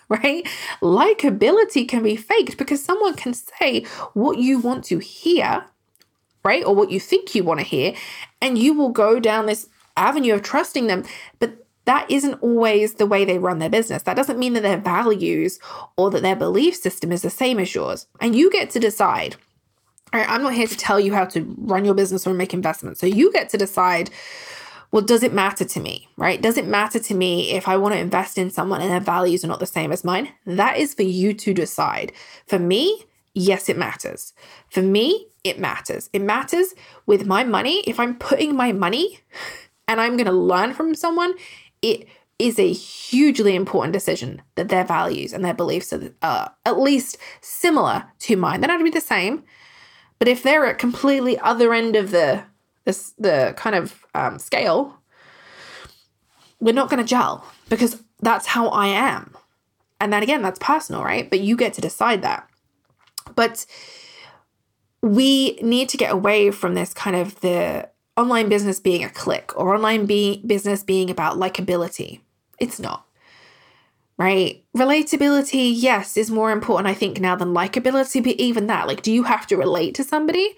right? 0.09 0.47
Likability 0.81 1.87
can 1.87 2.03
be 2.03 2.15
faked 2.15 2.57
because 2.57 2.83
someone 2.83 3.15
can 3.15 3.33
say 3.33 3.83
what 4.13 4.37
you 4.37 4.59
want 4.59 4.85
to 4.85 4.99
hear, 4.99 5.65
right? 6.43 6.63
Or 6.63 6.73
what 6.73 6.91
you 6.91 6.99
think 6.99 7.35
you 7.35 7.43
want 7.43 7.59
to 7.59 7.65
hear, 7.65 7.93
and 8.41 8.57
you 8.57 8.73
will 8.73 8.89
go 8.89 9.19
down 9.19 9.45
this 9.45 9.67
avenue 9.97 10.35
of 10.35 10.43
trusting 10.43 10.87
them. 10.87 11.03
But 11.39 11.65
that 11.85 12.09
isn't 12.11 12.41
always 12.41 12.95
the 12.95 13.05
way 13.05 13.25
they 13.25 13.39
run 13.39 13.59
their 13.59 13.69
business. 13.69 14.03
That 14.03 14.17
doesn't 14.17 14.39
mean 14.39 14.53
that 14.53 14.63
their 14.63 14.77
values 14.77 15.59
or 15.95 16.11
that 16.11 16.21
their 16.21 16.35
belief 16.35 16.75
system 16.75 17.11
is 17.11 17.21
the 17.21 17.29
same 17.29 17.59
as 17.59 17.73
yours. 17.73 18.07
And 18.19 18.35
you 18.35 18.51
get 18.51 18.69
to 18.71 18.79
decide. 18.79 19.37
Right, 20.13 20.29
I'm 20.29 20.41
not 20.41 20.53
here 20.53 20.67
to 20.67 20.77
tell 20.77 21.01
you 21.01 21.13
how 21.13 21.25
to 21.25 21.55
run 21.57 21.83
your 21.83 21.93
business 21.93 22.25
or 22.25 22.33
make 22.33 22.53
investments. 22.53 23.01
So 23.01 23.07
you 23.07 23.31
get 23.33 23.49
to 23.49 23.57
decide 23.57 24.09
well, 24.91 25.01
does 25.01 25.23
it 25.23 25.33
matter 25.33 25.65
to 25.65 25.79
me, 25.79 26.07
right? 26.17 26.41
Does 26.41 26.57
it 26.57 26.65
matter 26.65 26.99
to 26.99 27.13
me 27.13 27.51
if 27.51 27.67
I 27.67 27.77
want 27.77 27.93
to 27.93 27.99
invest 27.99 28.37
in 28.37 28.49
someone 28.49 28.81
and 28.81 28.89
their 28.89 28.99
values 28.99 29.43
are 29.43 29.47
not 29.47 29.59
the 29.59 29.65
same 29.65 29.91
as 29.91 30.03
mine? 30.03 30.29
That 30.45 30.77
is 30.77 30.93
for 30.93 31.03
you 31.03 31.33
to 31.33 31.53
decide. 31.53 32.13
For 32.45 32.57
me, 32.57 33.03
yes, 33.33 33.67
it 33.67 33.77
matters. 33.77 34.33
For 34.69 34.81
me, 34.81 35.27
it 35.43 35.59
matters. 35.59 36.09
It 36.13 36.21
matters 36.21 36.73
with 37.05 37.25
my 37.25 37.43
money. 37.43 37.81
If 37.81 37.99
I'm 37.99 38.15
putting 38.15 38.55
my 38.55 38.71
money 38.71 39.19
and 39.87 39.99
I'm 39.99 40.15
going 40.15 40.25
to 40.25 40.31
learn 40.31 40.73
from 40.73 40.95
someone, 40.95 41.33
it 41.81 42.07
is 42.39 42.59
a 42.59 42.71
hugely 42.71 43.55
important 43.55 43.93
decision 43.93 44.41
that 44.55 44.69
their 44.69 44.83
values 44.83 45.33
and 45.33 45.43
their 45.43 45.53
beliefs 45.53 45.93
are 46.21 46.53
at 46.65 46.79
least 46.79 47.17
similar 47.41 48.05
to 48.19 48.35
mine. 48.35 48.61
They 48.61 48.67
don't 48.67 48.79
have 48.79 48.85
to 48.85 48.91
be 48.91 48.97
the 48.97 49.01
same, 49.01 49.43
but 50.19 50.27
if 50.27 50.43
they're 50.43 50.65
at 50.65 50.77
completely 50.77 51.37
other 51.39 51.73
end 51.73 51.95
of 51.95 52.11
the 52.11 52.43
this 52.87 53.11
the 53.19 53.53
kind 53.57 53.75
of 53.75 54.05
um, 54.15 54.39
scale, 54.39 54.95
we're 56.61 56.73
not 56.73 56.89
going 56.89 57.03
to 57.03 57.07
gel 57.07 57.45
because 57.67 58.01
that's 58.21 58.47
how 58.47 58.69
I 58.69 58.87
am. 58.87 59.35
And 59.99 60.13
then 60.13 60.23
again, 60.23 60.41
that's 60.41 60.57
personal, 60.59 61.03
right? 61.03 61.29
But 61.29 61.41
you 61.41 61.57
get 61.57 61.73
to 61.73 61.81
decide 61.81 62.21
that. 62.21 62.47
But 63.35 63.65
we 65.01 65.55
need 65.61 65.89
to 65.89 65.97
get 65.97 66.13
away 66.13 66.49
from 66.49 66.75
this 66.75 66.93
kind 66.93 67.17
of 67.17 67.41
the 67.41 67.89
online 68.15 68.47
business 68.47 68.79
being 68.79 69.03
a 69.03 69.09
click 69.09 69.51
or 69.57 69.75
online 69.75 70.05
be- 70.05 70.41
business 70.47 70.81
being 70.81 71.09
about 71.09 71.35
likability. 71.35 72.21
It's 72.57 72.79
not. 72.79 73.05
Right? 74.17 74.63
Relatability, 74.75 75.73
yes, 75.75 76.15
is 76.15 76.31
more 76.31 76.51
important, 76.51 76.87
I 76.87 76.93
think, 76.93 77.19
now 77.19 77.35
than 77.35 77.53
likability, 77.53 78.23
but 78.23 78.37
even 78.37 78.67
that, 78.67 78.87
like, 78.87 79.01
do 79.01 79.11
you 79.11 79.23
have 79.23 79.45
to 79.47 79.57
relate 79.57 79.93
to 79.95 80.03
somebody? 80.05 80.55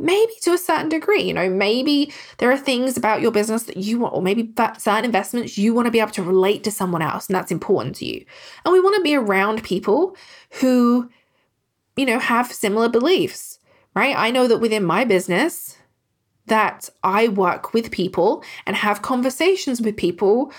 Maybe 0.00 0.32
to 0.42 0.52
a 0.52 0.58
certain 0.58 0.88
degree. 0.88 1.22
You 1.22 1.34
know, 1.34 1.48
maybe 1.50 2.12
there 2.38 2.50
are 2.50 2.56
things 2.56 2.96
about 2.96 3.20
your 3.20 3.30
business 3.30 3.64
that 3.64 3.76
you 3.76 4.00
want, 4.00 4.14
or 4.14 4.22
maybe 4.22 4.52
certain 4.78 5.04
investments 5.04 5.58
you 5.58 5.74
want 5.74 5.86
to 5.86 5.92
be 5.92 6.00
able 6.00 6.10
to 6.12 6.22
relate 6.22 6.64
to 6.64 6.70
someone 6.70 7.02
else, 7.02 7.28
and 7.28 7.36
that's 7.36 7.52
important 7.52 7.96
to 7.96 8.06
you. 8.06 8.24
And 8.64 8.72
we 8.72 8.80
want 8.80 8.96
to 8.96 9.02
be 9.02 9.14
around 9.14 9.62
people 9.62 10.16
who, 10.60 11.10
you 11.96 12.06
know, 12.06 12.18
have 12.18 12.52
similar 12.52 12.88
beliefs, 12.88 13.58
right? 13.94 14.16
I 14.16 14.30
know 14.30 14.48
that 14.48 14.58
within 14.58 14.84
my 14.84 15.04
business, 15.04 15.76
that 16.46 16.90
I 17.04 17.28
work 17.28 17.72
with 17.72 17.90
people 17.90 18.42
and 18.66 18.74
have 18.74 19.02
conversations 19.02 19.80
with 19.80 19.96
people 19.96 20.52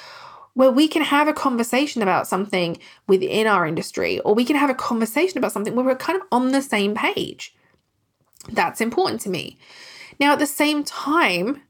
where 0.54 0.72
we 0.72 0.88
can 0.88 1.02
have 1.02 1.28
a 1.28 1.34
conversation 1.34 2.02
about 2.02 2.28
something 2.28 2.78
within 3.08 3.48
our 3.48 3.66
industry, 3.66 4.20
or 4.20 4.36
we 4.36 4.46
can 4.46 4.56
have 4.56 4.70
a 4.70 4.76
conversation 4.76 5.38
about 5.38 5.52
something 5.52 5.76
where 5.76 5.86
we're 5.86 5.96
kind 5.96 6.20
of 6.20 6.28
on 6.32 6.52
the 6.52 6.62
same 6.62 6.94
page. 6.94 7.56
That's 8.50 8.82
important 8.82 9.22
to 9.22 9.30
me. 9.30 9.58
Now, 10.20 10.34
at 10.34 10.40
the 10.40 10.46
same 10.46 10.84
time, 10.84 11.62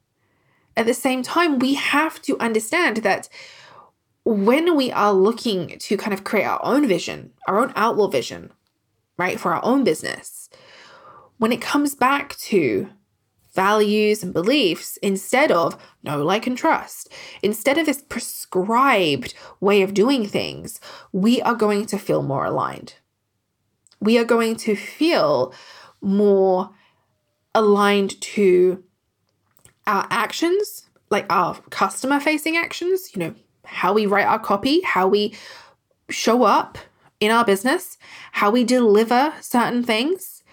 at 0.75 0.85
the 0.85 0.93
same 0.93 1.23
time, 1.23 1.59
we 1.59 1.73
have 1.75 2.21
to 2.23 2.39
understand 2.39 2.97
that 2.97 3.29
when 4.23 4.75
we 4.75 4.91
are 4.91 5.13
looking 5.13 5.77
to 5.79 5.97
kind 5.97 6.13
of 6.13 6.23
create 6.23 6.45
our 6.45 6.63
own 6.63 6.87
vision, 6.87 7.31
our 7.47 7.59
own 7.59 7.73
outlaw 7.75 8.07
vision, 8.07 8.51
right, 9.17 9.39
for 9.39 9.53
our 9.53 9.63
own 9.65 9.83
business, 9.83 10.49
when 11.37 11.51
it 11.51 11.61
comes 11.61 11.95
back 11.95 12.35
to 12.37 12.89
values 13.53 14.23
and 14.23 14.33
beliefs 14.33 14.97
instead 14.97 15.51
of 15.51 15.77
know 16.03 16.23
like, 16.23 16.47
and 16.47 16.57
trust, 16.57 17.11
instead 17.41 17.77
of 17.77 17.85
this 17.85 18.01
prescribed 18.01 19.33
way 19.59 19.81
of 19.81 19.93
doing 19.93 20.25
things, 20.25 20.79
we 21.11 21.41
are 21.41 21.55
going 21.55 21.85
to 21.85 21.97
feel 21.97 22.23
more 22.23 22.45
aligned. 22.45 22.95
We 23.99 24.17
are 24.17 24.25
going 24.25 24.55
to 24.57 24.75
feel 24.75 25.53
more 26.01 26.71
aligned 27.53 28.19
to 28.21 28.83
our 29.87 30.07
actions, 30.09 30.89
like 31.09 31.25
our 31.31 31.55
customer 31.69 32.19
facing 32.19 32.57
actions, 32.57 33.15
you 33.15 33.19
know, 33.19 33.35
how 33.65 33.93
we 33.93 34.05
write 34.05 34.27
our 34.27 34.39
copy, 34.39 34.81
how 34.81 35.07
we 35.07 35.33
show 36.09 36.43
up 36.43 36.77
in 37.19 37.31
our 37.31 37.45
business, 37.45 37.97
how 38.31 38.49
we 38.49 38.63
deliver 38.63 39.33
certain 39.41 39.83
things, 39.83 40.43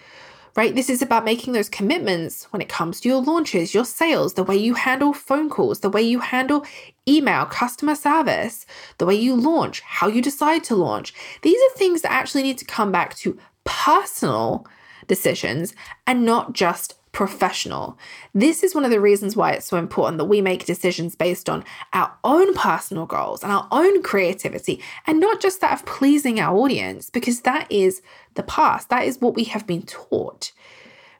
right? 0.55 0.75
This 0.75 0.89
is 0.89 1.01
about 1.01 1.25
making 1.25 1.53
those 1.53 1.69
commitments 1.69 2.45
when 2.51 2.61
it 2.61 2.69
comes 2.69 2.99
to 3.01 3.09
your 3.09 3.21
launches, 3.21 3.73
your 3.73 3.85
sales, 3.85 4.33
the 4.33 4.43
way 4.43 4.55
you 4.55 4.73
handle 4.75 5.13
phone 5.13 5.49
calls, 5.49 5.79
the 5.79 5.89
way 5.89 6.01
you 6.01 6.19
handle 6.19 6.65
email, 7.07 7.45
customer 7.45 7.95
service, 7.95 8.65
the 8.97 9.05
way 9.05 9.15
you 9.15 9.35
launch, 9.35 9.81
how 9.81 10.07
you 10.07 10.21
decide 10.21 10.63
to 10.65 10.75
launch. 10.75 11.13
These 11.41 11.59
are 11.59 11.77
things 11.77 12.01
that 12.01 12.11
actually 12.11 12.43
need 12.43 12.57
to 12.59 12.65
come 12.65 12.91
back 12.91 13.15
to 13.17 13.37
personal 13.63 14.67
decisions 15.09 15.75
and 16.07 16.23
not 16.23 16.53
just 16.53 16.95
professional. 17.11 17.97
This 18.33 18.63
is 18.63 18.75
one 18.75 18.85
of 18.85 18.91
the 18.91 19.01
reasons 19.01 19.35
why 19.35 19.51
it's 19.51 19.65
so 19.65 19.77
important 19.77 20.19
that 20.19 20.25
we 20.25 20.41
make 20.41 20.65
decisions 20.65 21.15
based 21.15 21.49
on 21.49 21.65
our 21.91 22.13
own 22.23 22.53
personal 22.53 23.05
goals 23.05 23.43
and 23.43 23.51
our 23.51 23.67
own 23.71 24.01
creativity 24.03 24.81
and 25.07 25.19
not 25.19 25.41
just 25.41 25.59
that 25.59 25.73
of 25.73 25.85
pleasing 25.85 26.39
our 26.39 26.55
audience, 26.55 27.09
because 27.09 27.41
that 27.41 27.69
is 27.69 28.01
the 28.35 28.43
past. 28.43 28.89
That 28.89 29.05
is 29.05 29.19
what 29.19 29.35
we 29.35 29.43
have 29.45 29.67
been 29.67 29.81
taught, 29.83 30.51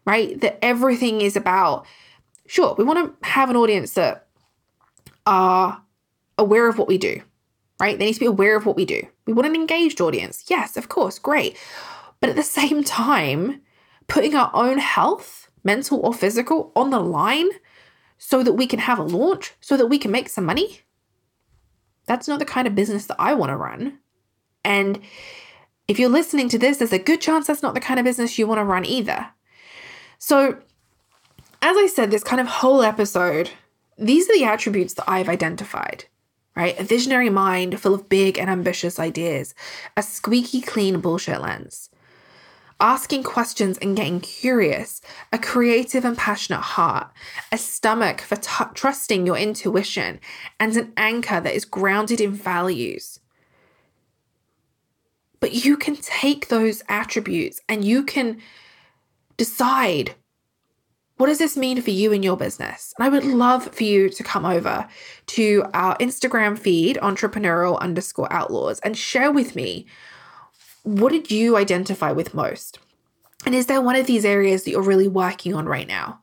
right? 0.05 0.39
That 0.39 0.59
everything 0.61 1.21
is 1.21 1.35
about, 1.35 1.85
sure, 2.47 2.75
we 2.77 2.83
want 2.83 3.19
to 3.21 3.27
have 3.27 3.49
an 3.49 3.57
audience 3.57 3.93
that 3.93 4.27
are 5.25 5.81
aware 6.37 6.69
of 6.69 6.77
what 6.77 6.87
we 6.87 6.99
do, 6.99 7.21
right? 7.79 7.97
They 7.97 8.05
need 8.05 8.13
to 8.13 8.19
be 8.19 8.25
aware 8.27 8.55
of 8.55 8.65
what 8.65 8.75
we 8.75 8.85
do. 8.85 9.01
We 9.25 9.33
want 9.33 9.47
an 9.47 9.55
engaged 9.55 10.01
audience. 10.01 10.45
Yes, 10.47 10.77
of 10.77 10.87
course, 10.87 11.17
great. 11.17 11.57
But 12.19 12.29
at 12.29 12.35
the 12.35 12.43
same 12.61 12.83
time, 12.83 13.61
putting 14.09 14.35
our 14.35 14.51
own 14.53 14.79
health, 14.79 15.49
mental 15.63 15.99
or 16.05 16.13
physical, 16.13 16.73
on 16.75 16.89
the 16.89 16.99
line 16.99 17.49
so 18.17 18.43
that 18.43 18.53
we 18.53 18.67
can 18.67 18.79
have 18.79 18.99
a 18.99 19.03
launch, 19.03 19.53
so 19.61 19.77
that 19.77 19.87
we 19.87 19.97
can 19.97 20.11
make 20.11 20.27
some 20.27 20.45
money. 20.45 20.81
That's 22.05 22.27
not 22.27 22.39
the 22.39 22.45
kind 22.45 22.67
of 22.67 22.75
business 22.75 23.05
that 23.05 23.15
I 23.19 23.33
want 23.33 23.51
to 23.51 23.55
run. 23.55 23.99
And 24.65 24.99
if 25.87 25.99
you're 25.99 26.09
listening 26.09 26.49
to 26.49 26.59
this, 26.59 26.77
there's 26.77 26.91
a 26.91 26.99
good 26.99 27.21
chance 27.21 27.47
that's 27.47 27.63
not 27.63 27.75
the 27.75 27.79
kind 27.79 27.99
of 27.99 28.03
business 28.03 28.37
you 28.37 28.45
want 28.45 28.59
to 28.59 28.65
run 28.65 28.85
either. 28.85 29.29
So, 30.17 30.57
as 31.61 31.77
I 31.77 31.87
said, 31.87 32.11
this 32.11 32.23
kind 32.23 32.41
of 32.41 32.47
whole 32.47 32.81
episode, 32.81 33.51
these 33.97 34.29
are 34.29 34.37
the 34.37 34.43
attributes 34.43 34.95
that 34.95 35.09
I've 35.09 35.29
identified, 35.29 36.05
right? 36.55 36.77
A 36.79 36.83
visionary 36.83 37.29
mind 37.29 37.79
full 37.79 37.93
of 37.93 38.09
big 38.09 38.37
and 38.37 38.49
ambitious 38.49 38.99
ideas, 38.99 39.53
a 39.95 40.03
squeaky 40.03 40.61
clean 40.61 40.99
bullshit 40.99 41.41
lens, 41.41 41.89
asking 42.79 43.23
questions 43.23 43.77
and 43.79 43.95
getting 43.95 44.21
curious, 44.21 45.01
a 45.31 45.37
creative 45.37 46.05
and 46.05 46.17
passionate 46.17 46.61
heart, 46.61 47.09
a 47.51 47.57
stomach 47.57 48.21
for 48.21 48.35
t- 48.35 48.63
trusting 48.73 49.25
your 49.25 49.37
intuition, 49.37 50.19
and 50.59 50.75
an 50.77 50.93
anchor 50.95 51.39
that 51.41 51.55
is 51.55 51.65
grounded 51.65 52.21
in 52.21 52.31
values. 52.31 53.19
But 55.39 55.65
you 55.65 55.77
can 55.77 55.95
take 55.95 56.47
those 56.47 56.83
attributes 56.89 57.61
and 57.69 57.83
you 57.83 58.03
can 58.03 58.39
decide 59.37 60.15
what 61.19 61.27
does 61.27 61.37
this 61.37 61.57
mean 61.57 61.81
for 61.81 61.89
you 61.89 62.13
and 62.13 62.23
your 62.23 62.37
business? 62.37 62.93
And 62.97 63.05
I 63.05 63.09
would 63.09 63.25
love 63.25 63.75
for 63.75 63.83
you 63.83 64.07
to 64.07 64.23
come 64.23 64.45
over 64.45 64.87
to 65.27 65.65
our 65.73 65.97
Instagram 65.97 66.57
feed, 66.57 66.97
entrepreneurial 67.01 67.77
underscore 67.79 68.31
outlaws, 68.31 68.79
and 68.79 68.97
share 68.97 69.29
with 69.29 69.53
me 69.53 69.85
what 70.83 71.11
did 71.11 71.31
you 71.31 71.57
identify 71.57 72.11
with 72.11 72.33
most? 72.33 72.79
And 73.45 73.55
is 73.55 73.67
there 73.67 73.81
one 73.81 73.95
of 73.95 74.07
these 74.07 74.25
areas 74.25 74.63
that 74.63 74.71
you're 74.71 74.81
really 74.81 75.07
working 75.07 75.53
on 75.53 75.65
right 75.65 75.87
now? 75.87 76.21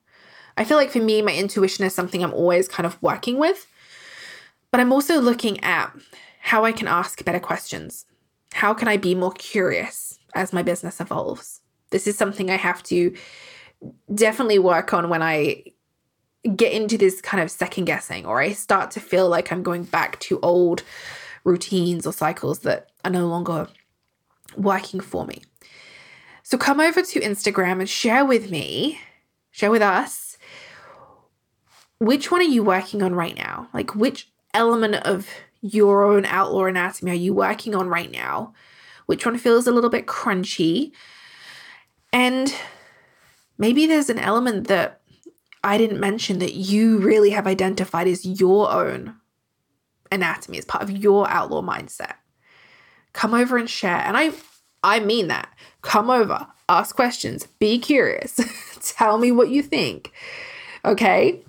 I 0.57 0.65
feel 0.65 0.77
like 0.77 0.91
for 0.91 1.01
me, 1.01 1.23
my 1.23 1.35
intuition 1.35 1.85
is 1.85 1.95
something 1.95 2.23
I'm 2.23 2.33
always 2.33 2.69
kind 2.69 2.87
of 2.87 3.01
working 3.03 3.39
with, 3.39 3.67
but 4.71 4.81
I'm 4.81 4.93
also 4.93 5.21
looking 5.21 5.63
at 5.63 5.93
how 6.41 6.65
I 6.65 6.73
can 6.73 6.89
ask 6.89 7.25
better 7.25 7.41
questions, 7.41 8.07
How 8.53 8.73
can 8.73 8.89
I 8.89 8.97
be 8.97 9.15
more 9.15 9.33
curious 9.33 10.19
as 10.35 10.53
my 10.53 10.63
business 10.63 11.01
evolves? 11.01 11.61
This 11.91 12.07
is 12.07 12.17
something 12.17 12.51
I 12.51 12.57
have 12.57 12.83
to 12.85 13.15
definitely 14.15 14.59
work 14.59 14.95
on 14.95 15.09
when 15.09 15.23
I 15.23 15.65
get 16.55 16.73
into 16.73 16.97
this 16.97 17.21
kind 17.21 17.43
of 17.43 17.51
second 17.51 17.87
guessing 17.87 18.25
or 18.25 18.41
I 18.41 18.53
start 18.53 18.93
to 18.93 19.01
feel 19.01 19.29
like 19.29 19.51
I'm 19.51 19.63
going 19.63 19.85
back 19.85 20.19
to 20.21 20.39
old 20.41 20.83
routines 21.45 22.07
or 22.07 22.13
cycles 22.13 22.61
that 22.61 22.91
are 23.05 23.11
no 23.11 23.27
longer 23.27 23.69
working 24.57 25.01
for 25.01 25.27
me. 25.27 25.43
So 26.43 26.57
come 26.57 26.81
over 26.81 27.03
to 27.03 27.21
Instagram 27.21 27.81
and 27.81 27.89
share 27.89 28.25
with 28.25 28.51
me, 28.51 29.01
share 29.51 29.71
with 29.71 29.83
us, 29.83 30.39
which 31.99 32.31
one 32.31 32.41
are 32.41 32.45
you 32.45 32.63
working 32.63 33.03
on 33.03 33.15
right 33.15 33.37
now? 33.37 33.69
Like, 33.73 33.95
which 33.95 34.31
element 34.55 34.97
of 35.07 35.29
your 35.61 36.05
own 36.05 36.25
outlaw 36.27 36.67
anatomy 36.67 37.11
are 37.11 37.15
you 37.15 37.35
working 37.35 37.75
on 37.75 37.89
right 37.89 38.11
now? 38.11 38.53
Which 39.07 39.25
one 39.25 39.39
feels 39.39 39.67
a 39.67 39.73
little 39.73 39.91
bit 39.91 40.07
crunchy? 40.07 40.93
And 42.13 42.55
maybe 43.59 43.87
there's 43.87 44.11
an 44.11 44.19
element 44.19 44.69
that 44.69 45.01
I 45.65 45.79
didn't 45.79 46.01
mention 46.01 46.39
that 46.39 46.55
you 46.55 46.99
really 46.99 47.31
have 47.31 47.47
identified 47.47 48.07
as 48.07 48.25
your 48.25 48.71
own 48.71 49.17
anatomy, 50.13 50.59
as 50.59 50.65
part 50.65 50.85
of 50.85 50.91
your 50.91 51.29
outlaw 51.29 51.63
mindset. 51.63 52.15
Come 53.17 53.33
over 53.33 53.57
and 53.57 53.69
share. 53.69 53.97
And 53.97 54.15
I 54.15 54.31
I 54.83 55.01
mean 55.01 55.29
that. 55.29 55.49
Come 55.81 56.11
over, 56.11 56.47
ask 56.69 56.95
questions, 56.95 57.47
be 57.59 57.79
curious. 57.79 58.39
Tell 58.95 59.17
me 59.17 59.33
what 59.33 59.49
you 59.49 59.63
think. 59.63 60.13
Okay? 60.85 61.43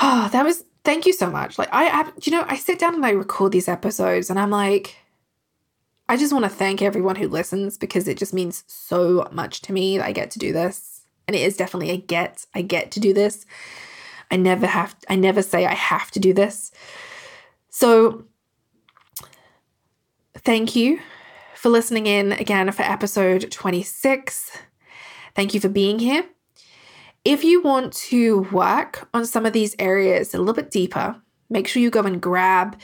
Oh, 0.00 0.28
that 0.30 0.44
was 0.44 0.64
thank 0.84 1.06
you 1.06 1.12
so 1.12 1.28
much. 1.28 1.58
Like 1.58 1.70
I, 1.72 1.88
I 1.88 2.12
you 2.22 2.30
know, 2.30 2.44
I 2.46 2.56
sit 2.56 2.78
down 2.78 2.94
and 2.94 3.04
I 3.04 3.10
record 3.10 3.50
these 3.50 3.66
episodes 3.68 4.30
and 4.30 4.38
I'm 4.38 4.50
like 4.50 4.94
I 6.08 6.16
just 6.16 6.32
want 6.32 6.44
to 6.44 6.50
thank 6.50 6.80
everyone 6.80 7.16
who 7.16 7.26
listens 7.26 7.76
because 7.76 8.06
it 8.06 8.16
just 8.16 8.32
means 8.32 8.62
so 8.68 9.28
much 9.32 9.60
to 9.62 9.72
me 9.72 9.98
that 9.98 10.06
I 10.06 10.12
get 10.12 10.30
to 10.32 10.38
do 10.38 10.52
this. 10.52 11.00
And 11.26 11.34
it 11.34 11.40
is 11.40 11.56
definitely 11.56 11.90
a 11.90 11.96
get. 11.96 12.46
I 12.54 12.62
get 12.62 12.92
to 12.92 13.00
do 13.00 13.12
this. 13.12 13.44
I 14.30 14.36
never 14.36 14.68
have 14.68 14.94
I 15.08 15.16
never 15.16 15.42
say 15.42 15.66
I 15.66 15.74
have 15.74 16.12
to 16.12 16.20
do 16.20 16.32
this. 16.32 16.70
So 17.70 18.24
thank 20.44 20.76
you 20.76 21.00
for 21.54 21.70
listening 21.70 22.06
in 22.06 22.32
again 22.32 22.70
for 22.72 22.82
episode 22.82 23.50
26. 23.50 24.58
Thank 25.34 25.54
you 25.54 25.60
for 25.60 25.68
being 25.68 25.98
here. 25.98 26.24
If 27.24 27.42
you 27.42 27.62
want 27.62 27.94
to 27.94 28.40
work 28.52 29.08
on 29.14 29.24
some 29.24 29.46
of 29.46 29.54
these 29.54 29.74
areas 29.78 30.34
a 30.34 30.38
little 30.38 30.52
bit 30.54 30.70
deeper, 30.70 31.16
make 31.48 31.66
sure 31.66 31.80
you 31.80 31.90
go 31.90 32.02
and 32.02 32.20
grab 32.20 32.78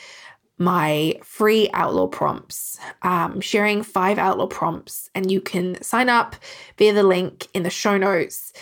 my 0.56 1.14
free 1.22 1.68
outlaw 1.74 2.06
prompts. 2.06 2.78
Um, 3.02 3.40
sharing 3.40 3.82
five 3.82 4.18
outlaw 4.18 4.46
prompts, 4.46 5.10
and 5.14 5.30
you 5.30 5.40
can 5.40 5.80
sign 5.82 6.08
up 6.08 6.36
via 6.78 6.94
the 6.94 7.02
link 7.02 7.48
in 7.52 7.62
the 7.62 7.70
show 7.70 7.98
notes. 7.98 8.52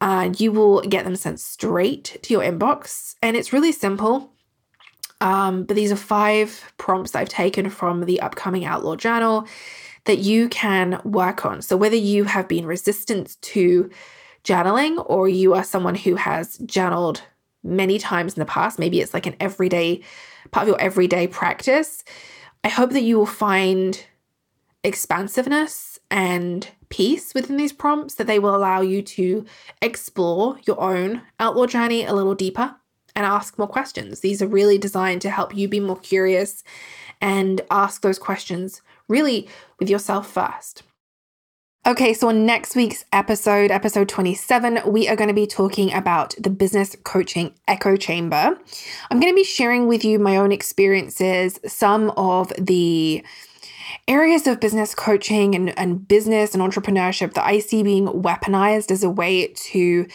Uh, 0.00 0.32
you 0.38 0.52
will 0.52 0.80
get 0.82 1.04
them 1.04 1.16
sent 1.16 1.40
straight 1.40 2.18
to 2.22 2.32
your 2.32 2.42
inbox, 2.42 3.16
and 3.22 3.36
it's 3.36 3.52
really 3.52 3.72
simple. 3.72 4.32
Um, 5.20 5.64
but 5.64 5.74
these 5.74 5.90
are 5.90 5.96
five 5.96 6.72
prompts 6.78 7.12
that 7.12 7.20
I've 7.20 7.28
taken 7.28 7.70
from 7.70 8.04
the 8.04 8.20
upcoming 8.20 8.64
Outlaw 8.64 8.96
Journal 8.96 9.46
that 10.04 10.18
you 10.18 10.48
can 10.48 11.00
work 11.04 11.44
on. 11.44 11.60
So, 11.60 11.76
whether 11.76 11.96
you 11.96 12.24
have 12.24 12.48
been 12.48 12.66
resistant 12.66 13.36
to 13.42 13.90
journaling 14.44 15.02
or 15.06 15.28
you 15.28 15.54
are 15.54 15.64
someone 15.64 15.94
who 15.94 16.14
has 16.14 16.58
journaled 16.58 17.22
many 17.62 17.98
times 17.98 18.34
in 18.34 18.40
the 18.40 18.46
past, 18.46 18.78
maybe 18.78 19.00
it's 19.00 19.12
like 19.12 19.26
an 19.26 19.36
everyday 19.40 20.02
part 20.50 20.62
of 20.62 20.68
your 20.68 20.80
everyday 20.80 21.26
practice, 21.26 22.04
I 22.64 22.68
hope 22.68 22.90
that 22.90 23.02
you 23.02 23.18
will 23.18 23.26
find 23.26 24.02
expansiveness 24.84 25.98
and 26.10 26.68
peace 26.88 27.34
within 27.34 27.56
these 27.56 27.72
prompts, 27.72 28.14
that 28.14 28.26
they 28.26 28.38
will 28.38 28.54
allow 28.54 28.80
you 28.80 29.02
to 29.02 29.44
explore 29.82 30.58
your 30.66 30.80
own 30.80 31.22
outlaw 31.38 31.66
journey 31.66 32.04
a 32.04 32.14
little 32.14 32.34
deeper 32.34 32.76
and 33.18 33.26
ask 33.26 33.58
more 33.58 33.66
questions. 33.66 34.20
These 34.20 34.40
are 34.40 34.46
really 34.46 34.78
designed 34.78 35.20
to 35.22 35.30
help 35.30 35.54
you 35.54 35.66
be 35.66 35.80
more 35.80 35.98
curious 35.98 36.62
and 37.20 37.60
ask 37.68 38.00
those 38.00 38.18
questions 38.18 38.80
really 39.08 39.48
with 39.80 39.90
yourself 39.90 40.30
first. 40.30 40.84
Okay, 41.84 42.14
so 42.14 42.30
next 42.30 42.76
week's 42.76 43.04
episode, 43.12 43.72
episode 43.72 44.08
27, 44.08 44.82
we 44.86 45.08
are 45.08 45.16
going 45.16 45.28
to 45.28 45.34
be 45.34 45.48
talking 45.48 45.92
about 45.92 46.36
the 46.38 46.50
business 46.50 46.94
coaching 47.02 47.54
echo 47.66 47.96
chamber. 47.96 48.56
I'm 49.10 49.18
going 49.18 49.32
to 49.32 49.36
be 49.36 49.42
sharing 49.42 49.88
with 49.88 50.04
you 50.04 50.20
my 50.20 50.36
own 50.36 50.52
experiences, 50.52 51.58
some 51.66 52.10
of 52.10 52.52
the 52.56 53.24
areas 54.06 54.46
of 54.46 54.60
business 54.60 54.94
coaching 54.94 55.56
and, 55.56 55.76
and 55.76 56.06
business 56.06 56.54
and 56.54 56.62
entrepreneurship 56.62 57.34
that 57.34 57.44
I 57.44 57.58
see 57.58 57.82
being 57.82 58.06
weaponized 58.06 58.92
as 58.92 59.02
a 59.02 59.10
way 59.10 59.48
to 59.48 60.06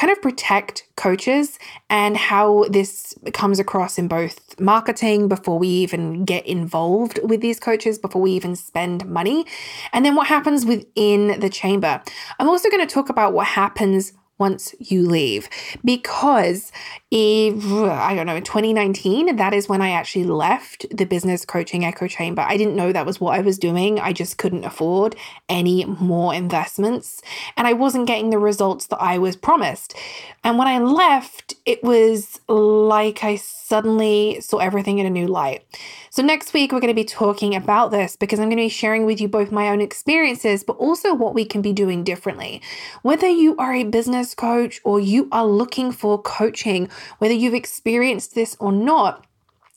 kind 0.00 0.10
of 0.10 0.22
protect 0.22 0.86
coaches 0.96 1.58
and 1.90 2.16
how 2.16 2.64
this 2.70 3.14
comes 3.34 3.58
across 3.58 3.98
in 3.98 4.08
both 4.08 4.58
marketing 4.58 5.28
before 5.28 5.58
we 5.58 5.68
even 5.68 6.24
get 6.24 6.46
involved 6.46 7.20
with 7.22 7.42
these 7.42 7.60
coaches, 7.60 7.98
before 7.98 8.22
we 8.22 8.30
even 8.30 8.56
spend 8.56 9.04
money, 9.04 9.44
and 9.92 10.06
then 10.06 10.14
what 10.14 10.26
happens 10.26 10.64
within 10.64 11.38
the 11.38 11.50
chamber. 11.50 12.00
I'm 12.38 12.48
also 12.48 12.70
going 12.70 12.86
to 12.86 12.92
talk 12.92 13.10
about 13.10 13.34
what 13.34 13.46
happens 13.46 14.14
once 14.38 14.74
you 14.78 15.06
leave. 15.06 15.50
Because 15.84 16.72
I 17.12 18.12
don't 18.14 18.26
know, 18.26 18.36
in 18.36 18.44
2019, 18.44 19.34
that 19.34 19.52
is 19.52 19.68
when 19.68 19.82
I 19.82 19.90
actually 19.90 20.26
left 20.26 20.86
the 20.96 21.04
business 21.04 21.44
coaching 21.44 21.84
echo 21.84 22.06
chamber. 22.06 22.42
I 22.42 22.56
didn't 22.56 22.76
know 22.76 22.92
that 22.92 23.04
was 23.04 23.20
what 23.20 23.36
I 23.36 23.40
was 23.40 23.58
doing. 23.58 23.98
I 23.98 24.12
just 24.12 24.38
couldn't 24.38 24.64
afford 24.64 25.16
any 25.48 25.84
more 25.84 26.32
investments. 26.32 27.20
And 27.56 27.66
I 27.66 27.72
wasn't 27.72 28.06
getting 28.06 28.30
the 28.30 28.38
results 28.38 28.86
that 28.86 29.02
I 29.02 29.18
was 29.18 29.34
promised. 29.34 29.96
And 30.44 30.56
when 30.56 30.68
I 30.68 30.78
left, 30.78 31.54
it 31.66 31.82
was 31.82 32.40
like 32.48 33.24
I 33.24 33.36
suddenly 33.36 34.40
saw 34.40 34.58
everything 34.58 34.98
in 34.98 35.06
a 35.06 35.10
new 35.10 35.26
light. 35.26 35.64
So, 36.12 36.22
next 36.22 36.52
week, 36.52 36.72
we're 36.72 36.80
going 36.80 36.88
to 36.88 36.94
be 36.94 37.04
talking 37.04 37.54
about 37.54 37.90
this 37.90 38.16
because 38.16 38.40
I'm 38.40 38.46
going 38.46 38.56
to 38.56 38.64
be 38.64 38.68
sharing 38.68 39.04
with 39.04 39.20
you 39.20 39.28
both 39.28 39.52
my 39.52 39.68
own 39.68 39.80
experiences, 39.80 40.64
but 40.64 40.76
also 40.76 41.14
what 41.14 41.34
we 41.34 41.44
can 41.44 41.62
be 41.62 41.72
doing 41.72 42.02
differently. 42.02 42.62
Whether 43.02 43.28
you 43.28 43.56
are 43.58 43.72
a 43.72 43.84
business 43.84 44.34
coach 44.34 44.80
or 44.82 44.98
you 44.98 45.28
are 45.30 45.46
looking 45.46 45.92
for 45.92 46.20
coaching, 46.20 46.88
whether 47.18 47.34
you've 47.34 47.54
experienced 47.54 48.34
this 48.34 48.56
or 48.60 48.72
not, 48.72 49.24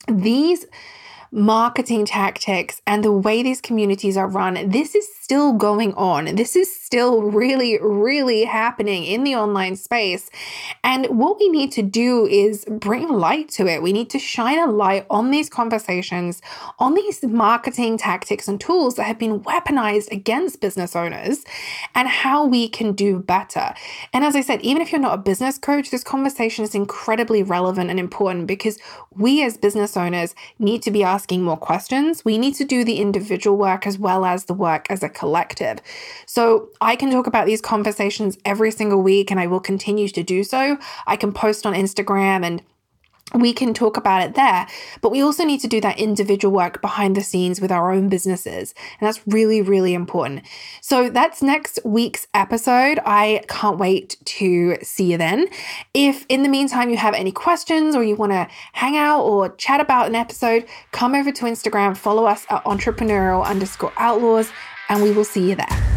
these 0.08 0.66
marketing 1.32 2.06
tactics 2.06 2.82
and 2.86 3.04
the 3.04 3.12
way 3.12 3.42
these 3.42 3.60
communities 3.60 4.16
are 4.16 4.28
run, 4.28 4.70
this 4.70 4.94
is 4.94 5.08
still 5.22 5.54
going 5.54 5.94
on. 5.96 6.36
This 6.36 6.56
is 6.56 6.74
still 6.94 7.24
really, 7.24 7.80
really 7.82 8.44
happening 8.44 9.04
in 9.04 9.24
the 9.24 9.34
online 9.34 9.76
space. 9.76 10.30
And 10.84 11.08
what 11.08 11.40
we 11.40 11.50
need 11.50 11.72
to 11.72 11.82
do 11.82 12.28
is 12.28 12.66
bring 12.66 13.10
light 13.10 13.50
to 13.58 13.66
it. 13.66 13.82
We 13.82 13.92
need 13.92 14.12
to 14.12 14.20
shine 14.20 14.60
a 14.60 14.68
light 14.70 15.08
on 15.10 15.32
these 15.32 15.50
conversations, 15.50 16.40
on 16.78 16.94
these 16.94 17.24
marketing 17.24 17.98
tactics 17.98 18.48
and 18.48 18.62
tools 18.62 18.94
that 18.98 19.06
have 19.06 19.18
been 19.18 19.40
weaponized 19.40 20.12
against 20.12 20.62
business 20.62 20.96
owners 20.96 21.44
and 21.96 22.08
how 22.08 22.46
we 22.46 22.70
can 22.70 22.94
do 22.94 23.18
better. 23.18 23.74
And 24.14 24.24
as 24.24 24.36
I 24.36 24.42
said, 24.42 24.62
even 24.62 24.80
if 24.80 24.92
you're 24.92 25.02
not 25.02 25.16
a 25.16 25.24
business 25.32 25.58
coach, 25.58 25.90
this 25.90 26.04
conversation 26.04 26.64
is 26.64 26.76
incredibly 26.76 27.42
relevant 27.42 27.90
and 27.90 28.00
important 28.00 28.46
because 28.46 28.78
we 29.10 29.44
as 29.44 29.58
business 29.58 29.98
owners 29.98 30.36
need 30.60 30.84
to 30.84 30.92
be 30.92 31.04
asking 31.04 31.42
more 31.42 31.58
questions. 31.58 32.24
We 32.24 32.38
need 32.38 32.54
to 32.54 32.66
do 32.66 32.84
the 32.84 32.98
individual 32.98 33.58
work 33.58 33.88
as 33.88 33.98
well 33.98 34.26
as 34.26 34.46
the 34.46 34.54
work 34.54 34.86
as 34.92 35.02
a 35.02 35.10
collective. 35.10 35.80
So 36.28 36.70
I 36.84 36.96
can 36.96 37.12
talk 37.12 37.28
about 37.28 37.46
these 37.46 37.62
conversations 37.62 38.38
every 38.46 38.72
single 38.72 39.02
week 39.02 39.32
and 39.32 39.40
I 39.40 39.48
will 39.48 39.60
continue 39.60 40.08
to 40.10 40.24
do 40.24 40.44
so. 40.44 40.78
I 41.08 41.16
can 41.16 41.32
post 41.32 41.66
on 41.66 41.74
Instagram 41.74 42.46
and 42.46 42.62
we 43.34 43.54
can 43.54 43.74
talk 43.74 43.98
about 43.98 44.22
it 44.22 44.36
there, 44.36 44.68
but 45.02 45.12
we 45.12 45.22
also 45.22 45.44
need 45.44 45.60
to 45.62 45.68
do 45.68 45.82
that 45.82 45.98
individual 45.98 46.54
work 46.54 46.82
behind 46.82 47.16
the 47.16 47.24
scenes 47.24 47.60
with 47.60 47.72
our 47.72 47.92
own 47.92 48.10
businesses. 48.10 48.76
And 49.00 49.08
that's 49.08 49.26
really, 49.26 49.62
really 49.62 49.94
important. 49.94 50.46
So 50.82 51.10
that's 51.10 51.42
next 51.42 51.80
week's 51.84 52.28
episode. 52.34 53.00
I 53.06 53.42
can't 53.48 53.80
wait 53.80 54.18
to 54.26 54.78
see 54.84 55.12
you 55.12 55.18
then. 55.18 55.48
If 55.94 56.26
in 56.30 56.44
the 56.44 56.50
meantime 56.50 56.90
you 56.90 56.98
have 56.98 57.16
any 57.16 57.32
questions 57.32 57.96
or 57.96 58.04
you 58.04 58.16
want 58.16 58.34
to 58.34 58.48
hang 58.74 58.98
out 58.98 59.22
or 59.22 59.56
chat 59.56 59.80
about 59.80 60.08
an 60.08 60.16
episode, 60.16 60.66
come 60.92 61.16
over 61.16 61.32
to 61.32 61.46
Instagram, 61.46 61.98
follow 61.98 62.26
us 62.26 62.46
at 62.50 62.64
entrepreneurial 62.66 63.44
underscore 63.44 63.94
outlaws, 63.98 64.52
and 64.90 65.02
we 65.02 65.12
will 65.12 65.26
see 65.26 65.50
you 65.50 65.56
there. 65.56 65.93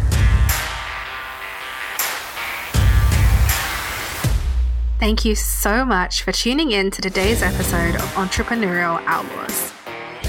Thank 5.07 5.23
you 5.23 5.35
so 5.35 5.85
much 5.85 6.23
for 6.23 6.33
tuning 6.33 6.71
in 6.71 6.91
to 6.91 7.01
today's 7.01 7.41
episode 7.41 7.95
of 7.95 8.01
Entrepreneurial 8.15 9.01
Outlaws. 9.05 9.71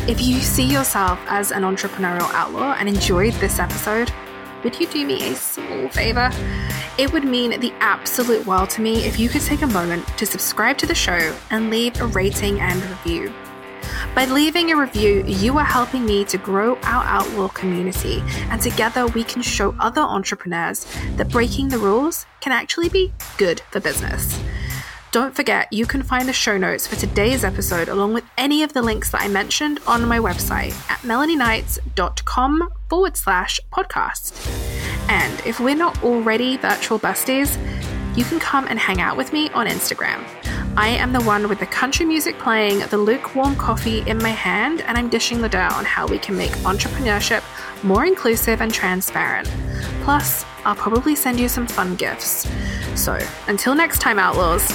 If 0.06 0.20
you 0.20 0.38
see 0.38 0.72
yourself 0.72 1.18
as 1.26 1.50
an 1.50 1.64
entrepreneurial 1.64 2.30
outlaw 2.32 2.76
and 2.78 2.88
enjoyed 2.88 3.32
this 3.34 3.58
episode, 3.58 4.12
would 4.62 4.78
you 4.78 4.86
do 4.86 5.04
me 5.04 5.32
a 5.32 5.34
small 5.34 5.88
favor? 5.88 6.30
It 6.96 7.12
would 7.12 7.24
mean 7.24 7.58
the 7.58 7.72
absolute 7.80 8.46
world 8.46 8.70
to 8.70 8.80
me 8.80 9.04
if 9.04 9.18
you 9.18 9.28
could 9.28 9.42
take 9.42 9.62
a 9.62 9.66
moment 9.66 10.06
to 10.16 10.24
subscribe 10.24 10.78
to 10.78 10.86
the 10.86 10.94
show 10.94 11.36
and 11.50 11.70
leave 11.70 12.00
a 12.00 12.06
rating 12.06 12.60
and 12.60 12.80
review. 12.80 13.34
By 14.14 14.26
leaving 14.26 14.70
a 14.70 14.76
review, 14.76 15.24
you 15.26 15.58
are 15.58 15.64
helping 15.64 16.06
me 16.06 16.24
to 16.26 16.38
grow 16.38 16.76
our 16.84 17.04
Outlaw 17.04 17.48
community, 17.48 18.22
and 18.50 18.62
together 18.62 19.08
we 19.08 19.24
can 19.24 19.42
show 19.42 19.74
other 19.80 20.02
entrepreneurs 20.02 20.86
that 21.16 21.30
breaking 21.30 21.68
the 21.68 21.78
rules 21.78 22.26
can 22.40 22.52
actually 22.52 22.88
be 22.88 23.12
good 23.38 23.60
for 23.72 23.80
business. 23.80 24.40
Don't 25.10 25.34
forget, 25.34 25.72
you 25.72 25.86
can 25.86 26.02
find 26.02 26.28
the 26.28 26.34
show 26.34 26.58
notes 26.58 26.86
for 26.86 26.96
today's 26.96 27.42
episode 27.42 27.88
along 27.88 28.12
with 28.12 28.24
any 28.36 28.62
of 28.62 28.74
the 28.74 28.82
links 28.82 29.10
that 29.12 29.22
I 29.22 29.28
mentioned 29.28 29.80
on 29.86 30.06
my 30.06 30.18
website 30.18 30.72
at 30.90 30.98
melanieknights.com 31.00 32.68
forward 32.90 33.16
slash 33.16 33.58
podcast. 33.72 34.36
And 35.08 35.40
if 35.46 35.60
we're 35.60 35.74
not 35.74 36.02
already 36.04 36.58
virtual 36.58 36.98
besties, 36.98 37.56
you 38.18 38.24
can 38.24 38.38
come 38.38 38.66
and 38.68 38.78
hang 38.78 39.00
out 39.00 39.16
with 39.16 39.32
me 39.32 39.48
on 39.50 39.66
Instagram. 39.66 40.26
I 40.76 40.88
am 40.88 41.14
the 41.14 41.22
one 41.22 41.48
with 41.48 41.60
the 41.60 41.66
country 41.66 42.04
music 42.04 42.38
playing, 42.38 42.80
the 42.90 42.98
lukewarm 42.98 43.56
coffee 43.56 44.00
in 44.00 44.18
my 44.18 44.28
hand, 44.28 44.82
and 44.82 44.98
I'm 44.98 45.08
dishing 45.08 45.40
the 45.40 45.48
dirt 45.48 45.72
on 45.72 45.86
how 45.86 46.06
we 46.06 46.18
can 46.18 46.36
make 46.36 46.50
entrepreneurship 46.50 47.42
more 47.82 48.04
inclusive 48.04 48.60
and 48.60 48.72
transparent. 48.72 49.48
Plus, 50.02 50.44
I'll 50.66 50.74
probably 50.74 51.16
send 51.16 51.40
you 51.40 51.48
some 51.48 51.66
fun 51.66 51.94
gifts. 51.94 52.46
So, 52.94 53.18
until 53.46 53.74
next 53.74 54.00
time, 54.00 54.18
Outlaws. 54.18 54.68